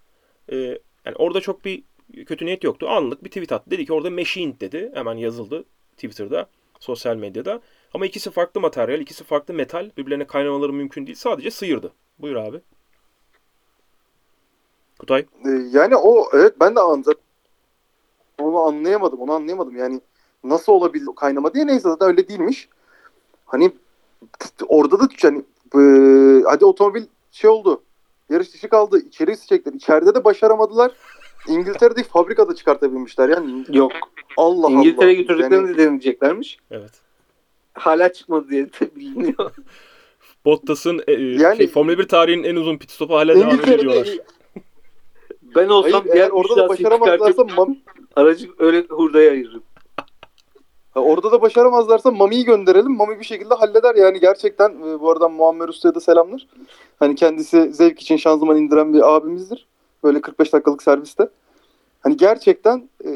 Ee, 0.52 0.56
yani 1.04 1.16
orada 1.16 1.40
çok 1.40 1.64
bir 1.64 1.82
kötü 2.26 2.46
niyet 2.46 2.64
yoktu. 2.64 2.88
Anlık 2.88 3.24
bir 3.24 3.28
tweet 3.28 3.52
attı. 3.52 3.70
Dedi 3.70 3.86
ki 3.86 3.92
orada 3.92 4.10
machined 4.10 4.60
dedi. 4.60 4.90
Hemen 4.94 5.14
yazıldı 5.14 5.64
Twitter'da, 5.96 6.46
sosyal 6.80 7.16
medyada. 7.16 7.60
Ama 7.94 8.06
ikisi 8.06 8.30
farklı 8.30 8.60
materyal, 8.60 9.00
ikisi 9.00 9.24
farklı 9.24 9.54
metal. 9.54 9.90
Birbirlerine 9.96 10.26
kaynamaları 10.26 10.72
mümkün 10.72 11.06
değil. 11.06 11.16
Sadece 11.16 11.50
sıyırdı. 11.50 11.92
Buyur 12.18 12.36
abi. 12.36 12.60
Kutay. 14.98 15.26
Ee, 15.46 15.50
yani 15.72 15.96
o 15.96 16.28
evet 16.32 16.54
ben 16.60 16.76
de 16.76 16.80
anladım. 16.80 17.14
Onu 18.38 18.58
anlayamadım. 18.58 19.20
Onu 19.20 19.32
anlayamadım. 19.32 19.76
Yani 19.76 20.00
nasıl 20.44 20.72
olabilir 20.72 21.06
kaynama 21.16 21.54
diye 21.54 21.66
neyse 21.66 21.82
zaten 21.82 22.08
öyle 22.08 22.28
değilmiş. 22.28 22.68
Hani 23.46 23.72
orada 24.68 25.00
da 25.00 25.08
yani 25.22 25.42
hadi 26.46 26.64
otomobil 26.64 27.04
şey 27.30 27.50
oldu. 27.50 27.82
Yarış 28.32 28.54
dışı 28.54 28.68
kaldı. 28.68 28.98
İçeri 29.06 29.30
isteyecekler. 29.30 29.72
İçeride 29.72 30.14
de 30.14 30.24
başaramadılar. 30.24 30.92
İngiltere'deki 31.48 32.08
fabrikada 32.12 32.54
çıkartabilmişler. 32.54 33.28
Yani 33.28 33.64
Yok. 33.68 33.92
Allah 34.36 34.66
Allah. 34.66 34.74
İngiltere'ye 34.74 35.14
götürdüklerini 35.14 35.54
Yani, 35.66 35.78
de 35.78 35.86
deneyeceklermiş. 35.86 36.58
Evet. 36.70 36.90
Hala 37.74 38.12
çıkmadı 38.12 38.48
diye 38.50 38.66
de 38.66 38.96
biliniyor. 38.96 39.50
Bottas'ın 40.44 41.02
e, 41.06 41.12
e, 41.12 41.22
Yani- 41.22 41.56
şey, 41.56 41.68
Formula 41.68 41.98
1 41.98 42.08
tarihinin 42.08 42.44
en 42.44 42.56
uzun 42.56 42.78
pit 42.78 42.90
stopu 42.90 43.14
hala 43.14 43.34
devam 43.34 43.60
ediyorlar. 43.60 43.94
İngiltere'de 43.96 44.24
Ben 45.56 45.68
olsam 45.68 45.92
Hayır, 45.92 46.04
diğer 46.04 46.16
eğer 46.16 46.30
orada 46.30 46.68
da 46.68 46.76
çıkartıp 46.76 47.38
Mam- 47.50 47.76
aracı 48.16 48.48
öyle 48.58 48.86
hurdaya 48.90 49.30
ayırırım. 49.30 49.62
Orada 50.94 51.32
da 51.32 51.42
başaramazlarsa 51.42 52.10
Mami'yi 52.10 52.44
gönderelim. 52.44 52.92
Mami 52.96 53.18
bir 53.20 53.24
şekilde 53.24 53.54
halleder. 53.54 53.94
Yani 53.94 54.20
gerçekten 54.20 54.70
e, 54.70 55.00
bu 55.00 55.10
arada 55.10 55.28
Muammer 55.28 55.68
Usta'ya 55.68 55.94
da 55.94 56.00
selamlar. 56.00 56.46
Hani 56.98 57.14
kendisi 57.14 57.72
zevk 57.72 58.00
için 58.00 58.16
şanzıman 58.16 58.56
indiren 58.56 58.94
bir 58.94 59.14
abimizdir. 59.14 59.66
Böyle 60.04 60.20
45 60.20 60.52
dakikalık 60.52 60.82
serviste. 60.82 61.28
Hani 62.00 62.16
gerçekten 62.16 62.88
e, 63.04 63.08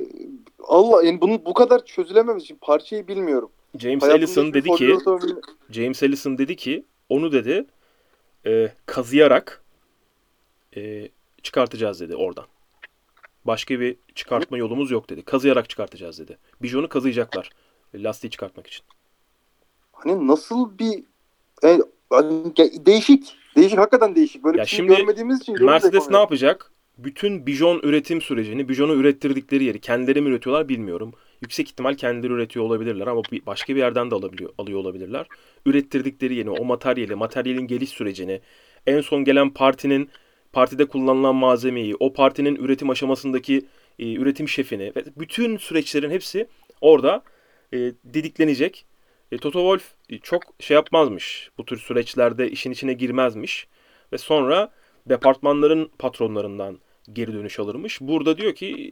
Allah 0.65 1.03
yani 1.03 1.21
bunun 1.21 1.45
bu 1.45 1.55
kadar 1.55 1.85
çözülememesi 1.85 2.45
için 2.45 2.59
parçayı 2.61 3.09
bilmiyorum. 3.09 3.51
James 3.79 4.03
Hayatımda 4.03 4.25
Ellison 4.25 4.53
dedi 4.55 4.71
ki 4.71 4.93
otomobili- 4.95 5.41
James 5.71 6.03
Ellison 6.03 6.39
dedi 6.39 6.57
ki 6.57 6.85
onu 7.09 7.33
dedi 7.33 7.67
e, 8.47 8.73
kazıyarak 8.87 9.63
e, 10.77 11.09
çıkartacağız 11.43 12.01
dedi 12.01 12.17
oradan. 12.17 12.45
Başka 13.45 13.81
bir 13.81 13.97
çıkartma 14.15 14.59
yolumuz 14.59 14.91
yok 14.91 15.11
dedi. 15.11 15.23
Kazıyarak 15.23 15.69
çıkartacağız 15.71 16.19
dedi. 16.19 16.39
Bijon'u 16.63 16.89
kazıyacaklar. 16.89 17.51
E, 17.97 18.03
Lastiği 18.03 18.31
çıkartmak 18.31 18.67
için. 18.67 18.85
hani 19.93 20.27
nasıl 20.27 20.79
bir 20.79 21.05
e, 21.65 21.79
hani 22.11 22.33
ge- 22.53 22.87
değişik. 22.87 23.37
Değişik 23.57 23.79
hakikaten 23.79 24.17
değişik. 24.17 24.45
Böyle 24.45 24.59
Ya 24.59 24.65
bir 24.65 24.69
şey 24.69 24.77
şimdi 24.77 24.97
görmediğimiz 24.97 25.41
için 25.41 25.65
Mercedes 25.65 26.11
ne 26.11 26.17
yapacak? 26.17 26.73
Bütün 26.99 27.47
Bijon 27.47 27.81
üretim 27.83 28.21
sürecini, 28.21 28.69
Bijon'u 28.69 28.95
ürettirdikleri 28.95 29.65
yeri 29.65 29.81
kendileri 29.81 30.21
mi 30.21 30.29
üretiyorlar 30.29 30.69
bilmiyorum. 30.69 31.13
Yüksek 31.43 31.69
ihtimal 31.69 31.95
kendileri 31.95 32.33
üretiyor 32.33 32.65
olabilirler 32.65 33.07
ama 33.07 33.23
başka 33.47 33.75
bir 33.75 33.79
yerden 33.79 34.11
de 34.11 34.15
alabiliyor, 34.15 34.51
alıyor 34.59 34.79
olabilirler. 34.79 35.27
Ürettirdikleri 35.67 36.35
yeri, 36.35 36.51
o 36.51 36.65
materyali, 36.65 37.15
materyalin 37.15 37.67
geliş 37.67 37.91
sürecini, 37.91 38.41
en 38.87 39.01
son 39.01 39.25
gelen 39.25 39.51
partinin 39.51 40.11
partide 40.53 40.85
kullanılan 40.85 41.35
malzemeyi, 41.35 41.97
o 42.01 42.13
partinin 42.13 42.57
üretim 42.57 42.91
aşamasındaki 42.91 43.67
e, 43.99 44.15
üretim 44.15 44.49
şefini 44.49 44.93
ve 44.97 45.05
bütün 45.17 45.57
süreçlerin 45.57 46.11
hepsi 46.11 46.47
orada 46.81 47.23
e, 47.73 47.93
didiklenecek. 48.15 48.87
E, 49.33 49.39
Toto 49.39 49.59
Wolff 49.59 49.95
e, 50.11 50.19
çok 50.19 50.43
şey 50.61 50.75
yapmazmış. 50.75 51.51
Bu 51.59 51.65
tür 51.65 51.79
süreçlerde 51.79 52.51
işin 52.51 52.71
içine 52.71 52.93
girmezmiş. 52.93 53.69
Ve 54.13 54.19
sonra 54.19 54.73
departmanların 55.07 55.91
patronlarından 55.99 56.79
geri 57.13 57.33
dönüş 57.33 57.61
alırmış. 57.61 58.01
Burada 58.01 58.39
diyor 58.39 58.55
ki 58.55 58.91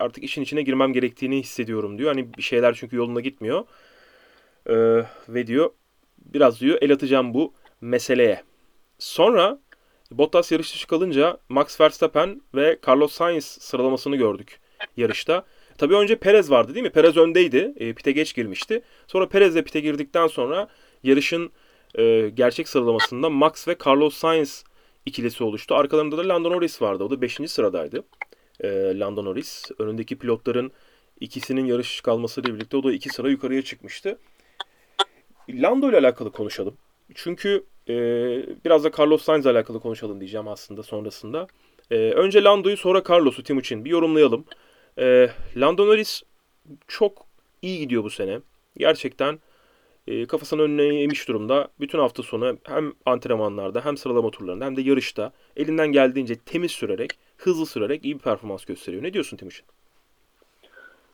artık 0.00 0.24
işin 0.24 0.42
içine 0.42 0.62
girmem 0.62 0.92
gerektiğini 0.92 1.40
hissediyorum 1.40 1.98
diyor. 1.98 2.08
Hani 2.14 2.34
bir 2.34 2.42
şeyler 2.42 2.74
çünkü 2.74 2.96
yoluna 2.96 3.20
gitmiyor. 3.20 3.64
Ee, 4.66 5.04
ve 5.28 5.46
diyor 5.46 5.70
biraz 6.18 6.60
diyor 6.60 6.78
el 6.80 6.92
atacağım 6.92 7.34
bu 7.34 7.54
meseleye. 7.80 8.42
Sonra 8.98 9.58
Bottas 10.10 10.52
yarış 10.52 10.74
dışı 10.74 10.86
kalınca 10.86 11.38
Max 11.48 11.80
Verstappen 11.80 12.42
ve 12.54 12.78
Carlos 12.88 13.12
Sainz 13.12 13.44
sıralamasını 13.44 14.16
gördük 14.16 14.60
yarışta. 14.96 15.44
Tabii 15.78 15.94
önce 15.96 16.16
Perez 16.16 16.50
vardı 16.50 16.74
değil 16.74 16.86
mi? 16.86 16.92
Perez 16.92 17.16
öndeydi. 17.16 17.72
E, 17.76 17.92
pite 17.92 18.12
geç 18.12 18.34
girmişti. 18.34 18.82
Sonra 19.06 19.28
Perez 19.28 19.54
de 19.54 19.62
pite 19.64 19.80
girdikten 19.80 20.26
sonra 20.26 20.68
yarışın 21.02 21.50
e, 21.94 22.28
gerçek 22.34 22.68
sıralamasında 22.68 23.30
Max 23.30 23.68
ve 23.68 23.76
Carlos 23.86 24.14
Sainz 24.16 24.64
ikilisi 25.06 25.44
oluştu. 25.44 25.74
Arkalarında 25.74 26.18
da 26.18 26.28
Lando 26.28 26.50
Norris 26.50 26.82
vardı. 26.82 27.04
O 27.04 27.10
da 27.10 27.22
5. 27.22 27.38
sıradaydı. 27.46 28.04
E, 28.60 28.68
Lando 28.98 29.24
Norris. 29.24 29.70
Önündeki 29.78 30.18
pilotların 30.18 30.72
ikisinin 31.20 31.64
yarış 31.64 32.00
kalmasıyla 32.00 32.54
birlikte 32.54 32.76
o 32.76 32.82
da 32.82 32.92
iki 32.92 33.08
sıra 33.08 33.30
yukarıya 33.30 33.62
çıkmıştı. 33.62 34.18
Lando 35.50 35.90
ile 35.90 35.98
alakalı 35.98 36.32
konuşalım. 36.32 36.76
Çünkü 37.14 37.64
e, 37.88 37.94
biraz 38.64 38.84
da 38.84 38.90
Carlos 38.98 39.22
Sainz 39.22 39.46
ile 39.46 39.52
alakalı 39.52 39.80
konuşalım 39.80 40.20
diyeceğim 40.20 40.48
aslında 40.48 40.82
sonrasında. 40.82 41.46
E, 41.90 41.96
önce 41.96 42.44
Lando'yu 42.44 42.76
sonra 42.76 43.02
Carlos'u 43.10 43.42
Timuçin 43.42 43.84
bir 43.84 43.90
yorumlayalım. 43.90 44.44
E, 44.98 45.30
Lando 45.56 45.86
Norris 45.86 46.22
çok 46.88 47.26
iyi 47.62 47.78
gidiyor 47.78 48.04
bu 48.04 48.10
sene. 48.10 48.40
Gerçekten 48.76 49.38
e, 50.06 50.26
kafasının 50.26 50.62
önüne 50.62 50.94
yemiş 50.94 51.28
durumda. 51.28 51.68
Bütün 51.80 51.98
hafta 51.98 52.22
sonu 52.22 52.58
hem 52.62 52.92
antrenmanlarda 53.06 53.84
hem 53.84 53.96
sıralama 53.96 54.30
turlarında 54.30 54.64
hem 54.64 54.76
de 54.76 54.82
yarışta 54.82 55.32
elinden 55.56 55.92
geldiğince 55.92 56.34
temiz 56.36 56.70
sürerek, 56.70 57.18
hızlı 57.36 57.66
sürerek 57.66 58.04
iyi 58.04 58.14
bir 58.14 58.22
performans 58.22 58.64
gösteriyor. 58.64 59.02
Ne 59.02 59.12
diyorsun 59.12 59.36
Timuçin? 59.36 59.66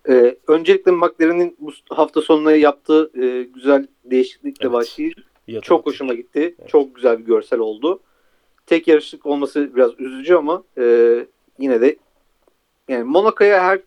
Ee, 0.08 0.36
öncelikle 0.48 0.92
McLaren'in 0.92 1.56
bu 1.60 1.72
hafta 1.90 2.20
sonuna 2.20 2.52
yaptığı 2.52 3.10
e, 3.22 3.42
güzel 3.42 3.86
değişiklikle 4.04 4.66
Evet. 4.66 4.72
başlayayım. 4.72 5.14
İyi 5.46 5.60
Çok 5.60 5.86
hoşuma 5.86 6.14
gitti. 6.14 6.54
Evet. 6.58 6.68
Çok 6.68 6.94
güzel 6.94 7.18
bir 7.18 7.24
görsel 7.24 7.58
oldu. 7.58 8.00
Tek 8.66 8.88
yarışlık 8.88 9.26
olması 9.26 9.74
biraz 9.76 10.00
üzücü 10.00 10.34
ama 10.34 10.64
e, 10.78 11.26
yine 11.58 11.80
de 11.80 11.96
yani 12.88 13.04
Monaco'ya 13.04 13.62
her 13.64 13.80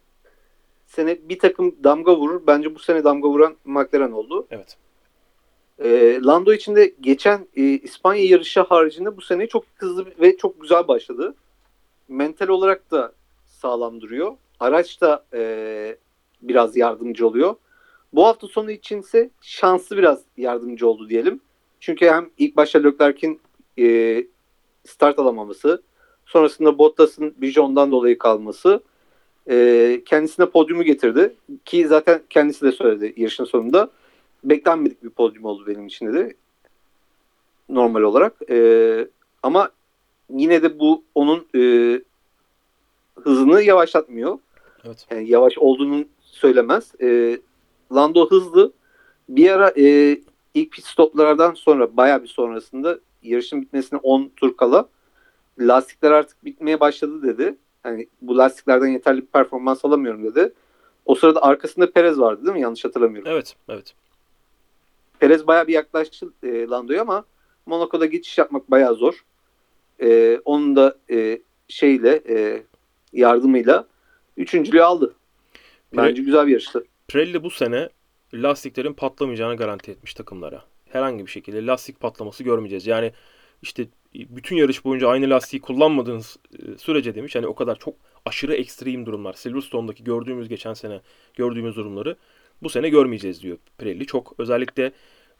sene 0.88 1.18
bir 1.30 1.40
takım 1.40 1.76
damga 1.84 2.18
vurur. 2.18 2.42
Bence 2.48 2.76
bu 2.76 2.80
sene 2.80 3.04
damga 3.04 3.30
vuran 3.30 3.56
McLaren 3.66 4.12
oldu. 4.12 4.48
Evet. 4.52 4.78
E, 5.80 6.20
Lando 6.24 6.54
için 6.54 6.76
de 6.76 6.94
geçen 7.02 7.48
e, 7.56 7.64
İspanya 7.64 8.26
yarışı 8.26 8.62
haricinde 8.62 9.18
bu 9.18 9.22
sene 9.22 9.48
çok 9.48 9.64
hızlı 9.76 10.06
ve 10.20 10.38
çok 10.38 10.62
güzel 10.62 10.88
başladı. 10.88 11.36
Mental 12.08 12.48
olarak 12.48 12.92
da 12.92 13.12
sağlam 13.46 14.02
duruyor. 14.02 14.36
Araç 14.60 15.02
da 15.02 15.26
e, 15.34 15.98
biraz 16.42 16.78
yardımcı 16.78 17.28
oluyor. 17.28 17.56
Bu 18.14 18.26
hafta 18.26 18.48
sonu 18.48 18.72
içinse 18.72 19.30
şanslı 19.42 19.98
biraz 19.98 20.22
yardımcı 20.38 20.88
oldu 20.88 21.10
diyelim. 21.10 21.42
Çünkü 21.80 22.06
hem 22.06 22.30
ilk 22.38 22.58
başta 22.58 22.80
Leclerc'in 22.80 23.42
e, 23.80 24.18
start 24.86 25.20
alamaması, 25.20 25.84
sonrasında 26.26 26.78
Bottas'ın 26.78 27.36
Bijon'dan 27.38 27.92
dolayı 27.92 28.18
kalması 28.18 28.84
e, 29.50 30.02
kendisine 30.06 30.46
podyumu 30.46 30.84
getirdi. 30.84 31.36
Ki 31.66 31.88
zaten 31.88 32.22
kendisi 32.30 32.66
de 32.66 32.72
söyledi 32.72 33.14
yarışın 33.18 33.46
sonunda. 33.46 33.90
Beklenmedik 34.44 35.04
bir 35.04 35.10
podyum 35.10 35.46
oldu 35.46 35.64
benim 35.68 35.88
için 35.88 36.14
de 36.14 36.34
normal 37.70 38.02
olarak. 38.02 38.34
E, 38.50 39.08
ama 39.44 39.70
yine 40.30 40.64
de 40.64 40.80
bu 40.80 41.04
onun 41.16 41.48
e, 41.56 41.62
hızını 43.24 43.62
yavaşlatmıyor. 43.62 44.40
Evet. 44.86 45.08
Yani 45.12 45.30
yavaş 45.30 45.58
olduğunu 45.58 46.06
söylemez. 46.22 46.92
E, 47.02 47.40
Lando 47.96 48.30
hızlı. 48.30 48.74
Bir 49.30 49.50
ara 49.50 49.74
e, 49.78 50.18
ilk 50.54 50.72
pit 50.72 50.86
stoplardan 50.86 51.54
sonra 51.54 51.98
bayağı 51.98 52.24
bir 52.24 52.28
sonrasında 52.28 53.00
yarışın 53.24 53.62
bitmesine 53.62 54.00
10 54.04 54.32
tur 54.36 54.58
kala 54.58 54.90
lastikler 55.60 56.12
artık 56.12 56.46
bitmeye 56.46 56.80
başladı 56.80 57.24
dedi. 57.24 57.56
Yani 57.86 58.08
bu 58.22 58.38
lastiklerden 58.38 58.88
yeterli 58.88 59.22
bir 59.22 59.26
performans 59.28 59.86
alamıyorum 59.86 60.24
dedi. 60.24 60.54
O 61.06 61.16
sırada 61.16 61.44
arkasında 61.44 61.92
Perez 61.92 62.20
vardı 62.20 62.46
değil 62.46 62.56
mi? 62.56 62.62
Yanlış 62.62 62.86
hatırlamıyorum. 62.86 63.32
Evet, 63.32 63.56
evet. 63.70 63.94
Perez 65.20 65.48
bayağı 65.48 65.68
bir 65.68 65.74
yaklaştı 65.74 66.34
e, 66.44 66.68
Lando'ya 66.68 67.02
ama 67.02 67.26
Monaco'da 67.66 68.06
geçiş 68.06 68.38
yapmak 68.38 68.72
bayağı 68.72 68.96
zor. 68.96 69.26
e, 70.02 70.40
onun 70.46 70.76
da 70.76 70.98
e, 71.10 71.42
şeyle 71.68 72.22
e, 72.30 72.64
yardımıyla 73.14 73.88
üçüncülüğü 74.38 74.84
aldı. 74.84 75.16
Bence 75.98 76.22
güzel 76.22 76.48
bir 76.48 76.52
yarıştı. 76.52 76.84
Pirelli 77.08 77.44
bu 77.44 77.50
sene 77.50 77.90
lastiklerin 78.34 78.94
patlamayacağını 78.94 79.56
garanti 79.56 79.92
etmiş 79.92 80.14
takımlara. 80.14 80.64
Herhangi 80.90 81.26
bir 81.26 81.32
şekilde 81.32 81.66
lastik 81.66 82.00
patlaması 82.00 82.44
görmeyeceğiz. 82.44 82.88
Yani 82.88 83.12
işte 83.62 83.88
bütün 84.14 84.56
yarış 84.56 84.86
boyunca 84.86 85.08
aynı 85.08 85.30
lastiği 85.30 85.62
kullanmadığınız 85.62 86.38
e, 86.60 86.78
sürece 86.78 87.16
demiş. 87.16 87.36
Yani 87.36 87.48
o 87.48 87.56
kadar 87.56 87.80
çok 87.80 87.96
aşırı 88.26 88.54
ekstrem 88.54 89.06
durumlar. 89.06 89.34
Silverstone'daki 89.34 90.04
gördüğümüz 90.04 90.50
geçen 90.50 90.74
sene 90.74 91.02
gördüğümüz 91.34 91.76
durumları 91.76 92.16
bu 92.64 92.70
sene 92.70 92.90
görmeyeceğiz 92.90 93.42
diyor 93.42 93.58
Pirelli. 93.78 94.06
Çok 94.06 94.36
özellikle 94.38 94.92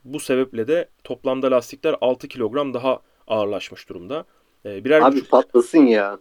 bu 0.04 0.20
sebeple 0.20 0.68
de 0.68 0.90
toplamda 1.04 1.52
lastikler 1.52 1.96
6 2.02 2.28
kilogram 2.28 2.74
daha 2.74 3.02
ağırlaşmış 3.28 3.90
durumda. 3.90 4.26
Ee, 4.66 4.84
birer 4.84 5.02
Abi 5.02 5.16
buçuk, 5.16 5.30
patlasın 5.30 5.86
ya. 5.86 6.20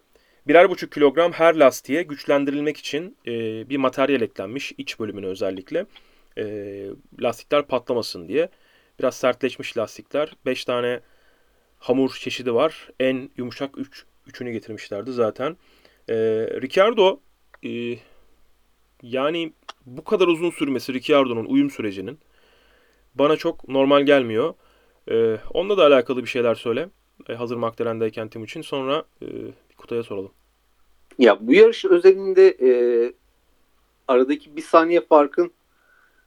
Birer 0.49 0.71
buçuk 0.71 0.93
kilogram 0.93 1.33
her 1.33 1.55
lastiğe 1.55 2.03
güçlendirilmek 2.03 2.77
için 2.77 3.17
e, 3.27 3.31
bir 3.69 3.77
materyal 3.77 4.21
eklenmiş 4.21 4.73
iç 4.79 5.01
bölümüne 5.01 5.27
özellikle. 5.27 5.87
E, 6.39 6.87
lastikler 7.21 7.67
patlamasın 7.67 8.29
diye. 8.29 8.49
Biraz 8.99 9.15
sertleşmiş 9.15 9.79
lastikler. 9.79 10.37
5 10.47 10.65
tane 10.65 11.01
hamur 11.81 12.11
çeşidi 12.11 12.55
var. 12.55 12.89
En 13.01 13.31
yumuşak 13.37 13.79
3 13.79 13.89
üç, 13.89 14.05
üçünü 14.27 14.53
getirmişlerdi 14.53 15.13
zaten. 15.13 15.57
E, 16.09 16.15
Ricardo 16.63 17.21
e, 17.65 17.99
yani 19.03 19.53
bu 19.87 20.05
kadar 20.05 20.27
uzun 20.27 20.51
sürmesi 20.51 20.95
Ricciardo'nun 20.95 21.45
uyum 21.45 21.71
sürecinin 21.71 22.19
bana 23.15 23.37
çok 23.37 23.69
normal 23.69 24.03
gelmiyor. 24.03 24.55
Ee, 25.11 25.37
onunla 25.55 25.79
da 25.79 25.87
alakalı 25.87 26.23
bir 26.23 26.29
şeyler 26.29 26.55
söyle. 26.55 26.89
Ee, 27.29 27.35
hazır 27.35 27.57
McLaren'deyken 27.57 28.29
Timuçin. 28.29 28.63
Sonra 28.63 29.05
e, 29.23 29.27
Kutay'a 29.77 30.03
soralım. 30.03 30.31
Ya 31.19 31.39
bu 31.41 31.55
yarış 31.55 31.85
özelinde 31.85 32.49
e, 32.49 32.71
aradaki 34.09 34.57
bir 34.57 34.63
saniye 34.63 35.01
farkın 35.01 35.53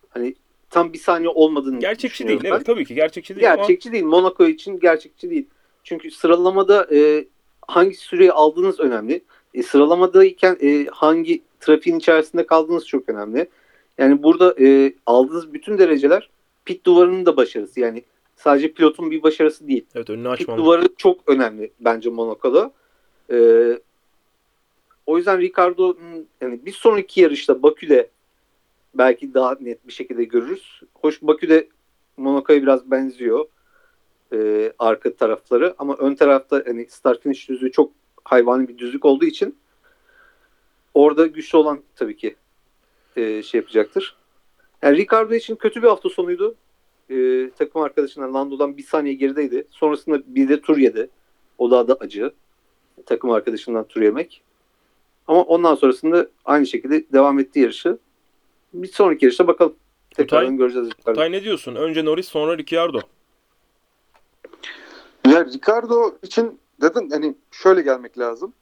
hani 0.09 0.35
tam 0.73 0.93
bir 0.93 0.97
saniye 0.97 1.29
olmadığını 1.29 1.79
Gerçekçi 1.79 2.27
değil. 2.27 2.39
Ben. 2.43 2.49
Evet 2.49 2.65
tabii 2.65 2.85
ki 2.85 2.95
gerçekçi 2.95 3.35
değil. 3.35 3.41
Gerçekçi 3.41 3.89
ama... 3.89 3.93
değil. 3.93 4.05
Monaco 4.05 4.47
için 4.47 4.79
gerçekçi 4.79 5.29
değil. 5.29 5.45
Çünkü 5.83 6.11
sıralamada 6.11 6.87
e, 6.91 7.25
hangi 7.67 7.95
süreyi 7.95 8.31
aldığınız 8.31 8.79
önemli. 8.79 9.23
E, 9.53 9.63
sıralamadayken 9.63 10.57
e, 10.61 10.85
hangi 10.85 11.41
trafiğin 11.59 11.99
içerisinde 11.99 12.45
kaldığınız 12.45 12.87
çok 12.87 13.09
önemli. 13.09 13.49
Yani 13.97 14.23
burada 14.23 14.55
e, 14.59 14.93
aldığınız 15.05 15.53
bütün 15.53 15.77
dereceler 15.77 16.29
pit 16.65 16.85
duvarının 16.85 17.25
da 17.25 17.37
başarısı. 17.37 17.79
Yani 17.79 18.03
sadece 18.35 18.71
pilotun 18.71 19.11
bir 19.11 19.23
başarısı 19.23 19.67
değil. 19.67 19.85
Evet 19.95 20.09
önünü 20.09 20.29
açmam. 20.29 20.57
Pit 20.57 20.65
duvarı 20.65 20.89
çok 20.97 21.29
önemli 21.29 21.71
bence 21.79 22.09
Monaco'da. 22.09 22.71
Ee, 23.31 23.79
o 25.05 25.17
yüzden 25.17 25.39
Ricardo'nun 25.39 26.27
yani 26.41 26.65
bir 26.65 26.71
sonraki 26.71 27.21
yarışta 27.21 27.63
Bakü'de 27.63 28.09
belki 28.95 29.33
daha 29.33 29.57
net 29.59 29.87
bir 29.87 29.93
şekilde 29.93 30.23
görürüz. 30.23 30.81
Hoş 30.93 31.21
Bakü'de 31.21 31.69
Monaco'ya 32.17 32.61
biraz 32.61 32.91
benziyor 32.91 33.45
e, 34.33 34.73
arka 34.79 35.15
tarafları 35.15 35.75
ama 35.77 35.95
ön 35.95 36.15
tarafta 36.15 36.63
hani 36.65 36.85
start 36.89 37.23
finish 37.23 37.49
düzlüğü 37.49 37.71
çok 37.71 37.91
hayvani 38.23 38.67
bir 38.67 38.77
düzlük 38.77 39.05
olduğu 39.05 39.25
için 39.25 39.57
orada 40.93 41.25
güçlü 41.27 41.57
olan 41.57 41.81
tabii 41.95 42.17
ki 42.17 42.35
e, 43.15 43.43
şey 43.43 43.59
yapacaktır. 43.59 44.15
Yani 44.81 44.97
Ricardo 44.97 45.33
için 45.33 45.55
kötü 45.55 45.81
bir 45.81 45.87
hafta 45.87 46.09
sonuydu. 46.09 46.55
E, 47.09 47.49
takım 47.57 47.81
arkadaşından 47.81 48.33
Lando'dan 48.33 48.77
bir 48.77 48.83
saniye 48.83 49.13
gerideydi. 49.13 49.67
Sonrasında 49.69 50.21
bir 50.27 50.49
de 50.49 50.61
tur 50.61 50.77
yedi. 50.77 51.09
O 51.57 51.71
daha 51.71 51.87
da 51.87 51.93
acı. 51.93 52.31
Takım 53.05 53.29
arkadaşından 53.29 53.87
tur 53.87 54.01
yemek. 54.01 54.41
Ama 55.27 55.41
ondan 55.41 55.75
sonrasında 55.75 56.27
aynı 56.45 56.67
şekilde 56.67 57.03
devam 57.13 57.39
etti 57.39 57.59
yarışı. 57.59 57.97
Bir 58.73 58.87
sonraki 58.87 59.25
yarışta 59.25 59.47
bakalım. 59.47 59.75
Tekrardan 60.15 60.45
Kutay, 60.45 60.57
göreceğiz. 60.57 60.89
Kutay 61.05 61.31
ne 61.31 61.43
diyorsun? 61.43 61.75
Önce 61.75 62.05
Norris 62.05 62.27
sonra 62.27 62.57
Ricciardo. 62.57 62.99
Ya 65.27 65.45
Ricardo 65.45 66.15
için 66.23 66.59
dedin 66.81 67.09
hani 67.09 67.35
şöyle 67.51 67.81
gelmek 67.81 68.19
lazım 68.19 68.53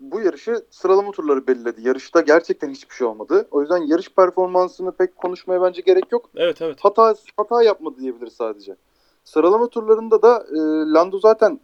bu 0.00 0.20
yarışı 0.20 0.64
sıralama 0.70 1.10
turları 1.10 1.46
belirledi. 1.46 1.88
Yarışta 1.88 2.20
gerçekten 2.20 2.70
hiçbir 2.70 2.94
şey 2.94 3.06
olmadı. 3.06 3.48
O 3.50 3.60
yüzden 3.60 3.86
yarış 3.86 4.08
performansını 4.08 4.92
pek 4.92 5.16
konuşmaya 5.16 5.62
bence 5.62 5.82
gerek 5.82 6.12
yok. 6.12 6.30
Evet 6.36 6.62
evet. 6.62 6.78
Hata 6.80 7.14
hata 7.36 7.62
yapmadı 7.62 7.96
diyebiliriz 8.00 8.32
sadece. 8.32 8.76
Sıralama 9.24 9.66
turlarında 9.66 10.22
da 10.22 10.46
e, 10.50 10.58
Lando 10.92 11.18
zaten 11.18 11.60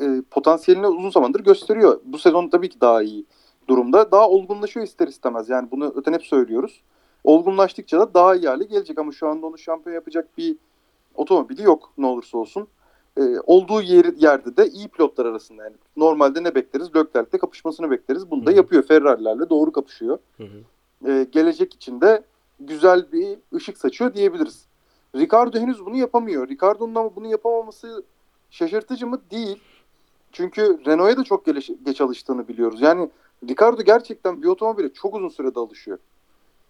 e, 0.00 0.22
potansiyelini 0.30 0.86
uzun 0.86 1.10
zamandır 1.10 1.40
gösteriyor. 1.40 2.00
Bu 2.04 2.18
sezon 2.18 2.48
tabii 2.48 2.68
ki 2.68 2.80
daha 2.80 3.02
iyi 3.02 3.24
durumda. 3.68 4.12
Daha 4.12 4.28
olgunlaşıyor 4.28 4.86
ister 4.86 5.08
istemez. 5.08 5.48
Yani 5.48 5.68
bunu 5.70 5.92
öten 5.96 6.12
hep 6.12 6.22
söylüyoruz. 6.22 6.82
Olgunlaştıkça 7.26 8.00
da 8.00 8.14
daha 8.14 8.34
iyi 8.36 8.48
hale 8.48 8.64
gelecek 8.64 8.98
ama 8.98 9.12
şu 9.12 9.28
anda 9.28 9.46
onu 9.46 9.58
şampiyon 9.58 9.94
yapacak 9.94 10.38
bir 10.38 10.56
otomobili 11.14 11.62
yok 11.62 11.92
ne 11.98 12.06
olursa 12.06 12.38
olsun 12.38 12.68
e, 13.18 13.22
olduğu 13.46 13.82
yer, 13.82 14.04
yerde 14.16 14.56
de 14.56 14.68
iyi 14.68 14.88
pilotlar 14.88 15.26
arasında 15.26 15.64
yani 15.64 15.76
normalde 15.96 16.44
ne 16.44 16.54
bekleriz? 16.54 16.96
Leclerc'le 16.96 17.38
kapışmasını 17.40 17.90
bekleriz. 17.90 18.30
Bunu 18.30 18.46
da 18.46 18.50
Hı-hı. 18.50 18.56
yapıyor. 18.56 18.82
Ferrari'lerle 18.82 19.50
doğru 19.50 19.72
kapışıyor. 19.72 20.18
E, 21.06 21.26
gelecek 21.32 21.74
için 21.74 22.00
de 22.00 22.22
güzel 22.60 23.12
bir 23.12 23.38
ışık 23.54 23.78
saçıyor 23.78 24.14
diyebiliriz. 24.14 24.66
Ricardo 25.14 25.58
henüz 25.58 25.86
bunu 25.86 25.96
yapamıyor. 25.96 26.48
Ricardo'nun 26.48 26.94
ama 26.94 27.16
bunu 27.16 27.26
yapamaması 27.26 28.04
şaşırtıcı 28.50 29.06
mı? 29.06 29.20
Değil. 29.30 29.60
Çünkü 30.32 30.80
Renault'a 30.86 31.16
da 31.16 31.24
çok 31.24 31.46
geç, 31.46 31.70
geç 31.86 32.00
alıştığını 32.00 32.48
biliyoruz. 32.48 32.80
Yani 32.80 33.10
Ricardo 33.48 33.82
gerçekten 33.82 34.42
bir 34.42 34.48
otomobile 34.48 34.92
çok 34.92 35.14
uzun 35.14 35.28
sürede 35.28 35.60
alışıyor. 35.60 35.98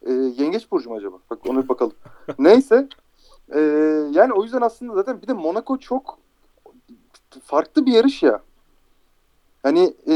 E, 0.06 0.12
yengeç 0.12 0.70
burcu 0.70 0.90
mu 0.90 0.96
acaba? 0.96 1.16
Bak 1.30 1.38
ona 1.48 1.62
bir 1.62 1.68
bakalım. 1.68 1.92
Neyse. 2.38 2.88
E, 3.54 3.60
yani 4.10 4.32
o 4.32 4.42
yüzden 4.42 4.60
aslında 4.60 4.94
zaten 4.94 5.22
bir 5.22 5.26
de 5.26 5.32
Monaco 5.32 5.78
çok 5.78 6.18
farklı 7.44 7.86
bir 7.86 7.92
yarış 7.92 8.22
ya. 8.22 8.42
Hani 9.62 9.94
e, 10.08 10.14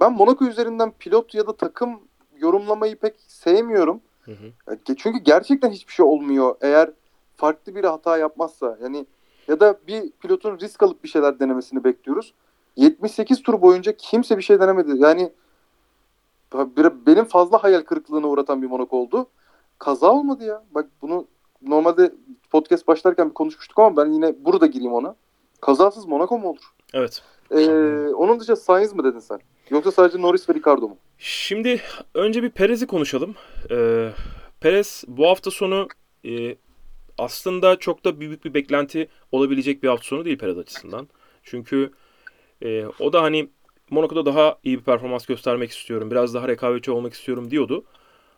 ben 0.00 0.12
Monaco 0.12 0.44
üzerinden 0.44 0.92
pilot 0.98 1.34
ya 1.34 1.46
da 1.46 1.56
takım 1.56 2.00
yorumlamayı 2.38 2.96
pek 2.96 3.14
sevmiyorum. 3.28 4.00
Hı 4.24 4.32
hı. 4.32 4.76
Çünkü 4.96 5.18
gerçekten 5.18 5.70
hiçbir 5.70 5.92
şey 5.92 6.06
olmuyor 6.06 6.56
eğer 6.60 6.90
farklı 7.36 7.74
bir 7.74 7.84
hata 7.84 8.18
yapmazsa. 8.18 8.78
Yani 8.82 9.06
ya 9.48 9.60
da 9.60 9.78
bir 9.86 10.10
pilotun 10.10 10.58
risk 10.58 10.82
alıp 10.82 11.04
bir 11.04 11.08
şeyler 11.08 11.40
denemesini 11.40 11.84
bekliyoruz. 11.84 12.34
78 12.76 13.42
tur 13.42 13.62
boyunca 13.62 13.96
kimse 13.96 14.38
bir 14.38 14.42
şey 14.42 14.60
denemedi. 14.60 14.92
Yani 14.96 15.32
benim 17.06 17.24
fazla 17.24 17.62
hayal 17.62 17.80
kırıklığına 17.80 18.26
uğratan 18.26 18.62
bir 18.62 18.66
Monaco 18.66 18.96
oldu. 18.96 19.26
Kaza 19.78 20.12
olmadı 20.12 20.44
ya. 20.44 20.64
Bak 20.74 20.86
bunu 21.02 21.26
normalde 21.62 22.12
podcast 22.50 22.88
başlarken 22.88 23.28
bir 23.28 23.34
konuşmuştuk 23.34 23.78
ama 23.78 23.96
ben 23.96 24.12
yine 24.12 24.34
burada 24.44 24.66
gireyim 24.66 24.92
ona. 24.92 25.16
Kazasız 25.60 26.06
Monaco 26.06 26.38
mu 26.38 26.48
olur? 26.48 26.64
Evet. 26.94 27.22
Ee, 27.50 27.68
onun 28.14 28.40
dışında 28.40 28.56
Sainz 28.56 28.92
mı 28.94 29.04
dedin 29.04 29.18
sen? 29.18 29.40
Yoksa 29.70 29.92
sadece 29.92 30.22
Norris 30.22 30.48
ve 30.48 30.54
Ricardo 30.54 30.88
mu? 30.88 30.96
Şimdi 31.18 31.80
önce 32.14 32.42
bir 32.42 32.50
Perez'i 32.50 32.86
konuşalım. 32.86 33.34
Ee, 33.70 34.10
Perez 34.60 35.04
bu 35.08 35.26
hafta 35.26 35.50
sonu 35.50 35.88
e, 36.24 36.56
aslında 37.18 37.76
çok 37.76 38.04
da 38.04 38.20
büyük 38.20 38.44
bir 38.44 38.54
beklenti 38.54 39.08
olabilecek 39.32 39.82
bir 39.82 39.88
hafta 39.88 40.06
sonu 40.06 40.24
değil 40.24 40.38
Perez 40.38 40.58
açısından. 40.58 41.08
Çünkü 41.42 41.92
e, 42.62 42.86
o 42.86 43.12
da 43.12 43.22
hani 43.22 43.48
Monaco'da 43.90 44.26
daha 44.26 44.58
iyi 44.64 44.78
bir 44.78 44.84
performans 44.84 45.26
göstermek 45.26 45.70
istiyorum. 45.70 46.10
Biraz 46.10 46.34
daha 46.34 46.48
rekabetçi 46.48 46.90
olmak 46.90 47.12
istiyorum 47.12 47.50
diyordu. 47.50 47.84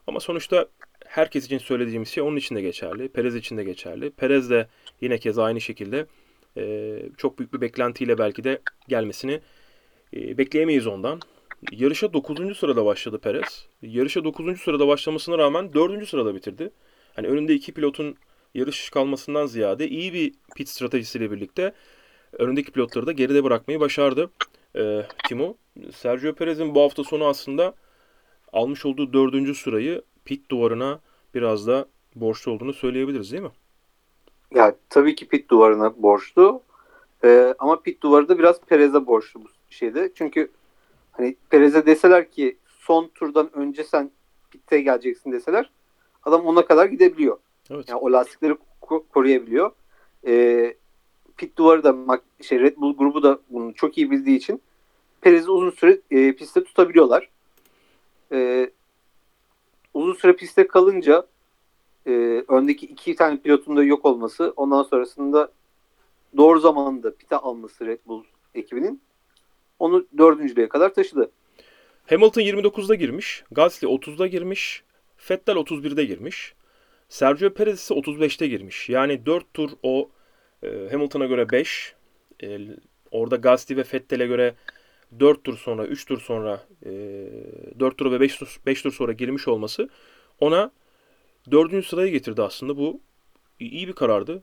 Ama 0.06 0.20
sonuçta 0.20 0.66
herkes 1.06 1.46
için 1.46 1.58
söylediğimiz 1.58 2.08
şey 2.08 2.22
onun 2.22 2.36
için 2.36 2.54
de 2.54 2.62
geçerli. 2.62 3.08
Perez 3.08 3.34
için 3.34 3.56
de 3.56 3.64
geçerli. 3.64 4.10
Perez 4.10 4.50
de 4.50 4.68
yine 5.00 5.18
kez 5.18 5.38
aynı 5.38 5.60
şekilde 5.60 6.06
e, 6.56 6.96
çok 7.16 7.38
büyük 7.38 7.52
bir 7.54 7.60
beklentiyle 7.60 8.18
belki 8.18 8.44
de 8.44 8.60
gelmesini 8.88 9.40
e, 10.16 10.38
bekleyemeyiz 10.38 10.86
ondan. 10.86 11.20
Yarışa 11.72 12.12
9. 12.12 12.58
sırada 12.58 12.84
başladı 12.84 13.18
Perez. 13.18 13.66
Yarışa 13.82 14.24
9. 14.24 14.60
sırada 14.60 14.88
başlamasına 14.88 15.38
rağmen 15.38 15.74
4. 15.74 16.08
sırada 16.08 16.34
bitirdi. 16.34 16.70
Hani 17.16 17.26
önünde 17.26 17.54
iki 17.54 17.72
pilotun 17.74 18.16
yarış 18.54 18.90
kalmasından 18.90 19.46
ziyade 19.46 19.88
iyi 19.88 20.12
bir 20.12 20.32
pit 20.56 20.68
stratejisiyle 20.68 21.30
birlikte 21.30 21.72
önündeki 22.32 22.72
pilotları 22.72 23.06
da 23.06 23.12
geride 23.12 23.44
bırakmayı 23.44 23.80
başardı. 23.80 24.30
E, 24.76 25.02
Timo, 25.28 25.54
Sergio 25.94 26.34
Perez'in 26.34 26.74
bu 26.74 26.82
hafta 26.82 27.04
sonu 27.04 27.24
aslında 27.24 27.74
almış 28.52 28.86
olduğu 28.86 29.12
dördüncü 29.12 29.54
sırayı 29.54 30.02
pit 30.24 30.50
duvarına 30.50 31.00
biraz 31.34 31.66
da 31.66 31.86
borçlu 32.14 32.52
olduğunu 32.52 32.72
söyleyebiliriz 32.72 33.32
değil 33.32 33.42
mi? 33.42 33.50
Ya 34.54 34.76
tabii 34.90 35.14
ki 35.14 35.28
pit 35.28 35.50
duvarına 35.50 36.02
borçlu. 36.02 36.62
Ee, 37.24 37.54
ama 37.58 37.80
pit 37.80 38.02
duvarı 38.02 38.28
da 38.28 38.38
biraz 38.38 38.60
Perez'e 38.60 39.06
borçlu 39.06 39.44
bu 39.44 39.48
şeyde. 39.70 40.12
Çünkü 40.14 40.50
hani 41.12 41.36
Perez'e 41.50 41.86
deseler 41.86 42.30
ki 42.30 42.56
son 42.68 43.08
turdan 43.14 43.56
önce 43.56 43.84
sen 43.84 44.10
pitte 44.50 44.80
geleceksin 44.80 45.32
deseler 45.32 45.70
adam 46.24 46.46
ona 46.46 46.64
kadar 46.64 46.86
gidebiliyor. 46.86 47.38
Evet. 47.70 47.88
Yani 47.88 47.98
o 47.98 48.12
lastikleri 48.12 48.56
koruyabiliyor. 49.12 49.70
Ee, 50.26 50.74
pit 51.36 51.58
duvarı 51.58 51.84
da 51.84 52.20
şey 52.42 52.60
Red 52.60 52.76
Bull 52.76 52.96
grubu 52.96 53.22
da 53.22 53.38
bunu 53.50 53.74
çok 53.74 53.98
iyi 53.98 54.10
bildiği 54.10 54.36
için 54.36 54.62
Perez'i 55.20 55.50
uzun 55.50 55.70
süre 55.70 56.00
e, 56.10 56.32
pistte 56.32 56.64
tutabiliyorlar. 56.64 57.28
E, 58.32 58.70
uzun 59.94 60.14
süre 60.14 60.36
pistte 60.36 60.68
kalınca 60.68 61.26
e, 62.06 62.44
öndeki 62.48 62.86
iki 62.86 63.16
tane 63.16 63.40
pilotun 63.40 63.76
da 63.76 63.84
yok 63.84 64.04
olması 64.04 64.52
ondan 64.56 64.82
sonrasında 64.82 65.52
doğru 66.36 66.60
zamanda 66.60 67.16
pite 67.16 67.36
alması 67.36 67.86
Red 67.86 68.00
Bull 68.06 68.24
ekibinin 68.54 69.00
onu 69.78 70.06
dördüncülüğe 70.18 70.68
kadar 70.68 70.94
taşıdı. 70.94 71.30
Hamilton 72.06 72.42
29'da 72.42 72.94
girmiş. 72.94 73.44
Gasly 73.50 73.88
30'da 73.88 74.26
girmiş. 74.26 74.84
Vettel 75.30 75.56
31'de 75.56 76.04
girmiş. 76.04 76.54
Sergio 77.08 77.50
Perez 77.50 77.80
ise 77.80 77.94
35'te 77.94 78.46
girmiş. 78.46 78.88
Yani 78.88 79.26
4 79.26 79.54
tur 79.54 79.70
o 79.82 80.08
Hamilton'a 80.90 81.26
göre 81.26 81.50
5. 81.50 81.94
E, 82.42 82.58
orada 83.10 83.36
Gasly 83.36 83.76
ve 83.76 83.84
Vettel'e 83.94 84.26
göre 84.26 84.54
4 85.20 85.44
tur 85.44 85.56
sonra, 85.56 85.86
3 85.86 86.04
tur 86.04 86.20
sonra, 86.20 86.60
e, 86.86 86.90
4 87.80 87.98
tur 87.98 88.12
ve 88.12 88.20
5 88.20 88.36
tur, 88.36 88.60
5 88.66 88.82
tur 88.82 88.92
sonra 88.92 89.12
girmiş 89.12 89.48
olması 89.48 89.88
ona 90.40 90.70
4. 91.50 91.86
sıraya 91.86 92.08
getirdi 92.08 92.42
aslında. 92.42 92.76
Bu 92.76 93.00
iyi 93.60 93.88
bir 93.88 93.92
karardı. 93.92 94.42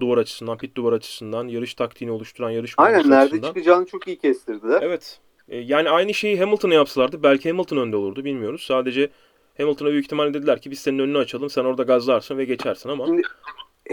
Duvar 0.00 0.18
açısından, 0.18 0.58
pit 0.58 0.76
duvar 0.76 0.92
açısından, 0.92 1.48
yarış 1.48 1.74
taktiğini 1.74 2.12
oluşturan 2.12 2.50
yarış 2.50 2.74
Aynen 2.76 3.10
nerede 3.10 3.42
çıkacağını 3.42 3.86
çok 3.86 4.08
iyi 4.08 4.18
kestirdiler. 4.18 4.82
Evet. 4.82 5.20
Yani 5.48 5.90
aynı 5.90 6.14
şeyi 6.14 6.40
Hamilton'a 6.40 6.74
yapsalardı 6.74 7.22
belki 7.22 7.50
Hamilton 7.50 7.76
önde 7.76 7.96
olurdu 7.96 8.24
bilmiyoruz. 8.24 8.62
Sadece 8.62 9.10
Hamilton'a 9.56 9.90
büyük 9.90 10.04
ihtimalle 10.04 10.34
dediler 10.34 10.60
ki 10.60 10.70
biz 10.70 10.78
senin 10.78 10.98
önünü 10.98 11.18
açalım 11.18 11.50
sen 11.50 11.64
orada 11.64 11.82
gazlarsın 11.82 12.38
ve 12.38 12.44
geçersin 12.44 12.88
ama. 12.88 13.06
Şimdi 13.06 13.22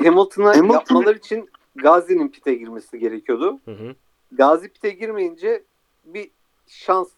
Hamilton'a 0.03 0.49
Hamilton... 0.49 0.73
yapmaları 0.73 1.17
için 1.17 1.49
Gazi'nin 1.75 2.27
pite 2.27 2.53
girmesi 2.53 2.99
gerekiyordu. 2.99 3.59
Hı 3.65 3.71
hı. 3.71 3.95
Gazi 4.31 4.69
pite 4.69 4.89
girmeyince 4.89 5.63
bir 6.05 6.31
şans 6.67 7.09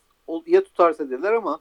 ya 0.46 0.64
tutarsa 0.64 1.10
dediler 1.10 1.34
ama 1.34 1.60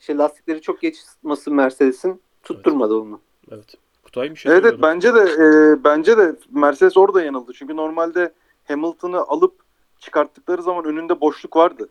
şey 0.00 0.18
lastikleri 0.18 0.60
çok 0.60 0.80
geç 0.80 0.98
ısıtması 0.98 1.50
Mercedes'in 1.50 2.20
tutturmadı 2.42 2.94
evet. 2.94 3.02
onu. 3.02 3.20
Evet. 3.50 3.74
Kutay 4.02 4.30
bir 4.30 4.36
şey 4.36 4.52
Evet, 4.52 4.64
evet 4.64 4.82
bence 4.82 5.14
de 5.14 5.20
e, 5.20 5.84
bence 5.84 6.18
de 6.18 6.36
Mercedes 6.50 6.96
orada 6.96 7.22
yanıldı. 7.22 7.52
Çünkü 7.54 7.76
normalde 7.76 8.32
Hamilton'ı 8.64 9.20
alıp 9.20 9.54
çıkarttıkları 9.98 10.62
zaman 10.62 10.84
önünde 10.84 11.20
boşluk 11.20 11.56
vardı. 11.56 11.88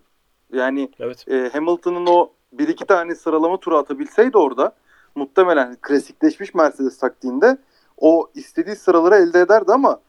Yani 0.54 0.92
evet. 1.00 1.28
e, 1.28 1.50
Hamilton'ın 1.54 2.06
o 2.06 2.32
bir 2.54 2.68
iki 2.68 2.86
tane 2.86 3.16
sıralama 3.16 3.60
turu 3.60 3.78
atabilseydi 3.78 4.38
orada 4.38 4.76
muhtemelen 5.16 5.78
klasikleşmiş 5.82 6.54
Mercedes 6.54 6.98
taktiğinde 6.98 7.58
o 7.98 8.30
istediği 8.36 8.76
sıraları 8.76 9.16
elde 9.16 9.40
ederdi 9.40 9.72
ama 9.72 10.00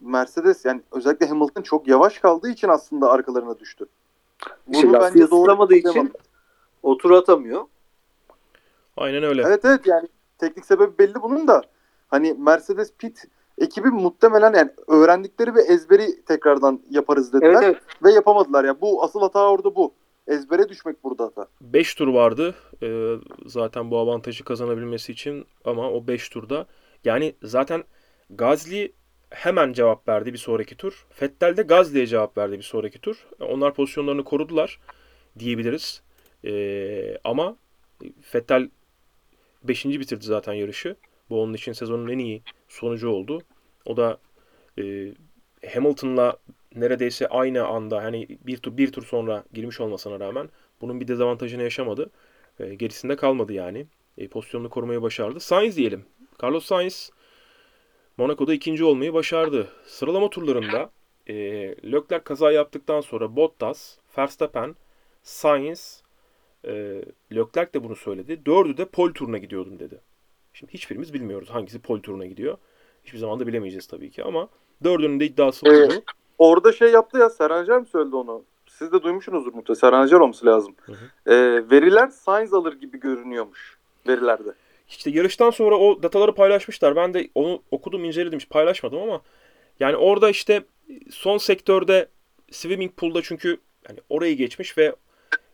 Mercedes 0.00 0.64
yani 0.64 0.82
özellikle 0.92 1.26
Hamilton 1.26 1.62
çok 1.62 1.88
yavaş 1.88 2.18
kaldığı 2.18 2.50
için 2.50 2.68
aslında 2.68 3.10
arkalarına 3.10 3.58
düştü. 3.58 3.86
Bunu 4.66 4.76
işte 4.76 4.92
bence 4.92 5.30
doğru 5.30 5.74
için 5.74 6.12
o 6.82 6.96
tur 6.96 7.10
atamıyor. 7.10 7.64
Aynen 8.96 9.22
öyle. 9.22 9.42
Evet 9.46 9.64
evet 9.64 9.86
yani 9.86 10.08
teknik 10.38 10.66
sebebi 10.66 10.98
belli 10.98 11.14
bunun 11.22 11.48
da. 11.48 11.62
Hani 12.08 12.34
Mercedes 12.38 12.92
pit 12.98 13.24
ekibi 13.58 13.88
muhtemelen 13.88 14.54
yani 14.54 14.70
öğrendikleri 14.86 15.54
ve 15.54 15.62
ezberi 15.62 16.22
tekrardan 16.22 16.80
yaparız 16.90 17.32
dediler. 17.32 17.50
Evet, 17.50 17.62
evet. 17.64 17.76
Ve 18.04 18.12
yapamadılar. 18.12 18.64
Ya 18.64 18.68
yani 18.68 18.80
bu 18.80 19.04
asıl 19.04 19.20
hata 19.20 19.50
orada 19.50 19.74
bu. 19.74 19.94
Ezbere 20.26 20.68
düşmek 20.68 21.04
burada 21.04 21.24
hata. 21.24 21.46
5 21.60 21.94
tur 21.94 22.08
vardı. 22.08 22.54
Ee, 22.82 23.14
zaten 23.46 23.90
bu 23.90 23.98
avantajı 23.98 24.44
kazanabilmesi 24.44 25.12
için 25.12 25.46
ama 25.64 25.90
o 25.90 26.06
5 26.06 26.28
turda 26.28 26.66
yani 27.04 27.34
zaten 27.42 27.84
Gazli 28.30 28.92
hemen 29.30 29.72
cevap 29.72 30.08
verdi 30.08 30.32
bir 30.32 30.38
sonraki 30.38 30.76
tur. 30.76 31.06
Fettel 31.10 31.56
de 31.56 31.62
Gazli'ye 31.62 32.06
cevap 32.06 32.38
verdi 32.38 32.58
bir 32.58 32.62
sonraki 32.62 32.98
tur. 32.98 33.26
Onlar 33.40 33.74
pozisyonlarını 33.74 34.24
korudular 34.24 34.80
diyebiliriz. 35.38 36.02
Ee, 36.44 37.18
ama 37.24 37.56
Fettel 38.22 38.70
5. 39.62 39.84
bitirdi 39.84 40.24
zaten 40.24 40.52
yarışı. 40.52 40.96
Bu 41.30 41.42
onun 41.42 41.54
için 41.54 41.72
sezonun 41.72 42.08
en 42.08 42.18
iyi 42.18 42.42
sonucu 42.68 43.08
oldu. 43.08 43.42
O 43.84 43.96
da 43.96 44.18
e, 44.78 45.12
Hamilton'la 45.74 46.36
neredeyse 46.74 47.28
aynı 47.28 47.66
anda 47.66 48.02
hani 48.04 48.28
bir 48.46 48.56
tur 48.56 48.76
bir 48.76 48.92
tur 48.92 49.02
sonra 49.02 49.44
girmiş 49.52 49.80
olmasına 49.80 50.20
rağmen 50.20 50.48
bunun 50.80 51.00
bir 51.00 51.08
dezavantajını 51.08 51.62
yaşamadı. 51.62 52.10
E, 52.60 52.74
gerisinde 52.74 53.16
kalmadı 53.16 53.52
yani. 53.52 53.86
E, 54.18 54.28
pozisyonunu 54.28 54.70
korumayı 54.70 55.02
başardı. 55.02 55.40
Sainz 55.40 55.76
diyelim. 55.76 56.04
Carlos 56.42 56.64
Sainz 56.64 57.10
Monaco'da 58.18 58.54
ikinci 58.54 58.84
olmayı 58.84 59.14
başardı. 59.14 59.68
Sıralama 59.86 60.30
turlarında 60.30 60.90
e, 61.26 61.34
Leclerc 61.92 62.24
kaza 62.24 62.52
yaptıktan 62.52 63.00
sonra 63.00 63.36
Bottas, 63.36 63.96
Verstappen, 64.18 64.74
Sainz, 65.22 66.02
e, 66.64 67.02
Leclerc 67.32 67.72
de 67.74 67.84
bunu 67.84 67.96
söyledi. 67.96 68.46
Dördü 68.46 68.76
de 68.76 68.84
pol 68.84 69.12
turuna 69.12 69.38
gidiyordum 69.38 69.78
dedi. 69.78 70.00
Şimdi 70.52 70.72
hiçbirimiz 70.72 71.14
bilmiyoruz 71.14 71.50
hangisi 71.50 71.78
pol 71.78 72.00
turuna 72.00 72.26
gidiyor. 72.26 72.58
Hiçbir 73.04 73.18
zaman 73.18 73.40
da 73.40 73.46
bilemeyeceğiz 73.46 73.86
tabii 73.86 74.10
ki 74.10 74.24
ama 74.24 74.48
dördünün 74.84 75.20
de 75.20 75.24
iddiası 75.24 75.66
ee, 75.66 75.84
oldu. 75.84 75.94
Orada 76.38 76.72
şey 76.72 76.90
yaptı 76.90 77.18
ya 77.18 77.30
Seranger 77.30 77.78
mi 77.80 77.86
söyledi 77.86 78.16
onu? 78.16 78.42
Siz 78.66 78.92
de 78.92 79.02
duymuşsunuzdur 79.02 79.54
mutlaka. 79.54 79.80
Seranger 79.80 80.16
olması 80.16 80.46
lazım. 80.46 80.74
Hı 80.80 80.92
hı. 80.92 81.32
Ee, 81.32 81.70
veriler 81.70 82.08
Sainz 82.08 82.54
alır 82.54 82.72
gibi 82.72 83.00
görünüyormuş 83.00 83.78
verilerde. 84.08 84.54
İşte 84.88 85.10
yarıştan 85.10 85.50
sonra 85.50 85.76
o 85.76 86.02
dataları 86.02 86.34
paylaşmışlar. 86.34 86.96
Ben 86.96 87.14
de 87.14 87.30
onu 87.34 87.62
okudum, 87.70 88.04
inceledim, 88.04 88.38
paylaşmadım 88.50 88.98
ama 88.98 89.22
yani 89.80 89.96
orada 89.96 90.30
işte 90.30 90.62
son 91.10 91.38
sektörde 91.38 92.08
swimming 92.50 92.92
pool'da 92.96 93.22
çünkü 93.22 93.60
yani 93.88 94.00
orayı 94.08 94.36
geçmiş 94.36 94.78
ve 94.78 94.94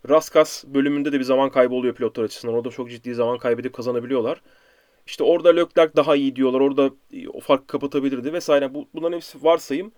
Raskas 0.09 0.65
bölümünde 0.65 1.13
de 1.13 1.19
bir 1.19 1.25
zaman 1.25 1.51
kaybı 1.51 1.75
oluyor 1.75 1.95
pilotlar 1.95 2.25
açısından. 2.25 2.55
Orada 2.55 2.71
çok 2.71 2.91
ciddi 2.91 3.15
zaman 3.15 3.39
kaybedip 3.39 3.73
kazanabiliyorlar. 3.73 4.41
İşte 5.07 5.25
orada 5.25 5.49
Leclerc 5.49 5.97
daha 5.97 6.17
iyi 6.17 6.37
diyorlar. 6.37 6.61
Orada 6.61 6.91
o 7.33 7.41
farkı 7.41 7.67
kapatabilirdi 7.67 8.33
vesaire. 8.33 8.75
Bu, 8.75 8.89
bunların 8.95 9.17
hepsi 9.17 9.45
varsayım. 9.45 9.93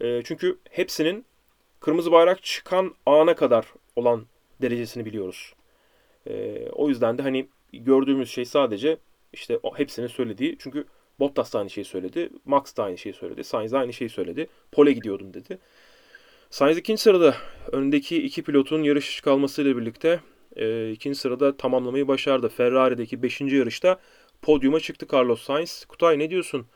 E, 0.00 0.22
çünkü 0.24 0.58
hepsinin 0.70 1.24
kırmızı 1.80 2.12
bayrak 2.12 2.42
çıkan 2.42 2.94
ana 3.06 3.36
kadar 3.36 3.66
olan 3.96 4.26
derecesini 4.62 5.04
biliyoruz. 5.04 5.54
E, 6.26 6.66
o 6.72 6.88
yüzden 6.88 7.18
de 7.18 7.22
hani 7.22 7.48
gördüğümüz 7.72 8.30
şey 8.30 8.44
sadece 8.44 8.96
işte 9.32 9.60
hepsinin 9.74 10.06
söylediği. 10.06 10.56
Çünkü 10.58 10.84
Bottas 11.20 11.54
da 11.54 11.58
aynı 11.58 11.70
şeyi 11.70 11.84
söyledi. 11.84 12.30
Max 12.44 12.76
da 12.76 12.84
aynı 12.84 12.98
şeyi 12.98 13.12
söyledi. 13.12 13.44
Sainz 13.44 13.72
de 13.72 13.78
aynı 13.78 13.92
şeyi 13.92 14.08
söyledi. 14.08 14.48
Pole 14.72 14.92
gidiyordum 14.92 15.34
dedi. 15.34 15.58
Sainz 16.50 16.78
ikinci 16.78 17.02
sırada 17.02 17.34
öndeki 17.72 18.22
iki 18.22 18.42
pilotun 18.42 18.82
yarış 18.82 19.20
kalmasıyla 19.20 19.76
birlikte 19.76 20.20
e, 20.56 20.90
ikinci 20.90 21.18
sırada 21.18 21.56
tamamlamayı 21.56 22.08
başardı. 22.08 22.48
Ferrari'deki 22.48 23.22
beşinci 23.22 23.56
yarışta 23.56 24.00
podyuma 24.42 24.80
çıktı 24.80 25.06
Carlos 25.12 25.42
Sainz. 25.42 25.84
Kutay 25.84 26.18
ne 26.18 26.30
diyorsun? 26.30 26.66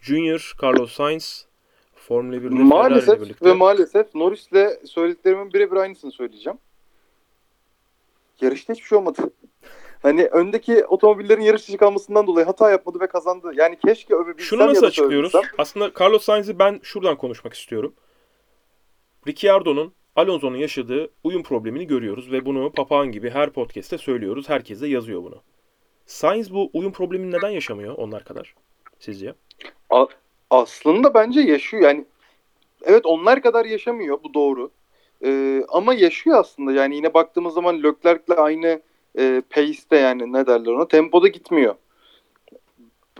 Junior 0.00 0.52
Carlos 0.62 0.92
Sainz 0.92 1.46
Formula 1.94 2.36
1'de 2.36 2.48
maalesef 2.48 3.20
birlikte. 3.20 3.46
ve 3.46 3.52
maalesef 3.52 4.14
Norris'le 4.14 4.86
söylediklerimin 4.86 5.52
birebir 5.52 5.76
aynısını 5.76 6.12
söyleyeceğim. 6.12 6.58
Yarışta 8.40 8.72
hiçbir 8.72 8.86
şey 8.86 8.98
olmadı. 8.98 9.30
Hani 10.02 10.26
öndeki 10.26 10.84
otomobillerin 10.86 11.42
yarış 11.42 11.68
dışı 11.68 11.78
kalmasından 11.78 12.26
dolayı 12.26 12.46
hata 12.46 12.70
yapmadı 12.70 13.00
ve 13.00 13.06
kazandı. 13.06 13.52
Yani 13.54 13.78
keşke 13.86 14.14
övebilsem 14.14 14.46
Şunu 14.46 14.66
nasıl 14.66 14.86
açıklıyoruz? 14.86 15.32
Aslında 15.58 15.90
Carlos 16.00 16.24
Sainz'i 16.24 16.58
ben 16.58 16.80
şuradan 16.82 17.16
konuşmak 17.16 17.54
istiyorum. 17.54 17.94
Ricciardo'nun 19.26 19.92
Alonso'nun 20.16 20.56
yaşadığı 20.56 21.10
uyum 21.24 21.42
problemini 21.42 21.86
görüyoruz 21.86 22.32
ve 22.32 22.46
bunu 22.46 22.72
papağan 22.72 23.12
gibi 23.12 23.30
her 23.30 23.50
podcast'te 23.50 23.98
söylüyoruz. 23.98 24.48
Herkes 24.48 24.80
de 24.80 24.88
yazıyor 24.88 25.22
bunu. 25.22 25.42
Sainz 26.06 26.54
bu 26.54 26.70
uyum 26.72 26.92
problemini 26.92 27.32
neden 27.32 27.50
yaşamıyor 27.50 27.94
onlar 27.94 28.24
kadar 28.24 28.54
sizce? 28.98 29.34
A- 29.90 30.06
aslında 30.50 31.14
bence 31.14 31.40
yaşıyor. 31.40 31.82
Yani 31.82 32.04
evet 32.82 33.06
onlar 33.06 33.42
kadar 33.42 33.64
yaşamıyor 33.64 34.18
bu 34.24 34.34
doğru. 34.34 34.70
Ee, 35.24 35.62
ama 35.68 35.94
yaşıyor 35.94 36.38
aslında. 36.38 36.72
Yani 36.72 36.96
yine 36.96 37.14
baktığımız 37.14 37.54
zaman 37.54 37.82
Leclerc'le 37.82 38.38
aynı 38.38 38.80
e, 39.18 39.42
pace'te 39.50 39.96
yani 39.96 40.32
ne 40.32 40.46
derler 40.46 40.72
ona 40.72 40.88
tempoda 40.88 41.28
gitmiyor. 41.28 41.74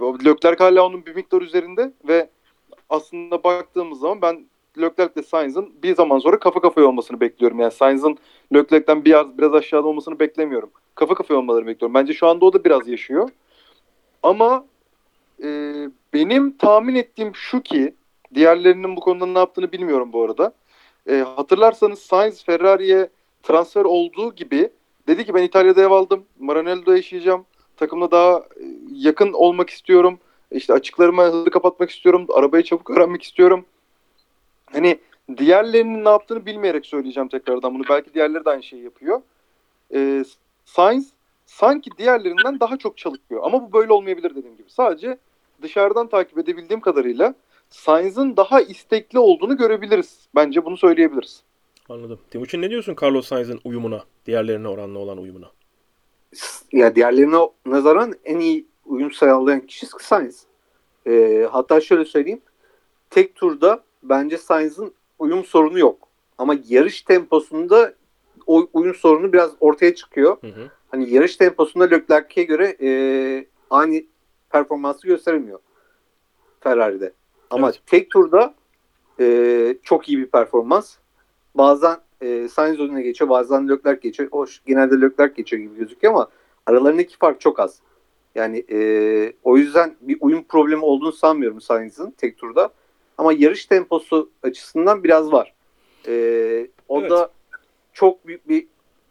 Leclerc 0.01 0.65
hala 0.65 0.87
onun 0.87 1.07
bir 1.07 1.15
miktar 1.15 1.43
üzerinde 1.43 1.93
ve 2.09 2.29
aslında 2.91 3.45
baktığımız 3.45 4.01
zaman 4.01 4.23
ben 4.23 4.47
Leclerc 4.81 5.13
ile 5.17 5.23
Sainz'ın 5.23 5.73
bir 5.83 5.95
zaman 5.95 6.19
sonra 6.19 6.39
kafa 6.39 6.61
kafaya 6.61 6.87
olmasını 6.87 7.21
bekliyorum. 7.21 7.61
Yani 7.61 7.73
Sainz'ın 7.73 8.19
Leclerc'ten 8.55 9.05
biraz 9.05 9.39
biraz 9.39 9.55
aşağıda 9.55 9.89
olmasını 9.89 10.19
beklemiyorum. 10.19 10.71
Kafa 10.95 11.15
kafaya 11.15 11.41
olmalarını 11.41 11.67
bekliyorum. 11.67 11.95
Bence 11.95 12.13
şu 12.13 12.27
anda 12.27 12.45
o 12.45 12.53
da 12.53 12.65
biraz 12.65 12.89
yaşıyor. 12.89 13.29
Ama 14.23 14.67
e, 15.43 15.75
benim 16.15 16.57
tahmin 16.57 16.95
ettiğim 16.95 17.35
şu 17.35 17.63
ki 17.63 17.95
diğerlerinin 18.35 18.97
bu 18.97 19.01
konuda 19.01 19.27
ne 19.27 19.39
yaptığını 19.39 19.73
bilmiyorum 19.73 20.13
bu 20.13 20.23
arada. 20.23 20.53
E, 21.09 21.15
hatırlarsanız 21.37 21.99
Sainz 21.99 22.45
Ferrari'ye 22.45 23.09
transfer 23.43 23.85
olduğu 23.85 24.35
gibi 24.35 24.71
dedi 25.07 25.25
ki 25.25 25.35
ben 25.35 25.43
İtalya'da 25.43 25.83
ev 25.83 25.91
aldım. 25.91 26.25
Maranello'da 26.39 26.97
yaşayacağım. 26.97 27.45
Takımla 27.77 28.11
daha 28.11 28.39
e, 28.39 28.65
yakın 28.93 29.33
olmak 29.33 29.71
istiyorum. 29.71 30.19
İşte 30.51 30.73
açıklarımı 30.73 31.23
hızlı 31.23 31.51
kapatmak 31.51 31.91
istiyorum. 31.91 32.27
Arabayı 32.35 32.65
çabuk 32.65 32.91
öğrenmek 32.91 33.23
istiyorum. 33.23 33.65
Hani 34.73 34.99
Diğerlerinin 35.37 36.05
ne 36.05 36.09
yaptığını 36.09 36.47
bilmeyerek 36.47 36.87
söyleyeceğim 36.87 37.29
tekrardan 37.29 37.75
bunu. 37.75 37.83
Belki 37.89 38.15
diğerleri 38.15 38.45
de 38.45 38.51
aynı 38.51 38.63
şeyi 38.63 38.83
yapıyor. 38.83 39.23
E, 39.95 40.25
Sainz 40.65 41.13
sanki 41.47 41.91
diğerlerinden 41.99 42.61
daha 42.61 42.77
çok 42.77 42.99
çalışıyor. 42.99 43.41
Ama 43.45 43.63
bu 43.63 43.73
böyle 43.73 43.93
olmayabilir 43.93 44.35
dediğim 44.35 44.57
gibi. 44.57 44.71
Sadece 44.71 45.19
dışarıdan 45.63 46.09
takip 46.09 46.39
edebildiğim 46.39 46.81
kadarıyla 46.81 47.35
Sainz'ın 47.71 48.37
daha 48.37 48.61
istekli 48.61 49.19
olduğunu 49.19 49.57
görebiliriz. 49.57 50.29
Bence 50.35 50.65
bunu 50.65 50.77
söyleyebiliriz. 50.77 51.43
Anladım. 51.89 52.19
Timuçin 52.31 52.63
ne 52.63 52.71
diyorsun 52.71 52.97
Carlos 53.03 53.27
Sainz'in 53.27 53.61
uyumuna, 53.65 54.05
diğerlerine 54.27 54.69
oranla 54.69 54.99
olan 54.99 55.19
uyumuna? 55.19 55.51
Ya 56.73 56.95
diğerlerine 56.95 57.37
nazaran 57.67 58.15
en 58.25 58.41
iyi 58.41 58.67
uyum 58.85 59.13
sağlayan 59.13 59.61
kişi 59.61 59.87
Sainz. 60.01 60.47
Ee, 61.07 61.49
hatta 61.51 61.81
şöyle 61.81 62.05
söyleyeyim. 62.05 62.41
Tek 63.11 63.35
turda 63.35 63.85
bence 64.03 64.39
Sainz'ın 64.39 64.95
uyum 65.19 65.45
sorunu 65.45 65.79
yok. 65.79 66.09
Ama 66.39 66.55
yarış 66.69 67.03
temposunda 67.03 67.95
o 68.47 68.69
uyum 68.73 68.95
sorunu 68.95 69.33
biraz 69.33 69.51
ortaya 69.61 69.95
çıkıyor. 69.95 70.37
Hı 70.41 70.47
hı. 70.47 70.71
Hani 70.91 71.11
yarış 71.11 71.37
temposunda 71.37 71.85
Leclerc'e 71.85 72.43
göre 72.43 72.77
e, 72.81 72.89
aynı 73.71 74.03
performansı 74.51 75.07
gösteremiyor 75.07 75.59
Ferrari'de. 76.61 77.13
Ama 77.51 77.69
Evet. 77.69 77.81
tek 77.87 78.11
turda 78.11 78.55
e, 79.21 79.77
çok 79.83 80.09
iyi 80.09 80.19
bir 80.19 80.27
performans. 80.27 80.97
Bazen 81.59 81.97
e, 82.21 82.49
Sainz 82.49 82.81
önüne 82.81 83.03
geçiyor, 83.03 83.31
bazen 83.31 83.69
Leclerc 83.69 84.01
geçiyor. 84.01 84.29
O 84.33 84.47
genelde 84.67 85.01
Leclerc 85.01 85.35
geçiyor 85.37 85.63
gibi 85.63 85.77
gözüküyor 85.77 86.15
ama 86.15 86.29
aralarındaki 86.67 87.17
fark 87.17 87.41
çok 87.41 87.61
az. 87.61 87.79
Yani 88.35 88.65
e, 88.71 89.33
o 89.45 89.57
yüzden 89.57 89.97
bir 90.01 90.17
uyum 90.21 90.45
problemi 90.45 90.85
olduğunu 90.85 91.13
sanmıyorum 91.13 91.61
Sainz'ın 91.61 92.11
tek 92.11 92.39
turda. 92.39 92.71
Ama 93.19 93.33
yarış 93.33 93.67
temposu 93.67 94.31
açısından 94.43 95.05
biraz 95.05 95.33
var. 95.33 95.55
E, 96.09 96.67
o 96.89 97.01
Evet. 97.01 97.11
da 97.11 97.31
çok 97.93 98.27
büyük 98.27 98.49
bir 98.49 98.67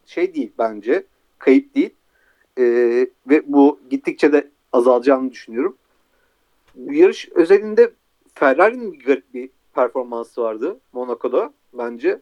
şey 0.06 0.36
değil 0.36 0.52
bence. 0.60 1.04
Kayıp 1.40 1.76
değil. 1.76 1.90
E, 2.58 2.64
ve 3.30 3.44
bu 3.46 3.80
gittikçe 3.90 4.34
de 4.34 4.50
azalacağını 4.74 5.32
düşünüyorum. 5.32 5.78
Bu 6.76 6.94
yarış 6.94 7.30
özelinde 7.30 7.92
Ferrari'nin 8.34 8.94
bir 8.94 9.06
garip 9.06 9.34
bir 9.34 9.50
performansı 9.74 10.42
vardı 10.42 10.80
Monaco'da 10.94 11.54
bence. 11.74 12.20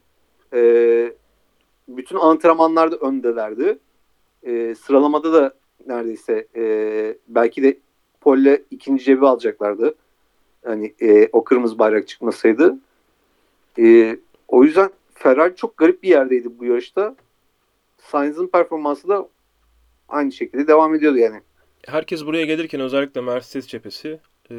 E, 0.54 1.14
bütün 1.88 2.18
antrenmanlarda 2.18 2.96
öndelerdi. 2.96 3.80
E, 4.44 4.76
sıralamada 4.76 5.34
da 5.34 5.54
neredeyse 5.88 6.48
e, 6.56 6.64
belki 7.28 7.64
de 7.64 7.78
Pol'le 8.22 8.62
ikinci 8.72 9.04
cebi 9.04 9.28
alacaklardı. 9.28 9.96
Hani 10.66 10.94
e, 11.02 11.30
o 11.32 11.44
kırmızı 11.44 11.80
bayrak 11.80 12.08
çıkmasaydı. 12.08 12.78
E, 13.80 14.18
o 14.48 14.64
yüzden 14.64 14.90
Ferrari 15.14 15.56
çok 15.56 15.78
garip 15.78 16.04
bir 16.04 16.10
yerdeydi 16.10 16.60
bu 16.60 16.66
yarışta. 16.66 17.16
Sainz'ın 17.98 18.48
performansı 18.48 19.08
da 19.08 19.30
aynı 20.10 20.32
şekilde 20.32 20.68
devam 20.68 20.96
ediyordu 20.96 21.18
yani. 21.18 21.42
Herkes 21.88 22.26
buraya 22.26 22.46
gelirken 22.46 22.82
özellikle 22.82 23.22
Mercedes 23.22 23.68
cephesi 23.68 24.20
e, 24.52 24.56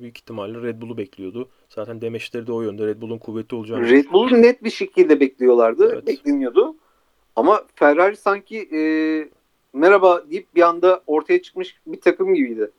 büyük 0.00 0.18
ihtimalle 0.18 0.62
Red 0.62 0.82
Bull'u 0.82 0.96
bekliyordu. 0.96 1.48
Zaten 1.68 2.00
demeçleri 2.00 2.46
de 2.46 2.52
o 2.52 2.62
yönde. 2.62 2.86
Red 2.86 3.00
Bull'un 3.00 3.18
kuvvetli 3.18 3.56
olacağını. 3.56 3.90
Red 3.90 4.06
Bull'u 4.12 4.42
net 4.42 4.64
bir 4.64 4.70
şekilde 4.70 5.20
bekliyorlardı. 5.20 5.92
Evet. 5.92 6.06
Bekleniyordu. 6.06 6.76
Ama 7.36 7.64
Ferrari 7.74 8.16
sanki 8.16 8.68
e, 8.72 8.80
merhaba 9.72 10.30
deyip 10.30 10.54
bir 10.54 10.62
anda 10.62 11.02
ortaya 11.06 11.42
çıkmış 11.42 11.76
bir 11.86 12.00
takım 12.00 12.34
gibiydi. 12.34 12.70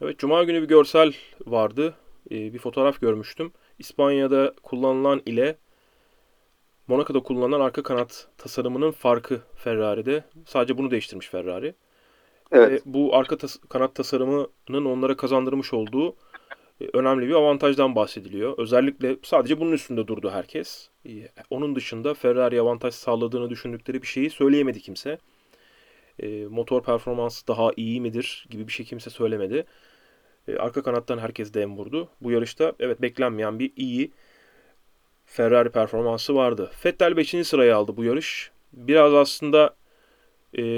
Evet, 0.00 0.18
Cuma 0.18 0.44
günü 0.44 0.62
bir 0.62 0.68
görsel 0.68 1.12
vardı. 1.46 1.94
Ee, 2.30 2.54
bir 2.54 2.58
fotoğraf 2.58 3.00
görmüştüm. 3.00 3.52
İspanya'da 3.78 4.54
kullanılan 4.62 5.22
ile 5.26 5.56
Monaco'da 6.88 7.20
kullanılan 7.20 7.60
arka 7.60 7.82
kanat 7.82 8.28
tasarımının 8.38 8.90
farkı 8.90 9.40
Ferrari'de. 9.54 10.24
Sadece 10.46 10.78
bunu 10.78 10.90
değiştirmiş 10.90 11.28
Ferrari. 11.28 11.74
Evet. 12.52 12.70
Ve 12.72 12.92
bu 12.92 13.16
arka 13.16 13.36
tas- 13.36 13.58
kanat 13.68 13.94
tasarımının 13.94 14.84
onlara 14.84 15.16
kazandırmış 15.16 15.72
olduğu 15.72 16.16
e, 16.80 16.84
önemli 16.92 17.28
bir 17.28 17.34
avantajdan 17.34 17.94
bahsediliyor. 17.96 18.58
Özellikle 18.58 19.16
sadece 19.22 19.60
bunun 19.60 19.72
üstünde 19.72 20.06
durdu 20.06 20.30
herkes. 20.30 20.88
E, 21.06 21.10
Onun 21.50 21.76
dışında 21.76 22.14
Ferrari 22.14 22.60
avantaj 22.60 22.94
sağladığını 22.94 23.50
düşündükleri 23.50 24.02
bir 24.02 24.06
şeyi 24.06 24.30
söyleyemedi 24.30 24.80
kimse. 24.80 25.18
E, 26.18 26.46
motor 26.46 26.82
performansı 26.82 27.48
daha 27.48 27.70
iyi 27.76 28.00
midir 28.00 28.46
gibi 28.50 28.66
bir 28.68 28.72
şey 28.72 28.86
kimse 28.86 29.10
söylemedi. 29.10 29.64
Arka 30.58 30.82
kanattan 30.82 31.18
herkes 31.18 31.54
dem 31.54 31.76
vurdu. 31.76 32.08
Bu 32.20 32.30
yarışta 32.30 32.72
evet 32.80 33.02
beklenmeyen 33.02 33.58
bir 33.58 33.72
iyi 33.76 34.12
Ferrari 35.26 35.70
performansı 35.70 36.34
vardı. 36.34 36.70
Vettel 36.84 37.16
5. 37.16 37.44
sırayı 37.44 37.76
aldı 37.76 37.96
bu 37.96 38.04
yarış. 38.04 38.50
Biraz 38.72 39.14
aslında 39.14 39.76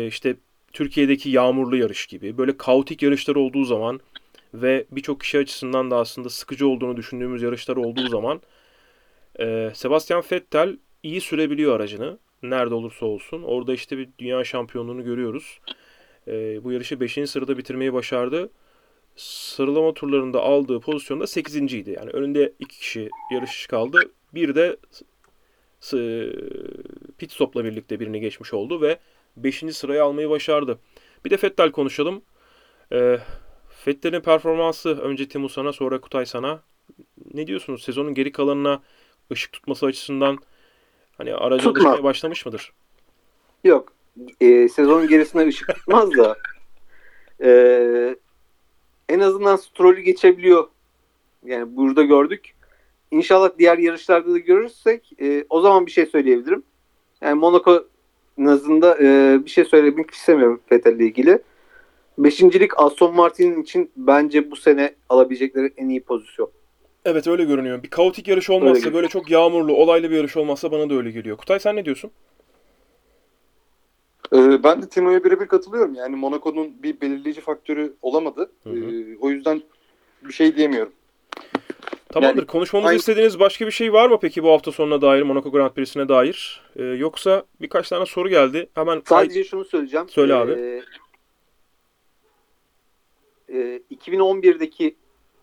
işte 0.07 0.37
Türkiye'deki 0.73 1.31
yağmurlu 1.31 1.77
yarış 1.77 2.07
gibi 2.07 2.39
böyle 2.39 2.57
kaotik 2.57 3.03
yarışlar 3.03 3.37
olduğu 3.37 3.65
zaman 3.65 4.01
ve 4.55 4.87
birçok 4.93 5.21
kişi 5.21 5.39
açısından 5.39 5.91
da 5.91 5.97
aslında 5.97 6.31
sıkıcı 6.31 6.69
olduğunu 6.69 6.97
düşündüğümüz 6.97 7.43
yarışlar 7.43 7.77
olduğu 7.77 8.09
zaman 8.09 8.41
e, 9.41 9.71
Sebastian 9.75 10.23
Vettel 10.33 10.77
iyi 11.03 11.21
sürebiliyor 11.21 11.77
aracını. 11.77 12.19
Nerede 12.43 12.75
olursa 12.75 13.07
olsun. 13.07 13.43
Orada 13.43 13.75
işte 13.75 13.99
bir 13.99 14.09
dünya 14.19 14.45
şampiyonluğunu 14.45 15.05
görüyoruz. 15.05 15.61
E, 16.29 16.65
bu 16.65 16.73
yarışı 16.73 17.01
5. 17.01 17.19
sırada 17.31 17.59
bitirmeyi 17.59 17.93
başardı. 17.93 18.51
Sıralama 19.17 19.95
turlarında 19.95 20.41
aldığı 20.41 20.81
pozisyonda 20.81 21.27
8. 21.27 21.57
idi. 21.57 21.91
Yani 21.91 22.11
önünde 22.11 22.53
iki 22.59 22.79
kişi 22.79 23.09
yarış 23.33 23.67
kaldı. 23.67 23.99
Bir 24.35 24.55
de 24.55 24.77
pit 27.19 27.33
stopla 27.33 27.65
birlikte 27.65 28.01
birini 28.01 28.21
geçmiş 28.21 28.55
oldu 28.55 28.81
ve 28.83 28.99
5. 29.45 29.65
sırayı 29.73 30.05
almayı 30.05 30.31
başardı. 30.31 30.79
Bir 31.25 31.31
de 31.31 31.39
Vettel 31.43 31.71
konuşalım. 31.71 32.23
E, 32.93 33.19
Vettel'in 33.87 34.21
performansı 34.21 34.89
önce 35.01 35.29
Temu 35.29 35.49
sana 35.49 35.73
sonra 35.73 36.01
Kutay 36.01 36.27
sana. 36.27 36.63
Ne 37.35 37.47
diyorsunuz? 37.47 37.83
Sezonun 37.83 38.15
geri 38.15 38.33
kalanına 38.33 38.83
ışık 39.33 39.53
tutması 39.53 39.87
açısından 39.87 40.39
hani 41.19 41.35
araca 41.35 41.65
Tutma. 41.65 41.89
alışmaya 41.91 42.05
başlamış 42.05 42.47
mıdır? 42.47 42.73
Yok. 43.65 43.93
E, 44.41 44.69
sezonun 44.69 45.09
gerisine 45.09 45.47
ışık 45.47 45.69
tutmaz 45.75 46.11
da 46.17 46.37
e, 47.43 48.17
en 49.09 49.21
azından 49.21 49.57
Stroll'ü 49.57 50.01
geçebiliyor. 50.01 50.69
Yani 51.45 51.77
burada 51.77 52.03
gördük. 52.03 52.55
İnşallah 53.11 53.51
diğer 53.59 53.79
yarışlarda 53.79 54.33
da 54.33 54.39
görürsek 54.39 55.13
e, 55.21 55.45
o 55.51 55.61
zaman 55.61 55.87
bir 55.87 55.91
şey 55.91 56.07
söyleyebilirim. 56.07 56.63
Yani 57.21 57.35
Monaco 57.35 57.85
nazında 58.39 58.99
e, 59.01 59.39
bir 59.45 59.51
şey 59.51 59.65
söylemek 59.65 60.11
istemiyorum 60.11 60.61
Vettel'le 60.73 61.01
ilgili. 61.01 61.39
Beşincilik 62.19 62.71
Aston 62.81 63.15
Martin 63.15 63.63
için 63.63 63.91
bence 63.97 64.51
bu 64.51 64.57
sene 64.57 64.95
alabilecekleri 65.09 65.73
en 65.77 65.89
iyi 65.89 66.01
pozisyon. 66.01 66.51
Evet 67.05 67.27
öyle 67.27 67.45
görünüyor. 67.45 67.83
Bir 67.83 67.91
kaotik 67.91 68.29
yarış 68.29 68.51
olmazsa 68.51 68.87
Öyle 68.87 68.95
böyle 68.95 69.09
çok 69.09 69.31
yağmurlu, 69.31 69.73
olaylı 69.73 70.11
bir 70.11 70.17
yarış 70.17 70.37
olmazsa 70.37 70.73
bana 70.73 70.91
da 70.91 70.95
öyle 70.95 71.11
geliyor. 71.11 71.37
Kutay 71.37 71.61
sen 71.61 71.77
ne 71.77 71.85
diyorsun? 71.85 72.11
Ee, 74.33 74.63
ben 74.65 74.83
de 74.83 74.89
Timo'ya 74.89 75.25
birebir 75.25 75.47
katılıyorum. 75.47 75.95
Yani 75.95 76.17
Monaco'nun 76.17 76.83
bir 76.83 77.01
belirleyici 77.01 77.41
faktörü 77.41 77.95
olamadı. 78.03 78.51
Hı 78.65 78.71
hı. 78.71 78.77
Ee, 78.77 79.17
o 79.21 79.31
yüzden 79.31 79.63
bir 80.23 80.33
şey 80.33 80.57
diyemiyorum. 80.57 80.93
Tamamdır. 82.09 82.37
Yani- 82.39 82.47
Konuşmamızı 82.47 82.89
Aynı- 82.89 82.99
istediğiniz 82.99 83.41
başka 83.41 83.67
bir 83.67 83.71
şey 83.71 83.93
var 83.93 84.09
mı 84.09 84.19
peki 84.21 84.43
bu 84.43 84.51
hafta 84.51 84.73
sonuna 84.73 85.01
dair, 85.03 85.23
Monaco 85.23 85.51
Grand 85.53 85.71
Prix'sine 85.71 86.09
dair? 86.09 86.63
Ee, 86.77 86.83
yoksa 86.85 87.45
birkaç 87.61 87.89
tane 87.89 88.07
soru 88.07 88.29
geldi. 88.29 88.69
Hemen 88.75 89.03
Sadece 89.07 89.45
şunu 89.45 89.65
söyleyeceğim. 89.65 90.09
Söyle 90.09 90.35
abi. 90.35 90.53
Ee, 90.53 90.83
e, 93.59 93.81
2011'deki 93.91 94.97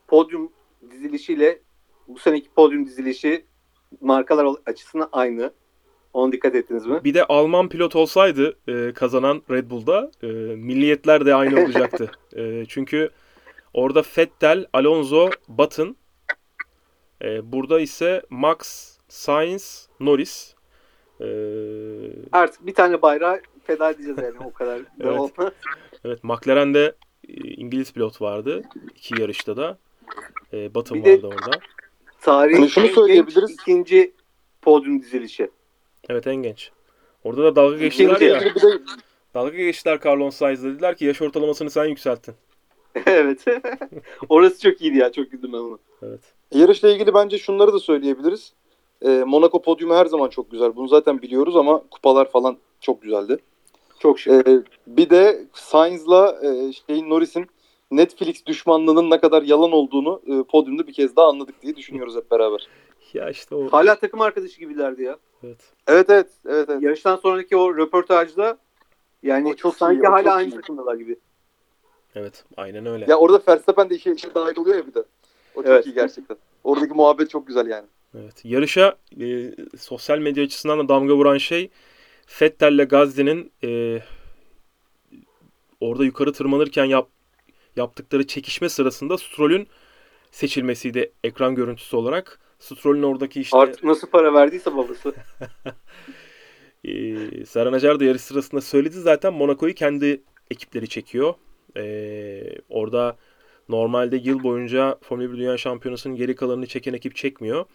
podyum 0.07 0.51
dizilişiyle 0.91 1.59
bu 2.07 2.19
seneki 2.19 2.49
podyum 2.55 2.85
dizilişi 2.85 3.45
markalar 4.01 4.47
açısından 4.65 5.09
aynı. 5.11 5.51
Ona 6.13 6.31
dikkat 6.31 6.55
ettiniz 6.55 6.85
mi? 6.85 7.01
bir 7.03 7.13
de 7.13 7.23
Alman 7.25 7.69
pilot 7.69 7.95
olsaydı 7.95 8.57
e, 8.67 8.93
kazanan 8.93 9.41
Red 9.49 9.69
Bull'da 9.69 10.11
e, 10.23 10.27
milliyetler 10.55 11.25
de 11.25 11.35
aynı 11.35 11.63
olacaktı. 11.63 12.11
E, 12.37 12.65
çünkü 12.67 13.09
orada 13.73 14.03
Vettel, 14.17 14.65
Alonso, 14.73 15.29
Button 15.47 15.95
e, 17.25 17.51
burada 17.51 17.79
ise 17.79 18.21
Max, 18.29 18.91
Sainz, 19.07 19.89
Norris 19.99 20.55
e, 21.21 21.25
Artık 22.31 22.65
bir 22.65 22.73
tane 22.73 23.01
bayrağı 23.01 23.41
feda 23.63 23.91
edeceğiz 23.91 24.17
yani 24.17 24.37
o 24.45 24.53
kadar 24.53 24.79
da 24.99 25.29
Evet. 25.39 25.53
Evet 26.05 26.23
McLaren'de 26.23 26.95
e, 27.29 27.33
İngiliz 27.33 27.93
pilot 27.93 28.21
vardı 28.21 28.63
iki 28.95 29.21
yarışta 29.21 29.57
da. 29.57 29.77
E, 30.53 30.75
Button 30.75 30.97
Bir 30.97 31.05
de- 31.05 31.13
vardı 31.13 31.27
orada. 31.27 31.59
Tarihin 32.21 32.57
Hani 32.59 32.69
şunu 32.69 32.83
en 32.83 32.87
genç 32.87 32.95
söyleyebiliriz. 32.95 33.51
ikinci 33.51 34.13
podyum 34.61 35.01
dizilişi. 35.01 35.51
Evet 36.09 36.27
en 36.27 36.35
genç. 36.35 36.71
Orada 37.23 37.43
da 37.43 37.55
dalga 37.55 37.77
geçtiler 37.77 38.15
İkinci. 38.15 38.25
ya. 38.25 38.41
Bir 38.41 38.81
Dalga 39.33 39.57
geçtiler 39.57 39.99
Carlos 40.05 40.35
Sainz'le 40.35 40.63
dediler 40.63 40.97
ki 40.97 41.05
yaş 41.05 41.21
ortalamasını 41.21 41.69
sen 41.69 41.85
yükselttin. 41.85 42.35
evet. 43.05 43.45
Orası 44.29 44.61
çok 44.61 44.81
iyiydi 44.81 44.97
ya. 44.97 45.11
Çok 45.11 45.31
güldüm 45.31 45.53
ben 45.53 45.57
ona. 45.57 45.77
Evet. 46.01 46.21
Yarışla 46.51 46.89
ilgili 46.89 47.13
bence 47.13 47.37
şunları 47.37 47.73
da 47.73 47.79
söyleyebiliriz. 47.79 48.53
E, 49.01 49.09
Monaco 49.09 49.61
podyumu 49.61 49.95
her 49.95 50.05
zaman 50.05 50.29
çok 50.29 50.51
güzel. 50.51 50.75
Bunu 50.75 50.87
zaten 50.87 51.21
biliyoruz 51.21 51.55
ama 51.55 51.81
kupalar 51.91 52.31
falan 52.31 52.57
çok 52.79 53.01
güzeldi. 53.01 53.37
Çok 53.99 54.19
şık. 54.19 54.47
E, 54.47 54.63
bir 54.87 55.09
de 55.09 55.45
Sainz'la 55.53 56.39
e, 56.43 56.73
şeyin 56.73 57.09
Norris'in 57.09 57.47
Netflix 57.91 58.45
düşmanlığının 58.45 59.09
ne 59.09 59.19
kadar 59.19 59.41
yalan 59.43 59.71
olduğunu 59.71 60.21
e, 60.27 60.43
podyumda 60.43 60.87
bir 60.87 60.93
kez 60.93 61.15
daha 61.15 61.27
anladık 61.27 61.61
diye 61.61 61.75
düşünüyoruz 61.75 62.15
hep 62.15 62.31
beraber. 62.31 62.67
Ya 63.13 63.29
işte 63.29 63.55
o. 63.55 63.67
Hala 63.69 63.95
takım 63.99 64.21
arkadaşı 64.21 64.59
gibilerdi 64.59 65.03
ya. 65.03 65.17
Evet. 65.43 65.57
Evet 65.87 66.09
evet 66.09 66.27
evet. 66.45 66.69
evet. 66.69 66.81
Yarıştan 66.83 67.15
sonraki 67.15 67.57
o 67.57 67.77
röportajda 67.77 68.57
yani 69.23 69.49
O 69.49 69.53
çok 69.55 69.75
sanki 69.75 70.01
iyi, 70.01 70.07
hala 70.07 70.23
çok 70.23 70.31
aynı 70.33 70.49
iyi. 70.49 70.55
takımdalar 70.55 70.95
gibi. 70.95 71.15
Evet. 72.15 72.43
Aynen 72.57 72.85
öyle. 72.85 73.05
Ya 73.09 73.17
orada 73.17 73.41
Verstappen 73.47 73.89
de 73.89 73.95
işe, 73.95 74.11
işe 74.11 74.35
dahil 74.35 74.57
oluyor 74.59 74.75
ya 74.77 74.87
bir 74.87 74.93
de. 74.93 75.03
O 75.55 75.63
çok 75.63 75.71
Evet. 75.71 75.85
iyi 75.85 75.93
gerçekten. 75.93 76.37
Oradaki 76.63 76.93
muhabbet 76.93 77.29
çok 77.29 77.47
güzel 77.47 77.67
yani. 77.67 77.87
Evet. 78.19 78.41
Yarışa 78.43 78.97
e, 79.21 79.51
sosyal 79.77 80.19
medya 80.19 80.43
açısından 80.43 80.79
da 80.79 80.89
damga 80.89 81.15
vuran 81.15 81.37
şey 81.37 81.69
Fettel'le 82.25 82.83
Gazli'nin 82.85 83.51
e, 83.63 83.99
orada 85.79 86.05
yukarı 86.05 86.33
tırmanırken 86.33 86.85
yap, 86.85 87.09
yaptıkları 87.75 88.27
çekişme 88.27 88.69
sırasında 88.69 89.17
Stroll'ün 89.17 89.67
seçilmesiydi 90.31 91.11
ekran 91.23 91.55
görüntüsü 91.55 91.95
olarak. 91.95 92.39
Stroll'ün 92.59 93.03
oradaki 93.03 93.41
işte 93.41 93.57
Artık 93.57 93.83
nasıl 93.83 94.07
para 94.07 94.33
verdiyse 94.33 94.77
babası. 94.77 95.13
e, 96.83 97.45
Serhan 97.45 97.73
Acar 97.73 97.99
da 97.99 98.03
yarış 98.05 98.21
sırasında 98.21 98.61
söyledi 98.61 98.99
zaten 98.99 99.33
Monaco'yu 99.33 99.73
kendi 99.73 100.21
ekipleri 100.51 100.87
çekiyor. 100.87 101.33
E, 101.77 102.57
orada 102.69 103.17
normalde 103.69 104.17
yıl 104.17 104.43
boyunca 104.43 104.97
Formula 105.01 105.33
1 105.33 105.37
Dünya 105.37 105.57
Şampiyonası'nın 105.57 106.15
geri 106.15 106.35
kalanını 106.35 106.67
çeken 106.67 106.93
ekip 106.93 107.15
çekmiyor. 107.15 107.65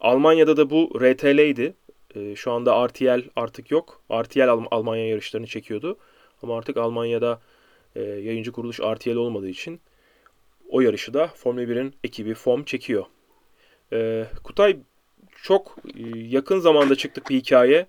Almanya'da 0.00 0.56
da 0.56 0.70
bu 0.70 0.90
RTL'ydi. 1.00 1.74
E, 2.14 2.36
şu 2.36 2.52
anda 2.52 2.88
RTL 2.88 3.22
artık 3.36 3.70
yok. 3.70 4.02
RTL 4.12 4.48
Alm- 4.48 4.68
Almanya 4.70 5.08
yarışlarını 5.08 5.46
çekiyordu. 5.46 5.98
Ama 6.42 6.58
artık 6.58 6.76
Almanya'da 6.76 7.40
e, 7.96 8.02
yayıncı 8.02 8.52
kuruluş 8.52 8.80
RTL 8.80 9.16
olmadığı 9.16 9.48
için 9.48 9.80
o 10.68 10.80
yarışı 10.80 11.14
da 11.14 11.26
Formula 11.26 11.62
1'in 11.62 11.94
ekibi 12.04 12.34
FOM 12.34 12.64
çekiyor. 12.64 13.04
E, 13.92 14.26
Kutay 14.44 14.76
çok 15.42 15.76
e, 15.96 16.18
yakın 16.18 16.58
zamanda 16.58 16.94
çıktık 16.96 17.30
bir 17.30 17.36
hikaye 17.36 17.86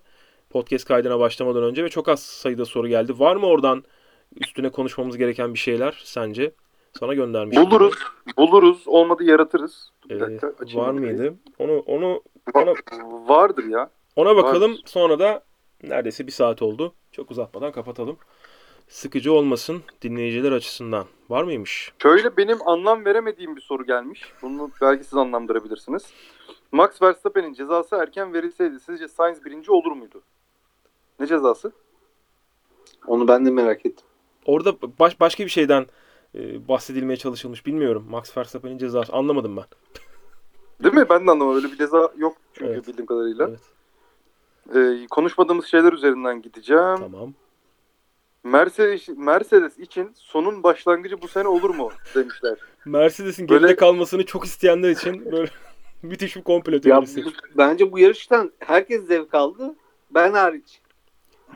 podcast 0.50 0.84
kaydına 0.84 1.20
başlamadan 1.20 1.62
önce 1.62 1.84
ve 1.84 1.88
çok 1.88 2.08
az 2.08 2.22
sayıda 2.22 2.64
soru 2.64 2.88
geldi. 2.88 3.18
Var 3.18 3.36
mı 3.36 3.46
oradan 3.46 3.84
üstüne 4.36 4.70
konuşmamız 4.70 5.16
gereken 5.16 5.54
bir 5.54 5.58
şeyler 5.58 6.02
sence? 6.04 6.52
Sana 7.00 7.14
göndermiştim. 7.14 7.66
Buluruz. 7.70 7.94
Buluruz. 8.38 8.82
Olmadı 8.86 9.24
yaratırız. 9.24 9.90
Bir 10.08 10.16
Ee, 10.16 10.20
dakika, 10.20 10.46
var 10.46 10.54
bakayım. 10.60 10.98
mıydı? 10.98 11.34
Onu 11.58 11.78
onu 11.78 12.22
Va- 12.54 13.28
Vardır 13.28 13.64
ya. 13.64 13.90
ona 14.16 14.36
bakalım. 14.36 14.70
Vardır. 14.72 14.82
Sonra 14.86 15.18
da 15.18 15.42
neredeyse 15.82 16.26
bir 16.26 16.32
saat 16.32 16.62
oldu. 16.62 16.94
Çok 17.12 17.30
uzatmadan 17.30 17.72
kapatalım. 17.72 18.16
Sıkıcı 18.88 19.32
olmasın 19.32 19.82
dinleyiciler 20.02 20.52
açısından. 20.52 21.04
Var 21.30 21.44
mıymış? 21.44 21.92
Şöyle 22.02 22.36
benim 22.36 22.68
anlam 22.68 23.04
veremediğim 23.04 23.56
bir 23.56 23.60
soru 23.60 23.86
gelmiş. 23.86 24.32
Bunu 24.42 24.70
belki 24.80 25.04
siz 25.04 25.14
anlamdırabilirsiniz. 25.14 26.02
Max 26.72 27.02
Verstappen'in 27.02 27.52
cezası 27.52 27.96
erken 27.96 28.34
verilseydi 28.34 28.80
sizce 28.80 29.08
Sainz 29.08 29.44
birinci 29.44 29.72
olur 29.72 29.92
muydu? 29.92 30.22
Ne 31.20 31.26
cezası? 31.26 31.72
Onu 33.06 33.28
ben 33.28 33.46
de 33.46 33.50
merak 33.50 33.86
ettim. 33.86 34.06
Orada 34.46 34.74
baş, 34.98 35.20
başka 35.20 35.44
bir 35.44 35.50
şeyden 35.50 35.86
e, 36.34 36.68
bahsedilmeye 36.68 37.16
çalışılmış. 37.16 37.66
Bilmiyorum. 37.66 38.06
Max 38.10 38.36
Verstappen'in 38.36 38.78
cezası. 38.78 39.12
Anlamadım 39.12 39.56
ben. 39.56 39.64
Değil 40.82 40.94
mi? 40.94 41.06
Ben 41.10 41.26
de 41.26 41.30
anlamadım. 41.30 41.56
Öyle 41.56 41.72
bir 41.72 41.78
ceza 41.78 42.12
yok 42.16 42.36
çünkü 42.52 42.70
Evet. 42.72 42.86
bildiğim 42.88 43.06
kadarıyla. 43.06 43.48
Evet. 43.48 43.60
Ee, 44.74 45.06
konuşmadığımız 45.10 45.66
şeyler 45.66 45.92
üzerinden 45.92 46.42
gideceğim. 46.42 46.96
Tamam. 46.98 47.34
Mercedes, 48.44 49.08
Mercedes 49.08 49.78
için 49.78 50.12
sonun 50.14 50.62
başlangıcı 50.62 51.22
bu 51.22 51.28
sene 51.28 51.48
olur 51.48 51.70
mu 51.74 51.90
demişler. 52.14 52.58
Mercedes'in 52.84 53.48
Böyle- 53.48 53.60
geride 53.60 53.76
kalmasını 53.76 54.26
çok 54.26 54.44
isteyenler 54.44 54.90
için 54.90 55.32
böyle 55.32 55.50
müthiş 56.02 56.36
bir 56.36 56.42
komplo 56.42 56.80
teorisi. 56.80 57.24
bence 57.56 57.92
bu 57.92 57.98
yarıştan 57.98 58.52
herkes 58.58 59.06
zevk 59.06 59.34
aldı. 59.34 59.74
Ben 60.10 60.32
hariç. 60.32 60.80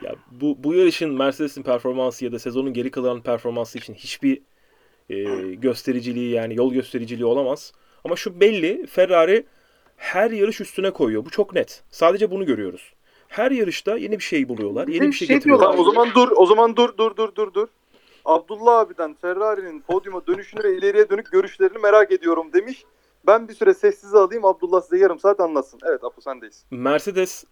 Ya 0.01 0.15
bu 0.31 0.55
bu 0.63 0.73
yarışın 0.73 1.13
Mercedes'in 1.13 1.63
performansı 1.63 2.25
ya 2.25 2.31
da 2.31 2.39
sezonun 2.39 2.73
geri 2.73 2.91
kalan 2.91 3.21
performansı 3.21 3.77
için 3.77 3.93
hiçbir 3.93 4.41
e, 5.09 5.15
göstericiliği 5.53 6.31
yani 6.31 6.55
yol 6.55 6.73
göstericiliği 6.73 7.25
olamaz. 7.25 7.73
Ama 8.03 8.15
şu 8.15 8.39
belli 8.39 8.87
Ferrari 8.87 9.45
her 9.97 10.31
yarış 10.31 10.61
üstüne 10.61 10.91
koyuyor. 10.91 11.25
Bu 11.25 11.29
çok 11.29 11.53
net. 11.53 11.83
Sadece 11.91 12.31
bunu 12.31 12.45
görüyoruz. 12.45 12.93
Her 13.27 13.51
yarışta 13.51 13.97
yeni 13.97 14.19
bir 14.19 14.23
şey 14.23 14.49
buluyorlar. 14.49 14.87
Yeni 14.87 15.07
bir 15.07 15.13
şey, 15.13 15.27
şey 15.27 15.37
getiriyorlar. 15.37 15.65
Tamam 15.65 15.79
o 15.79 15.91
zaman 15.91 16.09
dur, 16.15 16.31
o 16.35 16.45
zaman 16.45 16.75
dur, 16.75 16.97
dur, 16.97 17.15
dur, 17.15 17.35
dur, 17.35 17.53
dur. 17.53 17.67
Abdullah 18.25 18.79
abiden 18.79 19.13
Ferrari'nin 19.13 19.81
podyuma 19.81 20.27
dönüşünü 20.27 20.63
ve 20.63 20.77
ileriye 20.77 21.09
dönük 21.09 21.31
görüşlerini 21.31 21.77
merak 21.77 22.11
ediyorum 22.11 22.53
demiş. 22.53 22.85
Ben 23.27 23.47
bir 23.47 23.53
süre 23.53 23.73
sessiz 23.73 24.15
alayım 24.15 24.45
Abdullah 24.45 24.81
size 24.81 24.97
yarım 24.97 25.19
saat 25.19 25.39
anlatsın. 25.39 25.79
Evet 25.89 26.03
Apo 26.03 26.21
sendeyiz. 26.21 26.65
Mercedes 26.71 27.43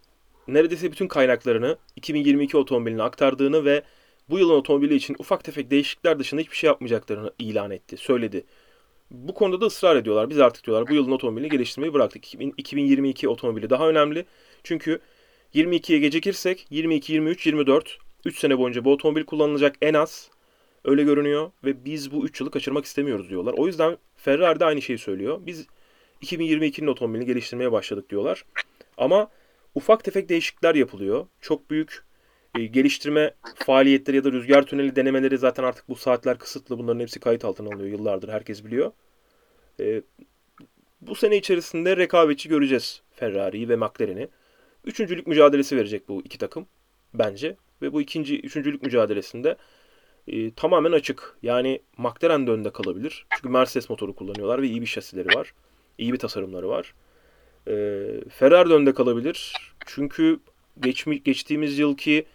neredeyse 0.48 0.92
bütün 0.92 1.08
kaynaklarını 1.08 1.78
2022 1.96 2.58
otomobiline 2.58 3.04
aktardığını 3.04 3.66
ve 3.66 3.84
bu 4.30 4.40
yılın 4.40 4.54
otomobili 4.54 4.96
için 4.96 5.16
ufak 5.20 5.44
tefek 5.44 5.72
değişiklikler 5.72 6.20
dışında 6.20 6.42
hiçbir 6.42 6.56
şey 6.56 6.68
yapmayacaklarını 6.68 7.32
ilan 7.40 7.72
etti, 7.72 7.98
söyledi. 7.98 8.44
Bu 9.12 9.34
konuda 9.34 9.62
da 9.62 9.66
ısrar 9.66 9.96
ediyorlar. 9.96 10.30
Biz 10.30 10.40
artık 10.40 10.66
diyorlar 10.66 10.88
bu 10.88 10.94
yılın 10.94 11.12
otomobilini 11.12 11.50
geliştirmeyi 11.50 11.94
bıraktık. 11.94 12.26
2000 12.26 12.54
2022 12.58 13.30
otomobili 13.30 13.70
daha 13.70 13.90
önemli. 13.90 14.26
Çünkü 14.64 15.00
22'ye 15.56 16.00
gecikirsek 16.00 16.68
22, 16.70 17.14
23, 17.14 17.46
24 17.46 17.98
3 18.26 18.40
sene 18.40 18.58
boyunca 18.58 18.86
bu 18.86 18.92
otomobil 18.94 19.24
kullanılacak 19.24 19.76
en 19.82 19.94
az. 19.94 20.30
Öyle 20.86 21.04
görünüyor 21.04 21.52
ve 21.64 21.86
biz 21.86 22.12
bu 22.12 22.26
3 22.26 22.42
yılı 22.42 22.52
kaçırmak 22.52 22.86
istemiyoruz 22.86 23.30
diyorlar. 23.30 23.54
O 23.58 23.68
yüzden 23.68 23.98
Ferrari 24.18 24.60
de 24.60 24.66
aynı 24.66 24.82
şeyi 24.82 25.00
söylüyor. 25.00 25.40
Biz 25.46 25.68
2022'nin 26.22 26.88
otomobilini 26.88 27.26
geliştirmeye 27.26 27.72
başladık 27.72 28.10
diyorlar. 28.10 28.46
Ama 28.98 29.30
ufak 29.76 30.04
tefek 30.04 30.30
değişiklikler 30.30 30.76
yapılıyor. 30.76 31.28
Çok 31.42 31.70
büyük 31.70 32.04
e, 32.56 32.66
geliştirme 32.66 33.34
faaliyetleri 33.56 34.18
ya 34.18 34.24
da 34.24 34.32
rüzgar 34.32 34.66
tüneli 34.66 34.96
denemeleri 34.96 35.38
zaten 35.38 35.64
artık 35.64 35.90
bu 35.90 35.96
saatler 35.96 36.38
kısıtlı. 36.38 36.80
Bunların 36.80 37.00
hepsi 37.00 37.20
kayıt 37.20 37.46
altına 37.46 37.68
alınıyor 37.68 37.90
yıllardır. 37.90 38.30
Herkes 38.30 38.66
biliyor. 38.66 38.92
E, 39.80 40.02
bu 41.02 41.16
sene 41.16 41.38
içerisinde 41.38 41.98
rekabetçi 41.98 42.50
göreceğiz 42.50 43.02
Ferrari'yi 43.12 43.70
ve 43.70 43.76
McLaren'i. 43.76 44.28
Üçüncülük 44.86 45.28
mücadelesi 45.28 45.78
verecek 45.78 46.10
bu 46.10 46.22
iki 46.22 46.38
takım 46.38 46.68
bence. 47.14 47.56
Ve 47.82 47.94
bu 47.94 48.02
ikinci, 48.02 48.40
üçüncülük 48.40 48.84
mücadelesinde 48.84 49.58
e, 50.28 50.52
tamamen 50.52 50.92
açık. 50.92 51.38
Yani 51.44 51.82
McLaren 51.98 52.48
de 52.48 52.52
önde 52.52 52.70
kalabilir. 52.70 53.26
Çünkü 53.36 53.50
Mercedes 53.50 53.90
motoru 53.90 54.16
kullanıyorlar 54.16 54.62
ve 54.62 54.68
iyi 54.68 54.82
bir 54.82 54.88
şasileri 54.88 55.36
var. 55.36 55.54
İyi 55.98 56.14
bir 56.14 56.20
tasarımları 56.20 56.70
var. 56.70 56.94
E, 57.68 57.74
Ferrari 58.30 58.70
de 58.70 58.74
önde 58.74 58.94
kalabilir. 58.94 59.54
Çünkü 59.86 60.40
geçmi, 60.80 61.24
geçtiğimiz 61.24 61.80
yılki 61.80 62.26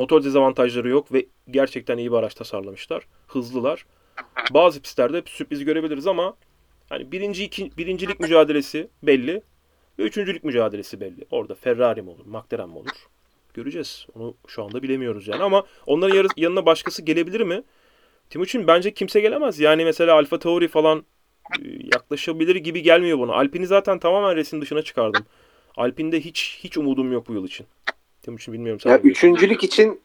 motor 0.00 0.24
dezavantajları 0.24 0.88
yok 0.88 1.12
ve 1.12 1.26
gerçekten 1.50 1.98
iyi 1.98 2.12
bir 2.12 2.16
araç 2.16 2.34
tasarlamışlar. 2.34 3.06
Hızlılar. 3.26 3.86
Bazı 4.50 4.82
pistlerde 4.82 5.22
sürpriz 5.26 5.64
görebiliriz 5.64 6.06
ama 6.06 6.36
hani 6.88 7.12
birinci, 7.12 7.44
iki, 7.44 7.76
birincilik 7.76 8.20
mücadelesi 8.20 8.88
belli 9.02 9.42
ve 9.98 10.02
üçüncülük 10.02 10.44
mücadelesi 10.44 11.00
belli. 11.00 11.24
Orada 11.30 11.54
Ferrari 11.54 12.02
mi 12.02 12.10
olur, 12.10 12.26
McLaren 12.26 12.68
mi 12.68 12.78
olur? 12.78 13.08
Göreceğiz. 13.54 14.06
Onu 14.14 14.34
şu 14.46 14.64
anda 14.64 14.82
bilemiyoruz 14.82 15.28
yani 15.28 15.42
ama 15.42 15.64
onların 15.86 16.16
yarı- 16.16 16.28
yanına 16.36 16.66
başkası 16.66 17.02
gelebilir 17.02 17.40
mi? 17.40 17.62
Timuçin 18.30 18.66
bence 18.66 18.94
kimse 18.94 19.20
gelemez. 19.20 19.60
Yani 19.60 19.84
mesela 19.84 20.14
Alfa 20.14 20.38
Tauri 20.38 20.68
falan 20.68 21.04
e, 21.58 21.64
yaklaşabilir 21.94 22.56
gibi 22.56 22.82
gelmiyor 22.82 23.18
bana. 23.18 23.32
Alpine'i 23.32 23.66
zaten 23.66 23.98
tamamen 23.98 24.36
resim 24.36 24.60
dışına 24.60 24.82
çıkardım. 24.82 25.26
Alpine'de 25.76 26.20
hiç 26.20 26.58
hiç 26.64 26.78
umudum 26.78 27.12
yok 27.12 27.28
bu 27.28 27.32
yıl 27.32 27.46
için. 27.46 27.66
Timuçin 28.22 28.54
bilmiyorum 28.54 28.80
sen 28.80 28.90
Ya 28.90 28.98
üçüncülük 28.98 29.64
için 29.64 30.00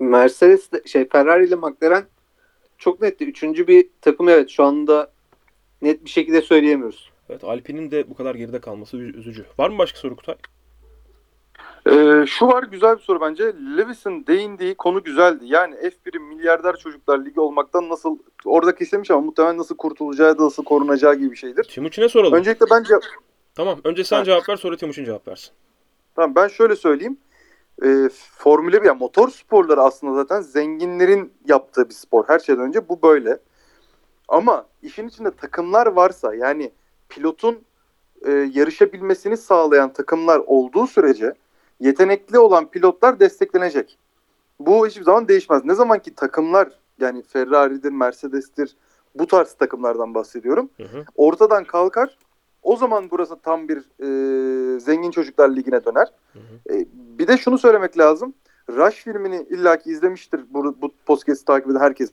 Mercedes 0.00 0.72
de- 0.72 0.82
şey 0.86 1.08
Ferrari 1.08 1.46
ile 1.46 1.54
McLaren 1.54 2.04
çok 2.78 3.02
netti. 3.02 3.24
Üçüncü 3.24 3.66
bir 3.66 3.88
takım 4.00 4.28
evet 4.28 4.50
şu 4.50 4.64
anda 4.64 5.10
net 5.82 6.04
bir 6.04 6.10
şekilde 6.10 6.42
söyleyemiyoruz. 6.42 7.10
Evet 7.28 7.44
Alpine'in 7.44 7.90
de 7.90 8.10
bu 8.10 8.14
kadar 8.14 8.34
geride 8.34 8.60
kalması 8.60 8.96
üz- 8.96 9.16
üzücü. 9.16 9.44
Var 9.58 9.70
mı 9.70 9.78
başka 9.78 9.98
soru 9.98 10.16
Kutay? 10.16 10.34
Ee, 11.86 12.24
şu 12.26 12.46
var 12.46 12.62
güzel 12.62 12.96
bir 12.96 13.02
soru 13.02 13.20
bence. 13.20 13.44
Lewis'in 13.78 14.26
değindiği 14.26 14.74
konu 14.74 15.02
güzeldi. 15.04 15.44
Yani 15.46 15.74
F1'in 15.74 16.22
milyarder 16.22 16.76
çocuklar 16.76 17.24
ligi 17.24 17.40
olmaktan 17.40 17.88
nasıl 17.88 18.18
orada 18.44 18.74
kesilmiş 18.74 19.10
ama 19.10 19.20
muhtemelen 19.20 19.58
nasıl 19.58 19.76
kurtulacağı 19.76 20.38
da 20.38 20.44
nasıl 20.44 20.64
korunacağı 20.64 21.14
gibi 21.14 21.30
bir 21.30 21.36
şeydir. 21.36 21.64
Timuçin'e 21.64 22.08
soralım. 22.08 22.38
Öncelikle 22.38 22.66
bence 22.70 22.94
Tamam. 23.54 23.80
Önce 23.84 24.04
sen 24.04 24.16
Ha. 24.18 24.24
cevap 24.24 24.48
ver 24.48 24.56
sonra 24.56 24.76
Timuçin 24.76 25.04
cevap 25.04 25.28
versin. 25.28 25.50
Tamam 26.16 26.34
ben 26.34 26.48
şöyle 26.48 26.76
söyleyeyim. 26.76 27.16
Ee, 27.84 28.08
Formula 28.38 28.82
1 28.82 28.86
yani 28.86 28.98
motor 28.98 29.28
sporları 29.28 29.82
aslında 29.82 30.14
zaten 30.14 30.40
zenginlerin 30.40 31.32
yaptığı 31.48 31.88
bir 31.88 31.94
spor. 31.94 32.24
Her 32.28 32.38
şeyden 32.38 32.62
önce 32.62 32.88
bu 32.88 33.02
böyle. 33.02 33.38
Ama 34.28 34.66
işin 34.82 35.08
içinde 35.08 35.30
takımlar 35.30 35.86
varsa 35.86 36.34
yani 36.34 36.72
pilotun 37.08 37.58
e, 38.26 38.30
yarışabilmesini 38.32 39.36
sağlayan 39.36 39.92
takımlar 39.92 40.38
olduğu 40.38 40.86
sürece 40.86 41.34
yetenekli 41.80 42.38
olan 42.38 42.70
pilotlar 42.70 43.20
desteklenecek. 43.20 43.98
Bu 44.60 44.86
hiçbir 44.86 45.04
zaman 45.04 45.28
değişmez. 45.28 45.64
Ne 45.64 45.74
zaman 45.74 45.98
ki 45.98 46.14
takımlar 46.14 46.68
yani 47.00 47.22
Ferrari'dir, 47.22 47.90
Mercedes'tir 47.90 48.76
bu 49.14 49.26
tarz 49.26 49.52
takımlardan 49.52 50.14
bahsediyorum. 50.14 50.70
Hı 50.76 50.82
hı. 50.82 51.04
Ortadan 51.16 51.64
kalkar. 51.64 52.18
O 52.62 52.76
zaman 52.76 53.10
burası 53.10 53.36
tam 53.36 53.68
bir 53.68 53.78
e, 53.78 54.80
zengin 54.80 55.10
çocuklar 55.10 55.56
ligine 55.56 55.84
döner. 55.84 56.12
Hı 56.32 56.38
hı. 56.38 56.74
E, 56.74 56.86
bir 56.92 57.28
de 57.28 57.38
şunu 57.38 57.58
söylemek 57.58 57.98
lazım. 57.98 58.34
Rush 58.70 58.94
filmini 58.94 59.46
illaki 59.50 59.90
izlemiştir 59.90 60.40
bu, 60.50 60.80
bu 60.82 60.92
podcast'i 61.06 61.44
takip 61.44 61.70
eden 61.70 61.80
herkes. 61.80 62.10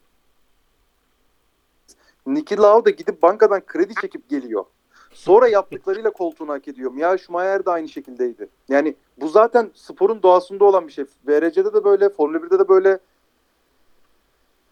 Niki 2.28 2.58
Lauda 2.58 2.90
gidip 2.90 3.22
bankadan 3.22 3.62
kredi 3.66 3.94
çekip 4.02 4.30
geliyor. 4.30 4.66
Sonra 5.14 5.48
yaptıklarıyla 5.48 6.10
koltuğunu 6.12 6.52
hak 6.52 6.68
ediyor. 6.68 6.92
Mia 6.92 7.18
Schumacher 7.18 7.66
de 7.66 7.72
aynı 7.72 7.90
şekildeydi. 7.90 8.50
Yani 8.70 8.96
bu 9.18 9.28
zaten 9.28 9.72
sporun 9.74 10.24
doğasında 10.24 10.66
olan 10.66 10.88
bir 10.88 10.94
şey. 10.94 11.06
VRC'de 11.28 11.74
de 11.74 11.84
böyle, 11.84 12.10
Formula 12.10 12.38
1'de 12.38 12.60
de 12.60 12.68
böyle, 12.68 13.00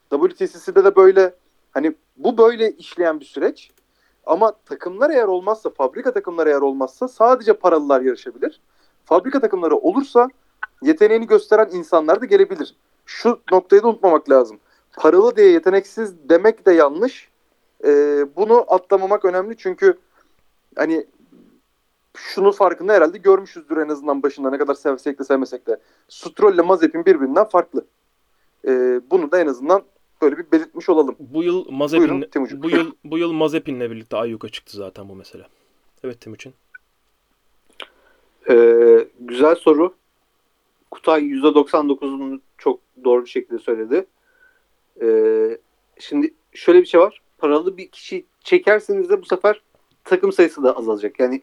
WTCC'de 0.10 0.84
de 0.84 0.96
böyle. 0.96 1.34
Hani 1.72 1.96
bu 2.18 2.38
böyle 2.38 2.72
işleyen 2.72 3.20
bir 3.20 3.26
süreç. 3.26 3.72
Ama 4.26 4.54
takımlar 4.66 5.10
eğer 5.10 5.28
olmazsa, 5.28 5.70
fabrika 5.70 6.14
takımları 6.14 6.50
eğer 6.50 6.62
olmazsa 6.62 7.08
sadece 7.08 7.54
paralılar 7.54 8.02
yarışabilir. 8.02 8.62
Fabrika 9.06 9.40
takımları 9.40 9.76
olursa 9.76 10.28
yeteneğini 10.82 11.28
gösteren 11.28 11.70
insanlar 11.72 12.22
da 12.22 12.26
gelebilir. 12.26 12.76
Şu 13.06 13.40
noktayı 13.52 13.84
da 13.84 13.88
unutmamak 13.88 14.30
lazım. 14.30 14.60
Paralı 14.98 15.36
diye 15.36 15.48
yeteneksiz 15.48 16.30
demek 16.30 16.66
de 16.66 16.72
yanlış. 16.72 17.30
Ee, 17.86 18.26
bunu 18.36 18.66
atlamamak 18.68 19.26
önemli 19.26 19.58
çünkü 19.58 19.98
hani 20.76 21.08
şunu 22.18 22.52
farkında 22.52 22.94
herhalde 22.94 23.18
görmüşüzdür 23.18 23.78
en 23.78 23.90
azından 23.90 24.24
başında 24.24 24.50
ne 24.50 24.58
kadar 24.58 24.74
sevsek 24.74 25.20
de 25.20 25.24
sevmesek 25.24 25.68
de. 25.68 25.80
Stroll 26.10 26.54
ile 26.54 26.62
Mazepin 26.62 27.06
birbirinden 27.06 27.48
farklı. 27.48 27.86
Ee, 28.68 29.02
bunu 29.12 29.32
da 29.32 29.40
en 29.40 29.48
azından 29.48 29.84
böyle 30.22 30.38
bir 30.38 30.52
belirtmiş 30.52 30.90
olalım. 30.90 31.16
Bu 31.20 31.44
yıl 31.44 31.66
Mazepin 31.70 32.26
bu 32.52 32.70
yıl 32.70 32.92
bu 33.04 33.18
yıl 33.18 33.32
Mazepin'le 33.32 33.92
birlikte 33.92 34.18
ayyuka 34.18 34.50
çıktı 34.50 34.78
zaten 34.78 35.10
bu 35.10 35.16
mesele. 35.16 35.44
Evet 36.04 36.22
Timuçin. 36.22 36.54
Ee, 38.50 39.08
güzel 39.20 39.56
soru. 39.56 39.94
Kutay 40.92 41.24
%99'unu 41.24 42.40
çok 42.58 42.80
doğru 43.04 43.26
bir 43.26 43.30
şekilde 43.30 43.60
söyledi. 43.60 44.06
Ee, 45.02 45.58
şimdi 46.00 46.34
şöyle 46.54 46.82
bir 46.82 46.86
şey 46.86 47.00
var. 47.00 47.22
Paralı 47.38 47.78
bir 47.78 47.88
kişi 47.88 48.26
çekerseniz 48.44 49.10
de 49.10 49.22
bu 49.22 49.26
sefer 49.26 49.62
takım 50.04 50.32
sayısı 50.32 50.64
da 50.64 50.78
azalacak. 50.78 51.20
Yani 51.20 51.42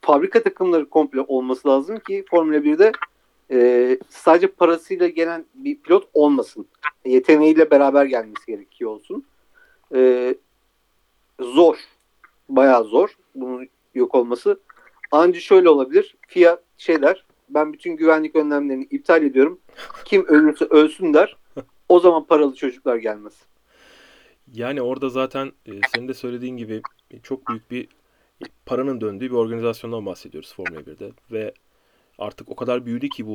fabrika 0.00 0.42
takımları 0.42 0.88
komple 0.88 1.20
olması 1.20 1.68
lazım 1.68 1.98
ki 1.98 2.24
Formula 2.30 2.56
1'de 2.56 2.92
e, 3.52 3.98
sadece 4.08 4.46
parasıyla 4.46 5.08
gelen 5.08 5.46
bir 5.54 5.76
pilot 5.76 6.08
olmasın. 6.14 6.66
Yeteneğiyle 7.04 7.70
beraber 7.70 8.04
gelmesi 8.04 8.46
gerekiyor 8.46 8.90
olsun. 8.90 9.24
Ee, 9.94 10.34
zor. 11.40 11.76
Bayağı 12.48 12.84
zor. 12.84 13.16
Bunun 13.34 13.68
yok 13.94 14.14
olması. 14.14 14.60
Anca 15.10 15.40
şöyle 15.40 15.68
olabilir. 15.68 16.16
FIA 16.28 16.60
şey 16.78 17.02
der. 17.02 17.24
Ben 17.48 17.72
bütün 17.72 17.96
güvenlik 17.96 18.36
önlemlerini 18.36 18.84
iptal 18.90 19.22
ediyorum. 19.22 19.60
Kim 20.04 20.26
ölürse 20.26 20.64
ölsün 20.64 21.14
der. 21.14 21.36
O 21.88 22.00
zaman 22.00 22.24
paralı 22.24 22.54
çocuklar 22.54 22.96
gelmez. 22.96 23.34
Yani 24.54 24.82
orada 24.82 25.08
zaten 25.08 25.52
e, 25.66 25.72
senin 25.94 26.08
de 26.08 26.14
söylediğin 26.14 26.56
gibi 26.56 26.82
e, 27.10 27.18
çok 27.18 27.48
büyük 27.48 27.70
bir 27.70 27.88
paranın 28.66 29.00
döndüğü 29.00 29.30
bir 29.30 29.36
organizasyondan 29.36 30.06
bahsediyoruz 30.06 30.54
Formula 30.54 30.80
1'de 30.80 31.10
ve 31.32 31.54
artık 32.22 32.50
o 32.50 32.56
kadar 32.56 32.86
büyüdü 32.86 33.08
ki 33.08 33.26
bu 33.26 33.34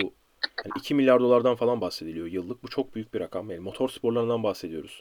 yani 0.66 0.74
2 0.78 0.96
milyar 0.96 1.20
dolardan 1.20 1.56
falan 1.56 1.82
bahsediliyor 1.82 2.28
yıllık. 2.28 2.64
Bu 2.64 2.68
çok 2.68 2.96
büyük 2.96 3.14
bir 3.14 3.20
rakam. 3.20 3.50
Yani 3.50 3.60
motor 3.60 3.90
sporlarından 3.90 4.44
bahsediyoruz. 4.44 5.00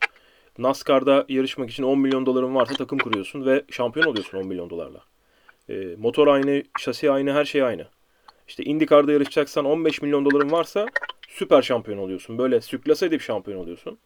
NASCAR'da 0.58 1.24
yarışmak 1.28 1.70
için 1.70 1.82
10 1.82 1.98
milyon 1.98 2.26
doların 2.26 2.54
varsa 2.54 2.74
takım 2.74 2.98
kuruyorsun 2.98 3.46
ve 3.46 3.64
şampiyon 3.70 4.06
oluyorsun 4.06 4.38
10 4.38 4.46
milyon 4.46 4.70
dolarla. 4.70 5.00
E, 5.68 5.74
motor 5.98 6.26
aynı, 6.26 6.62
şasi 6.78 7.10
aynı, 7.10 7.32
her 7.32 7.44
şey 7.44 7.62
aynı. 7.62 7.86
İşte 8.48 8.64
IndyCar'da 8.64 9.12
yarışacaksan 9.12 9.64
15 9.64 10.02
milyon 10.02 10.24
doların 10.24 10.50
varsa 10.50 10.86
süper 11.28 11.62
şampiyon 11.62 11.98
oluyorsun. 11.98 12.38
Böyle 12.38 12.60
süklase 12.60 13.06
edip 13.06 13.20
şampiyon 13.20 13.58
oluyorsun. 13.58 13.98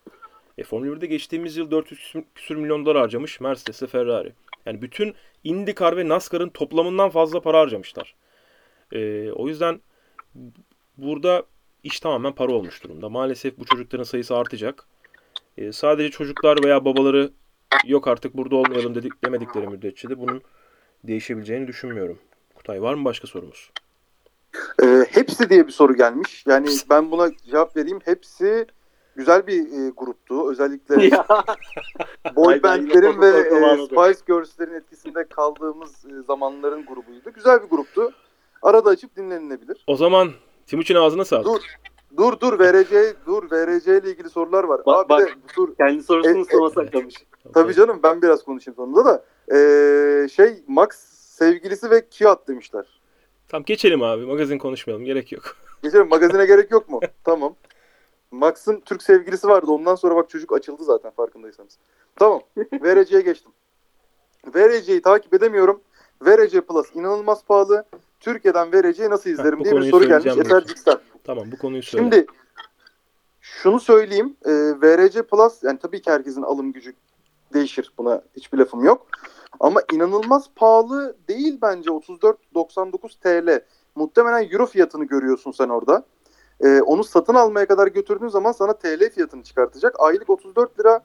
E, 0.59 0.64
Formula 0.64 0.97
1'de 0.97 1.07
geçtiğimiz 1.07 1.57
yıl 1.57 1.70
400 1.70 2.14
küsür- 2.35 2.57
milyon 2.57 2.87
dolar 2.87 2.99
harcamış 2.99 3.41
Mercedes 3.41 3.83
ve 3.83 3.87
Ferrari. 3.87 4.33
Yani 4.66 4.83
bütün 4.83 5.14
IndyCar 5.45 5.97
ve 5.97 6.09
NASCAR'ın 6.09 6.49
toplamından 6.49 7.11
fazla 7.11 7.41
para 7.41 7.59
harcamışlar. 7.59 8.14
E, 8.93 9.30
o 9.32 9.49
yüzden 9.49 9.80
burada 10.97 11.43
iş 11.82 12.01
tamamen 12.01 12.32
para 12.32 12.53
olmuş 12.53 12.84
durumda. 12.84 13.09
Maalesef 13.09 13.59
bu 13.59 13.64
çocukların 13.64 14.05
sayısı 14.05 14.36
artacak. 14.36 14.84
E, 15.59 15.72
sadece 15.72 16.11
çocuklar 16.11 16.64
veya 16.64 16.84
babaları 16.84 17.30
yok 17.84 18.09
artık 18.09 18.36
burada 18.36 18.57
olmayalım 18.57 18.95
dedik 18.95 19.24
demedikleri 19.24 19.66
müddetçe 19.66 20.09
de 20.09 20.18
bunun 20.18 20.43
değişebileceğini 21.05 21.66
düşünmüyorum. 21.66 22.18
Kutay 22.55 22.82
var 22.82 22.95
mı 22.95 23.05
başka 23.05 23.26
sorumuz? 23.26 23.70
Ee, 24.82 25.07
hepsi 25.11 25.51
diye 25.51 25.66
bir 25.66 25.72
soru 25.72 25.97
gelmiş. 25.97 26.45
Yani 26.47 26.68
ben 26.91 27.11
buna 27.11 27.30
cevap 27.51 27.76
vereyim. 27.76 27.99
Hepsi 28.05 28.66
güzel 29.16 29.47
bir 29.47 29.61
e, 29.61 29.91
gruptu. 29.97 30.51
Özellikle 30.51 30.97
boy 32.36 32.62
bandlerin 32.62 33.20
ve 33.20 33.28
e. 33.28 33.86
Spice 33.86 34.24
Girls'lerin 34.26 34.74
etkisinde 34.74 35.24
kaldığımız 35.24 36.05
e, 36.05 36.22
zamanların 36.26 36.86
grubuydu. 36.86 37.30
Güzel 37.34 37.62
bir 37.62 37.68
gruptu. 37.68 38.12
Arada 38.62 38.90
açıp 38.90 39.16
dinlenilebilir. 39.16 39.84
O 39.86 39.96
zaman 39.96 40.30
Timuçin 40.66 40.94
ağzına 40.94 41.24
sağlık. 41.24 41.46
Dur. 41.46 41.62
Dur 42.16 42.40
dur 42.40 42.58
VRC 42.58 43.14
dur 43.26 43.50
VRC 43.50 43.98
ile 43.98 44.11
ilgili 44.11 44.30
sorular 44.30 44.64
var. 44.64 44.80
Bak, 44.86 44.96
Abi 44.96 45.08
bak. 45.08 45.28
de 45.28 45.32
dur. 45.56 45.74
Kendi 45.76 46.02
sorusunu 46.02 46.38
E, 46.38 46.40
e, 46.40 46.44
sona 46.44 46.70
saklamış. 46.70 47.14
Tabii 47.54 47.74
canım 47.74 48.00
ben 48.02 48.22
biraz 48.22 48.44
konuşayım 48.44 48.76
sonunda 48.76 49.04
da. 49.04 49.24
Ee, 49.56 50.28
şey 50.28 50.62
Max 50.68 50.88
sevgilisi 51.38 51.90
ve 51.90 52.08
Kiat 52.08 52.48
demişler. 52.48 53.00
Tamam 53.48 53.64
geçelim 53.64 54.02
abi. 54.02 54.26
Magazin 54.26 54.58
konuşmayalım. 54.58 55.04
Gerek 55.04 55.32
yok. 55.32 55.56
Geçelim 55.82 56.08
magazine 56.08 56.46
gerek 56.46 56.70
yok 56.70 56.88
mu? 56.88 57.00
tamam. 57.24 57.54
Max'ın 58.30 58.80
Türk 58.80 59.02
sevgilisi 59.02 59.48
vardı. 59.48 59.70
Ondan 59.70 59.94
sonra 59.94 60.16
bak 60.16 60.30
çocuk 60.30 60.52
açıldı 60.52 60.84
zaten 60.84 61.11
farkındaysanız. 61.11 61.78
Tamam. 62.16 62.40
VRC'ye 62.56 63.20
geçtim. 63.20 63.52
VRC'yi 64.54 65.02
takip 65.02 65.34
edemiyorum. 65.34 65.80
VRC 66.22 66.61
Plus 66.61 66.86
inanılmaz 66.94 67.44
pahalı. 67.44 67.84
Türkiye'den 68.21 68.73
VRC'yi 68.73 69.11
nasıl 69.11 69.31
izlerim 69.31 69.61
bu 69.61 69.64
diye 69.64 69.77
bir 69.77 69.91
soru 69.91 70.05
gelmiş 70.09 70.23
söyleyeceğim 70.23 70.41
Eser 70.41 70.51
diyorsun. 70.51 70.68
Cix'ten. 70.68 70.99
Tamam 71.25 71.45
bu 71.53 71.59
konuyu 71.59 71.83
söyle. 71.83 72.05
Şimdi 72.05 72.27
şunu 73.41 73.81
söyleyeyim. 73.81 74.37
E, 74.45 74.51
VRC 74.53 75.23
Plus 75.23 75.62
yani 75.62 75.79
tabii 75.79 76.03
ki 76.03 76.11
herkesin 76.11 76.43
alım 76.43 76.73
gücü 76.73 76.95
değişir. 77.55 77.93
Buna 77.99 78.23
hiçbir 78.37 78.59
lafım 78.59 78.85
yok. 78.85 79.07
Ama 79.61 79.83
inanılmaz 79.93 80.51
pahalı 80.57 81.16
değil 81.29 81.59
bence 81.62 81.91
34.99 81.91 83.21
TL. 83.21 83.64
Muhtemelen 83.95 84.49
euro 84.53 84.66
fiyatını 84.66 85.05
görüyorsun 85.05 85.51
sen 85.51 85.68
orada. 85.68 86.05
E, 86.61 86.81
onu 86.81 87.05
satın 87.05 87.35
almaya 87.35 87.66
kadar 87.66 87.87
götürdüğün 87.87 88.29
zaman 88.29 88.53
sana 88.53 88.73
TL 88.73 89.11
fiyatını 89.11 89.43
çıkartacak. 89.43 89.95
Aylık 89.99 90.31
34 90.31 90.81
lira, 90.81 91.01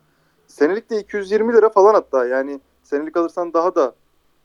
senelik 0.47 0.89
de 0.89 0.99
220 0.99 1.53
lira 1.53 1.69
falan 1.69 1.93
hatta. 1.93 2.25
Yani 2.25 2.59
senelik 2.83 3.17
alırsan 3.17 3.53
daha 3.53 3.75
da 3.75 3.95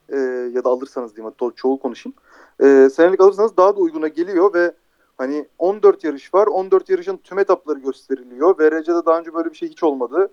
e, 0.09 0.17
ya 0.55 0.65
da 0.65 0.69
alırsanız 0.69 1.17
diyeyim 1.17 1.35
hatta 1.39 1.57
çoğul 1.57 1.79
konuşayım. 1.79 2.17
E, 2.63 2.89
senelik 2.91 3.21
alırsanız 3.21 3.57
daha 3.57 3.77
da 3.77 3.81
uyguna 3.81 4.09
geliyor 4.09 4.55
ve 4.55 4.75
Hani 5.21 5.47
14 5.59 6.05
yarış 6.05 6.35
var. 6.35 6.47
14 6.47 6.91
yarışın 6.91 7.17
tüm 7.17 7.39
etapları 7.39 7.79
gösteriliyor. 7.79 8.59
VRC'de 8.59 9.07
daha 9.07 9.19
önce 9.19 9.35
böyle 9.35 9.51
bir 9.51 9.55
şey 9.55 9.69
hiç 9.69 9.83
olmadı. 9.83 10.31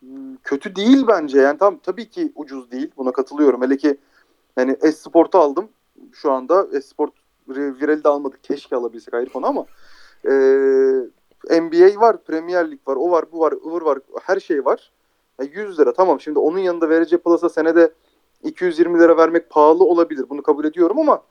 Hmm, 0.00 0.36
Kötü 0.44 0.76
değil 0.76 1.04
bence. 1.08 1.40
Yani 1.40 1.58
tam 1.58 1.78
tabii 1.78 2.10
ki 2.10 2.32
ucuz 2.34 2.70
değil. 2.70 2.90
Buna 2.96 3.12
katılıyorum. 3.12 3.62
Hele 3.62 3.76
ki 3.76 3.96
yani 4.56 4.76
Esport'u 4.82 5.38
aldım 5.38 5.68
şu 6.12 6.32
anda. 6.32 6.66
Esport 6.72 7.12
Viral'i 7.48 8.04
de 8.04 8.08
almadık. 8.08 8.44
Keşke 8.44 8.76
alabilsek 8.76 9.14
ayrı 9.14 9.30
konu 9.30 9.46
ama 9.46 9.66
ee, 10.24 11.60
NBA 11.60 12.00
var, 12.00 12.24
Premier 12.24 12.70
Lig 12.70 12.80
var, 12.88 12.96
o 12.96 13.10
var, 13.10 13.24
bu 13.32 13.40
var, 13.40 13.52
ıvır 13.52 13.82
var. 13.82 13.98
Her 14.22 14.40
şey 14.40 14.64
var. 14.64 14.92
E, 15.40 15.44
100 15.44 15.78
lira 15.78 15.92
tamam. 15.92 16.20
Şimdi 16.20 16.38
onun 16.38 16.58
yanında 16.58 16.88
VRC 16.88 17.18
Plus'a 17.18 17.48
senede 17.48 17.92
220 18.42 18.98
lira 18.98 19.16
vermek 19.16 19.50
pahalı 19.50 19.84
olabilir. 19.84 20.24
Bunu 20.28 20.42
kabul 20.42 20.64
ediyorum 20.64 20.98
ama 20.98 21.22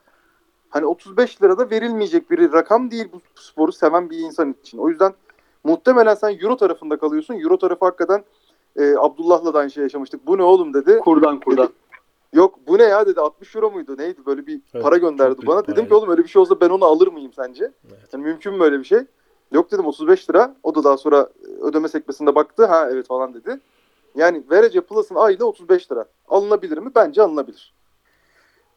hani 0.74 0.86
35 0.86 1.42
lirada 1.42 1.70
verilmeyecek 1.70 2.32
bir 2.32 2.54
rakam 2.54 2.92
değil 2.92 3.08
bu 3.14 3.22
sporu 3.36 3.72
seven 3.72 4.10
bir 4.10 4.18
insan 4.18 4.56
için. 4.62 4.78
O 4.78 4.90
yüzden 4.90 5.14
muhtemelen 5.64 6.16
sen 6.16 6.38
Euro 6.42 6.58
tarafında 6.58 6.98
kalıyorsun. 6.98 7.40
Euro 7.40 7.58
tarafı 7.58 7.86
hakikaten 7.86 8.24
e, 8.76 8.96
Abdullah'la 8.98 9.54
da 9.54 9.60
aynı 9.60 9.72
şey 9.72 9.84
yaşamıştık. 9.84 10.28
Bu 10.28 10.38
ne 10.38 10.44
oğlum 10.44 10.74
dedi. 10.74 11.00
Kurdan 11.00 11.40
kurdan. 11.40 11.70
Yok 12.34 12.60
bu 12.68 12.78
ne 12.78 12.84
ya 12.84 13.08
dedi 13.08 13.20
60 13.20 13.56
euro 13.56 13.72
muydu 13.72 13.98
neydi 13.98 14.26
böyle 14.26 14.48
bir 14.48 14.62
Evet, 14.74 14.84
para 14.84 14.98
gönderdi 14.98 15.48
bana. 15.48 15.62
para 15.62 15.68
Dedim 15.68 15.88
ki 15.88 15.94
oğlum 15.94 16.10
öyle 16.10 16.24
bir 16.24 16.28
şey 16.28 16.42
olsa 16.42 16.62
ben 16.62 16.70
onu 16.70 16.86
alır 16.86 17.08
mıyım 17.08 17.34
sence? 17.34 17.72
Evet. 17.88 18.14
Yani 18.14 18.24
mümkün 18.24 18.54
mü 18.54 18.60
böyle 18.60 18.80
bir 18.80 18.84
şey? 18.84 19.00
Yok 19.52 19.72
dedim 19.72 19.86
35 19.86 20.30
lira. 20.30 20.56
O 20.64 20.76
da 20.76 20.84
daha 20.84 20.98
sonra 20.98 21.30
ödeme 21.62 21.88
sekmesinde 21.88 22.36
baktı. 22.36 22.66
Ha 22.66 22.90
evet 22.92 23.08
falan 23.08 23.34
dedi. 23.34 23.60
Yani 24.16 24.44
VRC 24.52 24.82
Plus'ın 24.82 25.16
aylığı 25.16 25.48
35 25.48 25.92
lira. 25.92 26.06
Alınabilir 26.28 26.78
mi? 26.78 26.92
Bence 26.96 27.22
alınabilir. 27.22 27.74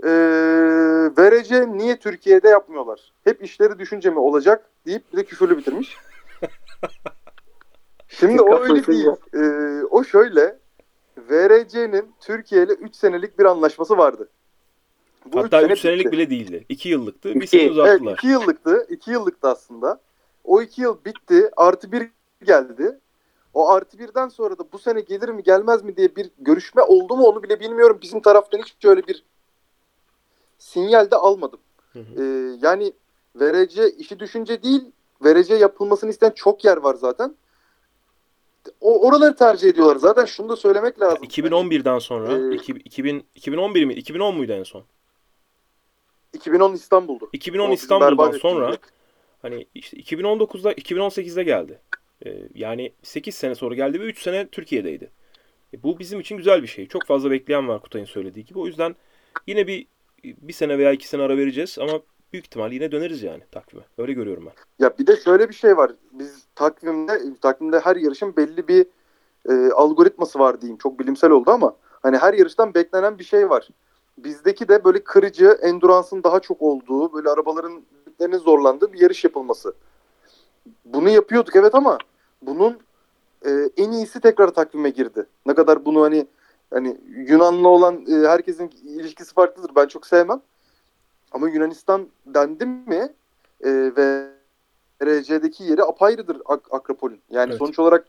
E, 0.05 0.11
VRC 1.19 1.77
niye 1.79 1.97
Türkiye'de 1.97 2.49
yapmıyorlar? 2.49 3.13
Hep 3.25 3.45
işleri 3.45 3.79
düşünce 3.79 4.11
mi 4.11 4.19
olacak 4.19 4.71
deyip 4.87 5.13
bir 5.13 5.19
de 5.19 5.25
küfürlü 5.25 5.59
bitirmiş. 5.59 5.97
Şimdi 8.09 8.43
o 8.43 8.59
öyle 8.61 8.87
değil. 8.87 9.07
E, 9.35 9.41
o 9.85 10.05
şöyle 10.05 10.59
VRC'nin 11.19 12.13
Türkiye 12.21 12.63
ile 12.65 12.73
3 12.73 12.97
senelik 12.97 13.39
bir 13.39 13.45
anlaşması 13.45 13.99
vardı. 13.99 14.29
Bu 15.33 15.39
Hatta 15.39 15.63
3 15.63 15.67
sene 15.67 15.77
senelik 15.77 16.07
bitti. 16.07 16.13
bile 16.13 16.31
değildi. 16.31 16.65
2 16.69 16.89
yıllıktı. 16.89 17.35
Bir 17.35 17.47
sene 17.47 17.71
uzattılar. 17.71 18.11
Evet 18.11 18.19
2 18.19 18.27
yıllıktı. 18.27 18.87
2 18.89 19.11
yıllıktı 19.11 19.49
aslında. 19.49 20.01
O 20.45 20.63
2 20.63 20.83
yıl 20.83 21.05
bitti. 21.05 21.51
Artı 21.57 21.93
1 21.93 22.11
geldi. 22.45 22.99
O 23.55 23.71
artı 23.71 23.99
birden 23.99 24.29
sonra 24.29 24.59
da 24.59 24.73
bu 24.73 24.79
sene 24.79 25.01
gelir 25.01 25.29
mi 25.29 25.43
gelmez 25.43 25.85
mi 25.85 25.97
diye 25.97 26.17
bir 26.17 26.31
görüşme 26.39 26.83
oldu 26.83 27.17
mu 27.17 27.25
onu 27.25 27.43
bile 27.43 27.61
bilmiyorum. 27.61 27.99
Bizim 28.03 28.21
taraftan 28.21 28.59
hiç 28.59 28.85
öyle 28.85 29.07
bir 29.07 29.25
sinyal 30.59 31.11
de 31.11 31.17
almadım. 31.17 31.61
Hı 31.93 31.99
hı. 31.99 32.23
Ee, 32.23 32.59
yani 32.63 32.93
verece 33.35 33.91
işi 33.91 34.19
düşünce 34.19 34.63
değil 34.63 34.83
verece 35.25 35.55
yapılmasını 35.55 36.11
isteyen 36.11 36.33
çok 36.35 36.65
yer 36.65 36.77
var 36.77 36.95
zaten. 36.95 37.37
O 38.81 39.07
oraları 39.07 39.37
tercih 39.37 39.69
ediyorlar. 39.69 39.97
Zaten 39.97 40.25
şunu 40.25 40.49
da 40.49 40.57
söylemek 40.57 41.01
lazım. 41.01 41.25
2011'den 41.25 41.99
sonra 41.99 42.55
ee, 42.55 42.57
2000 42.85 43.27
2011 43.35 43.85
mi? 43.85 43.95
2010 43.95 44.37
muydu 44.37 44.53
en 44.53 44.63
son? 44.63 44.85
2010 46.33 46.75
İstanbul'du. 46.75 47.29
2010 47.33 47.71
İstanbul'dan 47.71 48.31
sonra 48.31 48.77
hani 49.43 49.67
işte 49.75 49.97
2019'da 49.97 50.73
2018'de 50.73 51.43
geldi. 51.43 51.81
Ee, 52.27 52.49
yani 52.55 52.93
8 53.03 53.35
sene 53.35 53.55
sonra 53.55 53.75
geldi 53.75 54.01
ve 54.01 54.05
3 54.05 54.23
sene 54.23 54.49
Türkiye'deydi. 54.49 55.11
E, 55.75 55.83
bu 55.83 55.99
bizim 55.99 56.21
için 56.21 56.37
güzel 56.37 56.63
bir 56.63 56.67
şey. 56.67 56.89
Çok 56.89 57.07
fazla 57.07 57.31
bekleyen 57.31 57.69
var 57.69 57.83
Kutay'ın 57.83 58.07
söylediği 58.07 58.45
gibi. 58.45 58.59
O 58.59 58.67
yüzden 58.67 58.97
yine 59.47 59.67
bir 59.67 59.87
bir 60.25 60.53
sene 60.53 60.79
veya 60.79 60.93
iki 60.93 61.09
sene 61.09 61.23
ara 61.23 61.37
vereceğiz 61.37 61.79
ama 61.81 62.01
büyük 62.33 62.47
ihtimal 62.47 62.73
yine 62.73 62.93
döneriz 62.93 63.23
yani 63.23 63.43
takvime. 63.53 63.85
Öyle 63.99 64.13
görüyorum 64.13 64.47
ben. 64.47 64.85
Ya 64.85 64.99
bir 64.99 65.07
de 65.07 65.17
şöyle 65.17 65.49
bir 65.49 65.55
şey 65.55 65.77
var. 65.77 65.93
Biz 66.13 66.47
takvimde 66.55 67.21
takvimde 67.41 67.81
her 67.81 67.97
yarışın 67.97 68.37
belli 68.37 68.69
bir 68.69 68.87
e, 69.49 69.73
algoritması 69.73 70.39
var 70.39 70.61
diyeyim. 70.61 70.79
Çok 70.79 70.99
bilimsel 70.99 71.31
oldu 71.31 71.51
ama 71.51 71.77
hani 72.03 72.17
her 72.17 72.35
yarıştan 72.35 72.75
beklenen 72.75 73.19
bir 73.19 73.25
şey 73.25 73.51
var. 73.51 73.69
Bizdeki 74.19 74.69
de 74.69 74.85
böyle 74.85 75.05
kırıcı, 75.05 75.59
enduransın 75.63 76.23
daha 76.23 76.41
çok 76.41 76.63
olduğu, 76.63 77.13
böyle 77.13 77.31
arabaların 77.31 77.83
zorlandığı 78.39 78.93
bir 78.93 79.01
yarış 79.01 79.25
yapılması. 79.25 79.75
Bunu 80.85 81.09
yapıyorduk 81.09 81.57
evet 81.57 81.75
ama 81.75 81.99
bunun 82.43 82.79
e, 83.47 83.51
en 83.77 83.91
iyisi 83.93 84.21
tekrar 84.21 84.49
takvime 84.49 84.91
girdi. 84.91 85.27
Ne 85.47 85.55
kadar 85.55 85.85
bunu 85.85 86.03
hani 86.03 86.27
hani 86.71 86.97
Yunanlı 87.29 87.69
olan 87.69 88.07
e, 88.07 88.29
herkesin 88.29 88.71
ilişkisi 88.85 89.35
farklıdır. 89.35 89.71
Ben 89.77 89.87
çok 89.87 90.07
sevmem. 90.07 90.41
Ama 91.33 91.49
Yunanistan 91.49 92.09
dendim 92.27 92.69
mi 92.69 93.13
e, 93.65 93.71
ve 93.97 94.27
RC'deki 95.03 95.65
yeri 95.65 95.83
apayrıdır 95.83 96.43
Ak- 96.45 96.75
Akropol'ün. 96.75 97.21
Yani 97.31 97.51
evet. 97.51 97.59
sonuç 97.59 97.79
olarak 97.79 98.07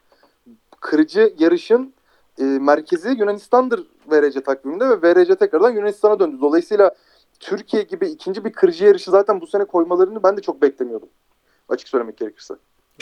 kırıcı 0.79 1.33
yarışın 1.39 1.93
e, 2.39 2.43
merkezi 2.43 3.09
Yunanistan'dır 3.09 3.87
VRC 4.11 4.43
takviminde 4.43 4.89
ve 4.89 5.01
VRC 5.01 5.35
tekrardan 5.35 5.69
Yunanistan'a 5.71 6.19
döndü. 6.19 6.37
Dolayısıyla 6.41 6.95
Türkiye 7.39 7.83
gibi 7.83 8.07
ikinci 8.07 8.45
bir 8.45 8.53
kırıcı 8.53 8.85
yarışı 8.85 9.11
zaten 9.11 9.41
bu 9.41 9.47
sene 9.47 9.65
koymalarını 9.65 10.23
ben 10.23 10.37
de 10.37 10.41
çok 10.41 10.61
beklemiyordum. 10.61 11.09
Açık 11.69 11.89
söylemek 11.89 12.17
gerekirse. 12.17 12.55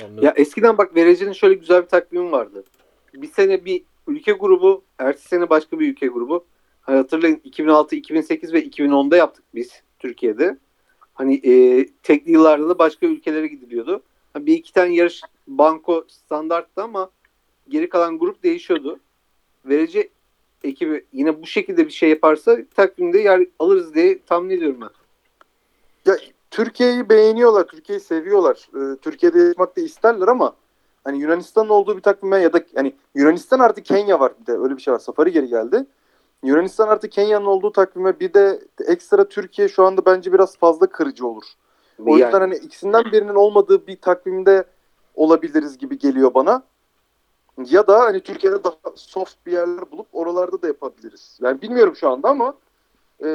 Anladım. 0.03 0.23
Ya 0.23 0.33
eskiden 0.35 0.77
bak 0.77 0.95
VRC'nin 0.95 1.33
şöyle 1.33 1.53
güzel 1.53 1.81
bir 1.81 1.87
takvimi 1.87 2.31
vardı. 2.31 2.63
Bir 3.13 3.27
sene 3.27 3.65
bir 3.65 3.83
ülke 4.07 4.31
grubu, 4.31 4.83
ertesi 4.99 5.27
sene 5.27 5.49
başka 5.49 5.79
bir 5.79 5.91
ülke 5.91 6.07
grubu. 6.07 6.45
Hani 6.81 6.97
hatırlayın 6.97 7.41
2006, 7.43 7.95
2008 7.95 8.53
ve 8.53 8.65
2010'da 8.65 9.17
yaptık 9.17 9.45
biz 9.55 9.83
Türkiye'de. 9.99 10.57
Hani 11.13 11.35
e, 11.35 11.85
tekli 12.03 12.31
yıllarda 12.31 12.69
da 12.69 12.79
başka 12.79 13.05
ülkelere 13.05 13.47
gidiliyordu. 13.47 14.03
Hani 14.33 14.45
bir 14.45 14.53
iki 14.53 14.73
tane 14.73 14.95
yarış 14.95 15.21
banko 15.47 16.05
standarttı 16.07 16.83
ama 16.83 17.09
geri 17.69 17.89
kalan 17.89 18.19
grup 18.19 18.43
değişiyordu. 18.43 18.99
Verici 19.65 20.09
ekibi 20.63 21.05
yine 21.13 21.41
bu 21.41 21.47
şekilde 21.47 21.85
bir 21.85 21.91
şey 21.91 22.09
yaparsa 22.09 22.57
takvimde 22.75 23.19
yer 23.19 23.47
alırız 23.59 23.95
diye 23.95 24.19
tahmin 24.23 24.49
ediyorum 24.49 24.81
ben. 24.81 24.89
Ya 26.11 26.17
Türkiye'yi 26.51 27.09
beğeniyorlar, 27.09 27.67
Türkiye'yi 27.67 27.99
seviyorlar. 27.99 28.67
Ee, 28.75 28.97
Türkiye'de 29.01 29.39
yaşamak 29.39 29.77
da 29.77 29.81
isterler 29.81 30.27
ama 30.27 30.55
hani 31.05 31.17
Yunanistan'ın 31.17 31.69
olduğu 31.69 31.97
bir 31.97 32.01
takvime 32.01 32.37
ya 32.37 32.53
da 32.53 32.61
hani 32.75 32.93
Yunanistan 33.15 33.59
artı 33.59 33.83
Kenya 33.83 34.19
var 34.19 34.33
bir 34.41 34.45
de 34.45 34.51
öyle 34.51 34.77
bir 34.77 34.81
şey 34.81 34.93
var. 34.93 34.99
Safari 34.99 35.31
geri 35.31 35.47
geldi. 35.47 35.85
Yunanistan 36.43 36.87
artı 36.87 37.09
Kenya'nın 37.09 37.45
olduğu 37.45 37.71
takvime 37.71 38.19
bir 38.19 38.33
de 38.33 38.59
ekstra 38.87 39.27
Türkiye 39.29 39.67
şu 39.67 39.83
anda 39.85 40.05
bence 40.05 40.33
biraz 40.33 40.57
fazla 40.57 40.87
kırıcı 40.87 41.27
olur. 41.27 41.43
O 41.99 42.09
yani. 42.09 42.21
yüzden 42.21 42.39
hani 42.39 42.55
ikisinden 42.55 43.03
birinin 43.11 43.35
olmadığı 43.35 43.87
bir 43.87 44.01
takvimde 44.01 44.63
olabiliriz 45.15 45.77
gibi 45.77 45.97
geliyor 45.97 46.33
bana. 46.33 46.63
Ya 47.69 47.87
da 47.87 47.99
hani 47.99 48.19
Türkiye'de 48.19 48.63
daha 48.63 48.75
soft 48.95 49.45
bir 49.45 49.51
yerler 49.51 49.91
bulup 49.91 50.07
oralarda 50.13 50.61
da 50.61 50.67
yapabiliriz. 50.67 51.39
Yani 51.41 51.61
bilmiyorum 51.61 51.95
şu 51.95 52.09
anda 52.09 52.29
ama 52.29 52.53
e, 53.23 53.27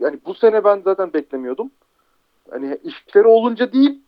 yani 0.00 0.18
bu 0.26 0.34
sene 0.34 0.64
ben 0.64 0.82
zaten 0.84 1.12
beklemiyordum. 1.12 1.70
Hani 2.50 2.78
işleri 2.84 3.26
olunca 3.26 3.72
değil 3.72 4.02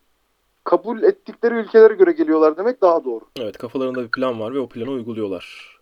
kabul 0.65 1.03
ettikleri 1.03 1.55
ülkelere 1.55 1.95
göre 1.95 2.13
geliyorlar 2.13 2.57
demek 2.57 2.83
daha 2.83 3.05
doğru. 3.05 3.25
Evet 3.37 3.59
kafalarında 3.59 4.03
bir 4.03 4.11
plan 4.11 4.41
var 4.41 4.55
ve 4.55 4.59
o 4.59 4.69
planı 4.69 4.91
uyguluyorlar. 4.91 5.75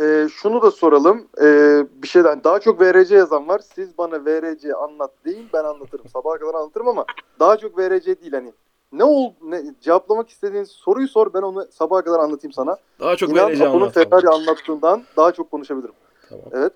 Ee, 0.00 0.28
şunu 0.32 0.62
da 0.62 0.70
soralım. 0.70 1.28
Ee, 1.42 1.86
bir 2.02 2.08
şeyden 2.08 2.44
daha 2.44 2.60
çok 2.60 2.80
VRC 2.80 3.16
yazan 3.16 3.48
var. 3.48 3.60
Siz 3.74 3.98
bana 3.98 4.24
VRC 4.24 4.74
anlat 4.74 5.10
deyin 5.24 5.48
ben 5.52 5.64
anlatırım. 5.64 6.08
Sabaha 6.08 6.38
kadar 6.38 6.54
anlatırım 6.54 6.88
ama 6.88 7.04
daha 7.40 7.56
çok 7.56 7.78
VRC 7.78 8.20
değil 8.20 8.32
hani. 8.32 8.52
Ne 8.92 9.04
oldu? 9.04 9.34
Ne, 9.42 9.62
cevaplamak 9.80 10.28
istediğiniz 10.28 10.70
soruyu 10.70 11.08
sor 11.08 11.34
ben 11.34 11.42
onu 11.42 11.66
sabaha 11.70 12.02
kadar 12.02 12.18
anlatayım 12.18 12.52
sana. 12.52 12.76
Daha 13.00 13.16
çok 13.16 13.30
İnan, 13.30 13.50
VRC 13.50 13.68
anlat. 13.68 13.94
Ferrari 13.94 14.28
anlattığından 14.28 15.04
daha 15.16 15.32
çok 15.32 15.50
konuşabilirim. 15.50 15.94
Tamam. 16.28 16.44
Evet. 16.52 16.72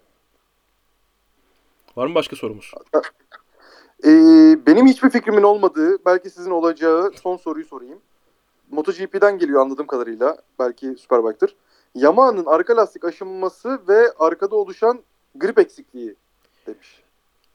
Var 1.96 2.06
mı 2.06 2.14
başka 2.14 2.36
sorumuz? 2.36 2.72
Ee, 4.04 4.58
benim 4.66 4.86
hiçbir 4.86 5.10
fikrimin 5.10 5.42
olmadığı, 5.42 6.04
belki 6.06 6.30
sizin 6.30 6.50
olacağı 6.50 7.12
son 7.22 7.36
soruyu 7.36 7.64
sorayım. 7.64 7.98
MotoGP'den 8.70 9.38
geliyor 9.38 9.60
anladığım 9.60 9.86
kadarıyla. 9.86 10.36
Belki 10.58 10.94
Superbike'tır. 10.98 11.56
Yamaha'nın 11.94 12.46
arka 12.46 12.76
lastik 12.76 13.04
aşınması 13.04 13.80
ve 13.88 14.12
arkada 14.18 14.56
oluşan 14.56 15.02
grip 15.34 15.58
eksikliği 15.58 16.14
demiş. 16.66 17.02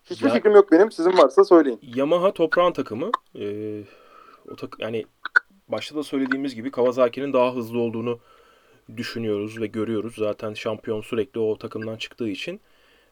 Hiçbir 0.06 0.28
ya, 0.28 0.34
fikrim 0.34 0.53
yok 0.53 0.72
benim. 0.72 0.91
Sizin 0.91 1.18
varsa 1.18 1.44
söyleyin. 1.44 1.80
Yamaha 1.95 2.34
toprağın 2.34 2.74
takımı. 2.74 3.11
Ee, 3.36 3.84
o 4.52 4.56
tak 4.56 4.76
yani 4.80 5.06
başta 5.68 5.95
da 5.95 6.03
söylediğimiz 6.03 6.56
gibi 6.56 6.72
Kawasaki'nin 6.72 7.34
daha 7.34 7.56
hızlı 7.56 7.80
olduğunu 7.80 8.20
düşünüyoruz 8.98 9.61
ve 9.61 9.68
görüyoruz. 9.68 10.15
Zaten 10.18 10.53
şampiyon 10.53 11.02
sürekli 11.02 11.40
o 11.40 11.57
takımdan 11.57 11.98
çıktığı 11.98 12.30
için. 12.30 12.61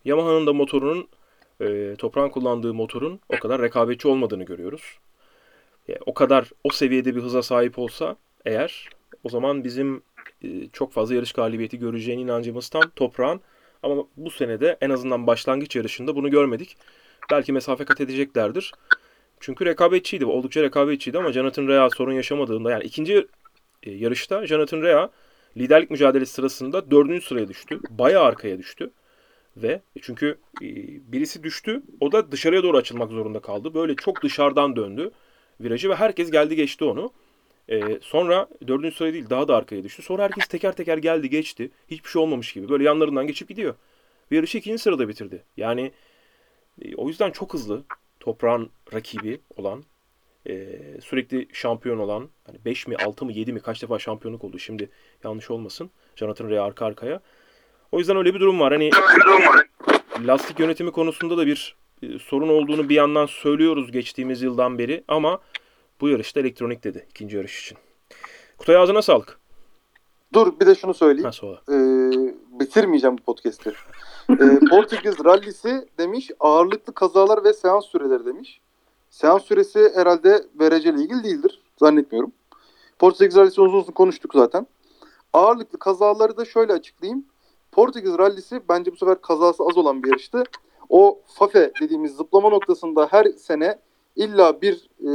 Yamaha'nın 0.06 0.48
da 0.48 0.53
motorunun 0.53 1.08
e, 1.62 1.96
toprağın 1.96 2.30
kullandığı 2.30 2.74
motorun 2.74 3.20
o 3.30 3.40
kadar 3.40 3.62
rekabetçi 3.62 4.08
olmadığını 4.08 4.44
görüyoruz. 4.44 5.00
E, 5.90 5.96
o 6.06 6.14
kadar 6.14 6.50
o 6.64 6.70
seviyede 6.70 7.16
bir 7.16 7.22
hıza 7.22 7.44
sahip 7.44 7.80
olsa 7.80 8.16
eğer 8.46 8.90
o 9.24 9.30
zaman 9.30 9.64
bizim 9.64 10.02
e, 10.44 10.48
çok 10.74 10.94
fazla 10.94 11.16
yarış 11.16 11.32
galibiyeti 11.32 11.80
göreceğine 11.80 12.22
inancımız 12.22 12.70
tam 12.70 12.84
toprağın. 12.96 13.42
Ama 13.84 14.04
bu 14.18 14.32
senede 14.32 14.78
en 14.82 14.90
azından 14.90 15.28
başlangıç 15.28 15.76
yarışında 15.76 16.16
bunu 16.16 16.32
görmedik. 16.32 16.78
Belki 17.32 17.54
mesafe 17.54 17.86
kat 17.86 18.02
edeceklerdir. 18.02 18.74
Çünkü 19.40 19.66
rekabetçiydi. 19.66 20.26
Oldukça 20.26 20.64
rekabetçiydi 20.64 21.18
ama 21.18 21.32
Jonathan 21.32 21.68
Rea 21.68 21.90
sorun 21.90 22.14
yaşamadığında 22.14 22.72
yani 22.72 22.84
ikinci 22.84 23.28
e, 23.84 23.92
yarışta 23.92 24.48
Jonathan 24.48 24.82
Rea 24.82 25.10
liderlik 25.58 25.92
mücadelesi 25.92 26.34
sırasında 26.34 26.92
dördüncü 26.92 27.26
sıraya 27.26 27.48
düştü. 27.48 27.80
Bayağı 27.90 28.24
arkaya 28.24 28.58
düştü. 28.58 28.92
Ve 29.57 29.82
çünkü 30.02 30.38
e, 30.61 30.68
birisi 31.11 31.44
düştü 31.44 31.84
o 31.99 32.11
da 32.11 32.32
dışarıya 32.32 32.64
doğru 32.64 32.78
açılmak 32.78 33.11
zorunda 33.11 33.40
kaldı. 33.40 33.73
Böyle 33.73 33.95
çok 33.95 34.23
dışarıdan 34.23 34.76
döndü 34.76 35.11
virajı 35.61 35.90
ve 35.90 35.95
herkes 35.95 36.32
geldi 36.32 36.56
geçti 36.56 36.84
onu. 36.84 37.14
Ee, 37.69 37.99
sonra 38.02 38.48
dördüncü 38.68 38.95
sıraya 38.95 39.14
değil 39.14 39.30
daha 39.30 39.48
da 39.48 39.56
arkaya 39.56 39.84
düştü. 39.84 40.02
Sonra 40.02 40.23
herkes 40.23 40.48
teker 40.48 40.76
teker 40.76 40.98
geldi 40.98 41.30
geçti. 41.30 41.72
Hiçbir 41.91 42.10
şey 42.10 42.22
olmamış 42.22 42.53
gibi. 42.53 42.69
Böyle 42.69 42.84
yanlarından 42.84 43.28
geçip 43.28 43.49
gidiyor. 43.49 43.76
Ve 44.32 44.36
yarışı 44.36 44.57
ikinci 44.57 44.78
sırada 44.78 45.07
bitirdi. 45.07 45.44
Yani 45.57 45.91
e, 46.82 46.95
o 46.95 47.07
yüzden 47.07 47.32
çok 47.32 47.53
hızlı. 47.53 47.84
Toprağın 48.19 48.69
rakibi 48.94 49.41
olan 49.57 49.84
e, 50.48 50.80
sürekli 51.02 51.48
şampiyon 51.53 51.99
olan 51.99 52.30
hani 52.44 52.57
5 52.65 52.88
mi 52.88 52.95
6 52.95 53.26
mı 53.26 53.32
7 53.32 53.53
mi 53.53 53.60
kaç 53.60 53.82
defa 53.82 53.99
şampiyonluk 53.99 54.44
oldu 54.44 54.60
şimdi 54.60 54.90
yanlış 55.23 55.52
olmasın. 55.52 55.91
Jonathan 56.15 56.49
Rea 56.49 56.64
arka 56.64 56.86
arkaya. 56.86 57.22
O 57.92 58.00
yüzden 58.00 58.18
öyle 58.18 58.34
bir 58.34 58.40
durum 58.40 58.60
var. 58.60 58.74
Hani 58.74 58.90
lastik 60.28 60.60
yönetimi 60.60 60.92
konusunda 60.92 61.38
da 61.38 61.46
bir 61.48 61.76
e, 62.02 62.20
sorun 62.20 62.50
olduğunu 62.50 62.90
bir 62.90 62.96
yandan 62.96 63.26
söylüyoruz 63.26 63.92
geçtiğimiz 63.92 64.42
yıldan 64.42 64.78
beri 64.78 65.04
ama 65.08 65.40
bu 66.02 66.10
yarışta 66.10 66.40
elektronik 66.40 66.84
dedi 66.84 67.06
ikinci 67.10 67.38
yarış 67.38 67.64
için. 67.64 67.78
Kutay 68.58 68.78
ağzına 68.78 69.02
sağlık. 69.02 69.40
Dur 70.34 70.60
bir 70.60 70.66
de 70.66 70.76
şunu 70.76 70.94
söyleyeyim. 70.94 71.26
Ha, 71.26 71.32
sonra. 71.32 71.62
Ee, 71.70 72.36
bitirmeyeceğim 72.60 73.18
bu 73.18 73.22
podcast'i. 73.22 73.74
Ee, 74.30 74.60
Portekiz 74.70 75.26
rallisi 75.26 75.88
demiş 75.98 76.32
ağırlıklı 76.40 76.94
kazalar 76.94 77.44
ve 77.44 77.54
seans 77.54 77.86
süreleri 77.86 78.26
demiş. 78.26 78.62
Seans 79.10 79.44
süresi 79.44 79.92
herhalde 79.96 80.44
vereceyle 80.60 81.02
ilgili 81.02 81.24
değildir. 81.24 81.62
Zannetmiyorum. 81.80 82.32
Portekiz 83.00 83.38
rallisi 83.38 83.62
uzun 83.62 83.78
uzun 83.78 83.94
konuştuk 83.94 84.32
zaten. 84.34 84.68
Ağırlıklı 85.34 85.80
kazaları 85.80 86.38
da 86.38 86.46
şöyle 86.46 86.74
açıklayayım. 86.74 87.26
Portekiz 87.72 88.18
rallisi 88.18 88.61
bence 88.69 88.91
bu 88.91 88.95
sefer 88.95 89.22
kazası 89.22 89.64
az 89.64 89.77
olan 89.77 90.03
bir 90.03 90.10
yarıştı. 90.10 90.43
O 90.89 91.19
fafe 91.27 91.72
dediğimiz 91.81 92.15
zıplama 92.15 92.49
noktasında 92.49 93.07
her 93.11 93.26
sene 93.26 93.80
illa 94.15 94.61
bir 94.61 94.89
e, 94.99 95.11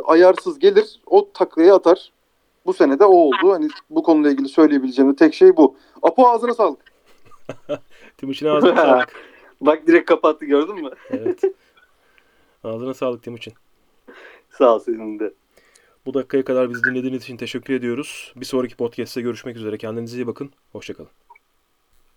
ayarsız 0.00 0.58
gelir 0.58 1.00
o 1.06 1.32
taklaya 1.32 1.74
atar. 1.74 2.12
Bu 2.66 2.72
sene 2.72 2.98
de 2.98 3.04
o 3.04 3.14
oldu. 3.14 3.52
Hani 3.52 3.68
bu 3.90 4.02
konuyla 4.02 4.30
ilgili 4.30 4.48
söyleyebileceğim 4.48 5.14
tek 5.14 5.34
şey 5.34 5.56
bu. 5.56 5.76
Apo 6.02 6.28
ağzına 6.28 6.54
sağlık. 6.54 6.80
Timuçin 8.18 8.46
ağzına 8.46 8.76
sağlık. 8.86 9.12
Bak 9.60 9.86
direkt 9.86 10.08
kapattı 10.08 10.44
gördün 10.44 10.74
mü? 10.74 10.90
Evet. 11.10 11.42
Ağzına 12.64 12.94
sağlık 12.94 13.22
Timuçin. 13.22 13.52
Sağ 14.50 14.74
ol 14.74 14.78
senin 14.78 15.18
de. 15.18 15.32
Bu 16.06 16.14
dakikaya 16.14 16.44
kadar 16.44 16.70
bizi 16.70 16.82
dinlediğiniz 16.84 17.22
için 17.22 17.36
teşekkür 17.36 17.74
ediyoruz. 17.74 18.32
Bir 18.36 18.46
sonraki 18.46 18.76
podcast'te 18.76 19.20
görüşmek 19.20 19.56
üzere. 19.56 19.78
Kendinize 19.78 20.16
iyi 20.16 20.26
bakın. 20.26 20.50
Hoşçakalın. 20.72 21.25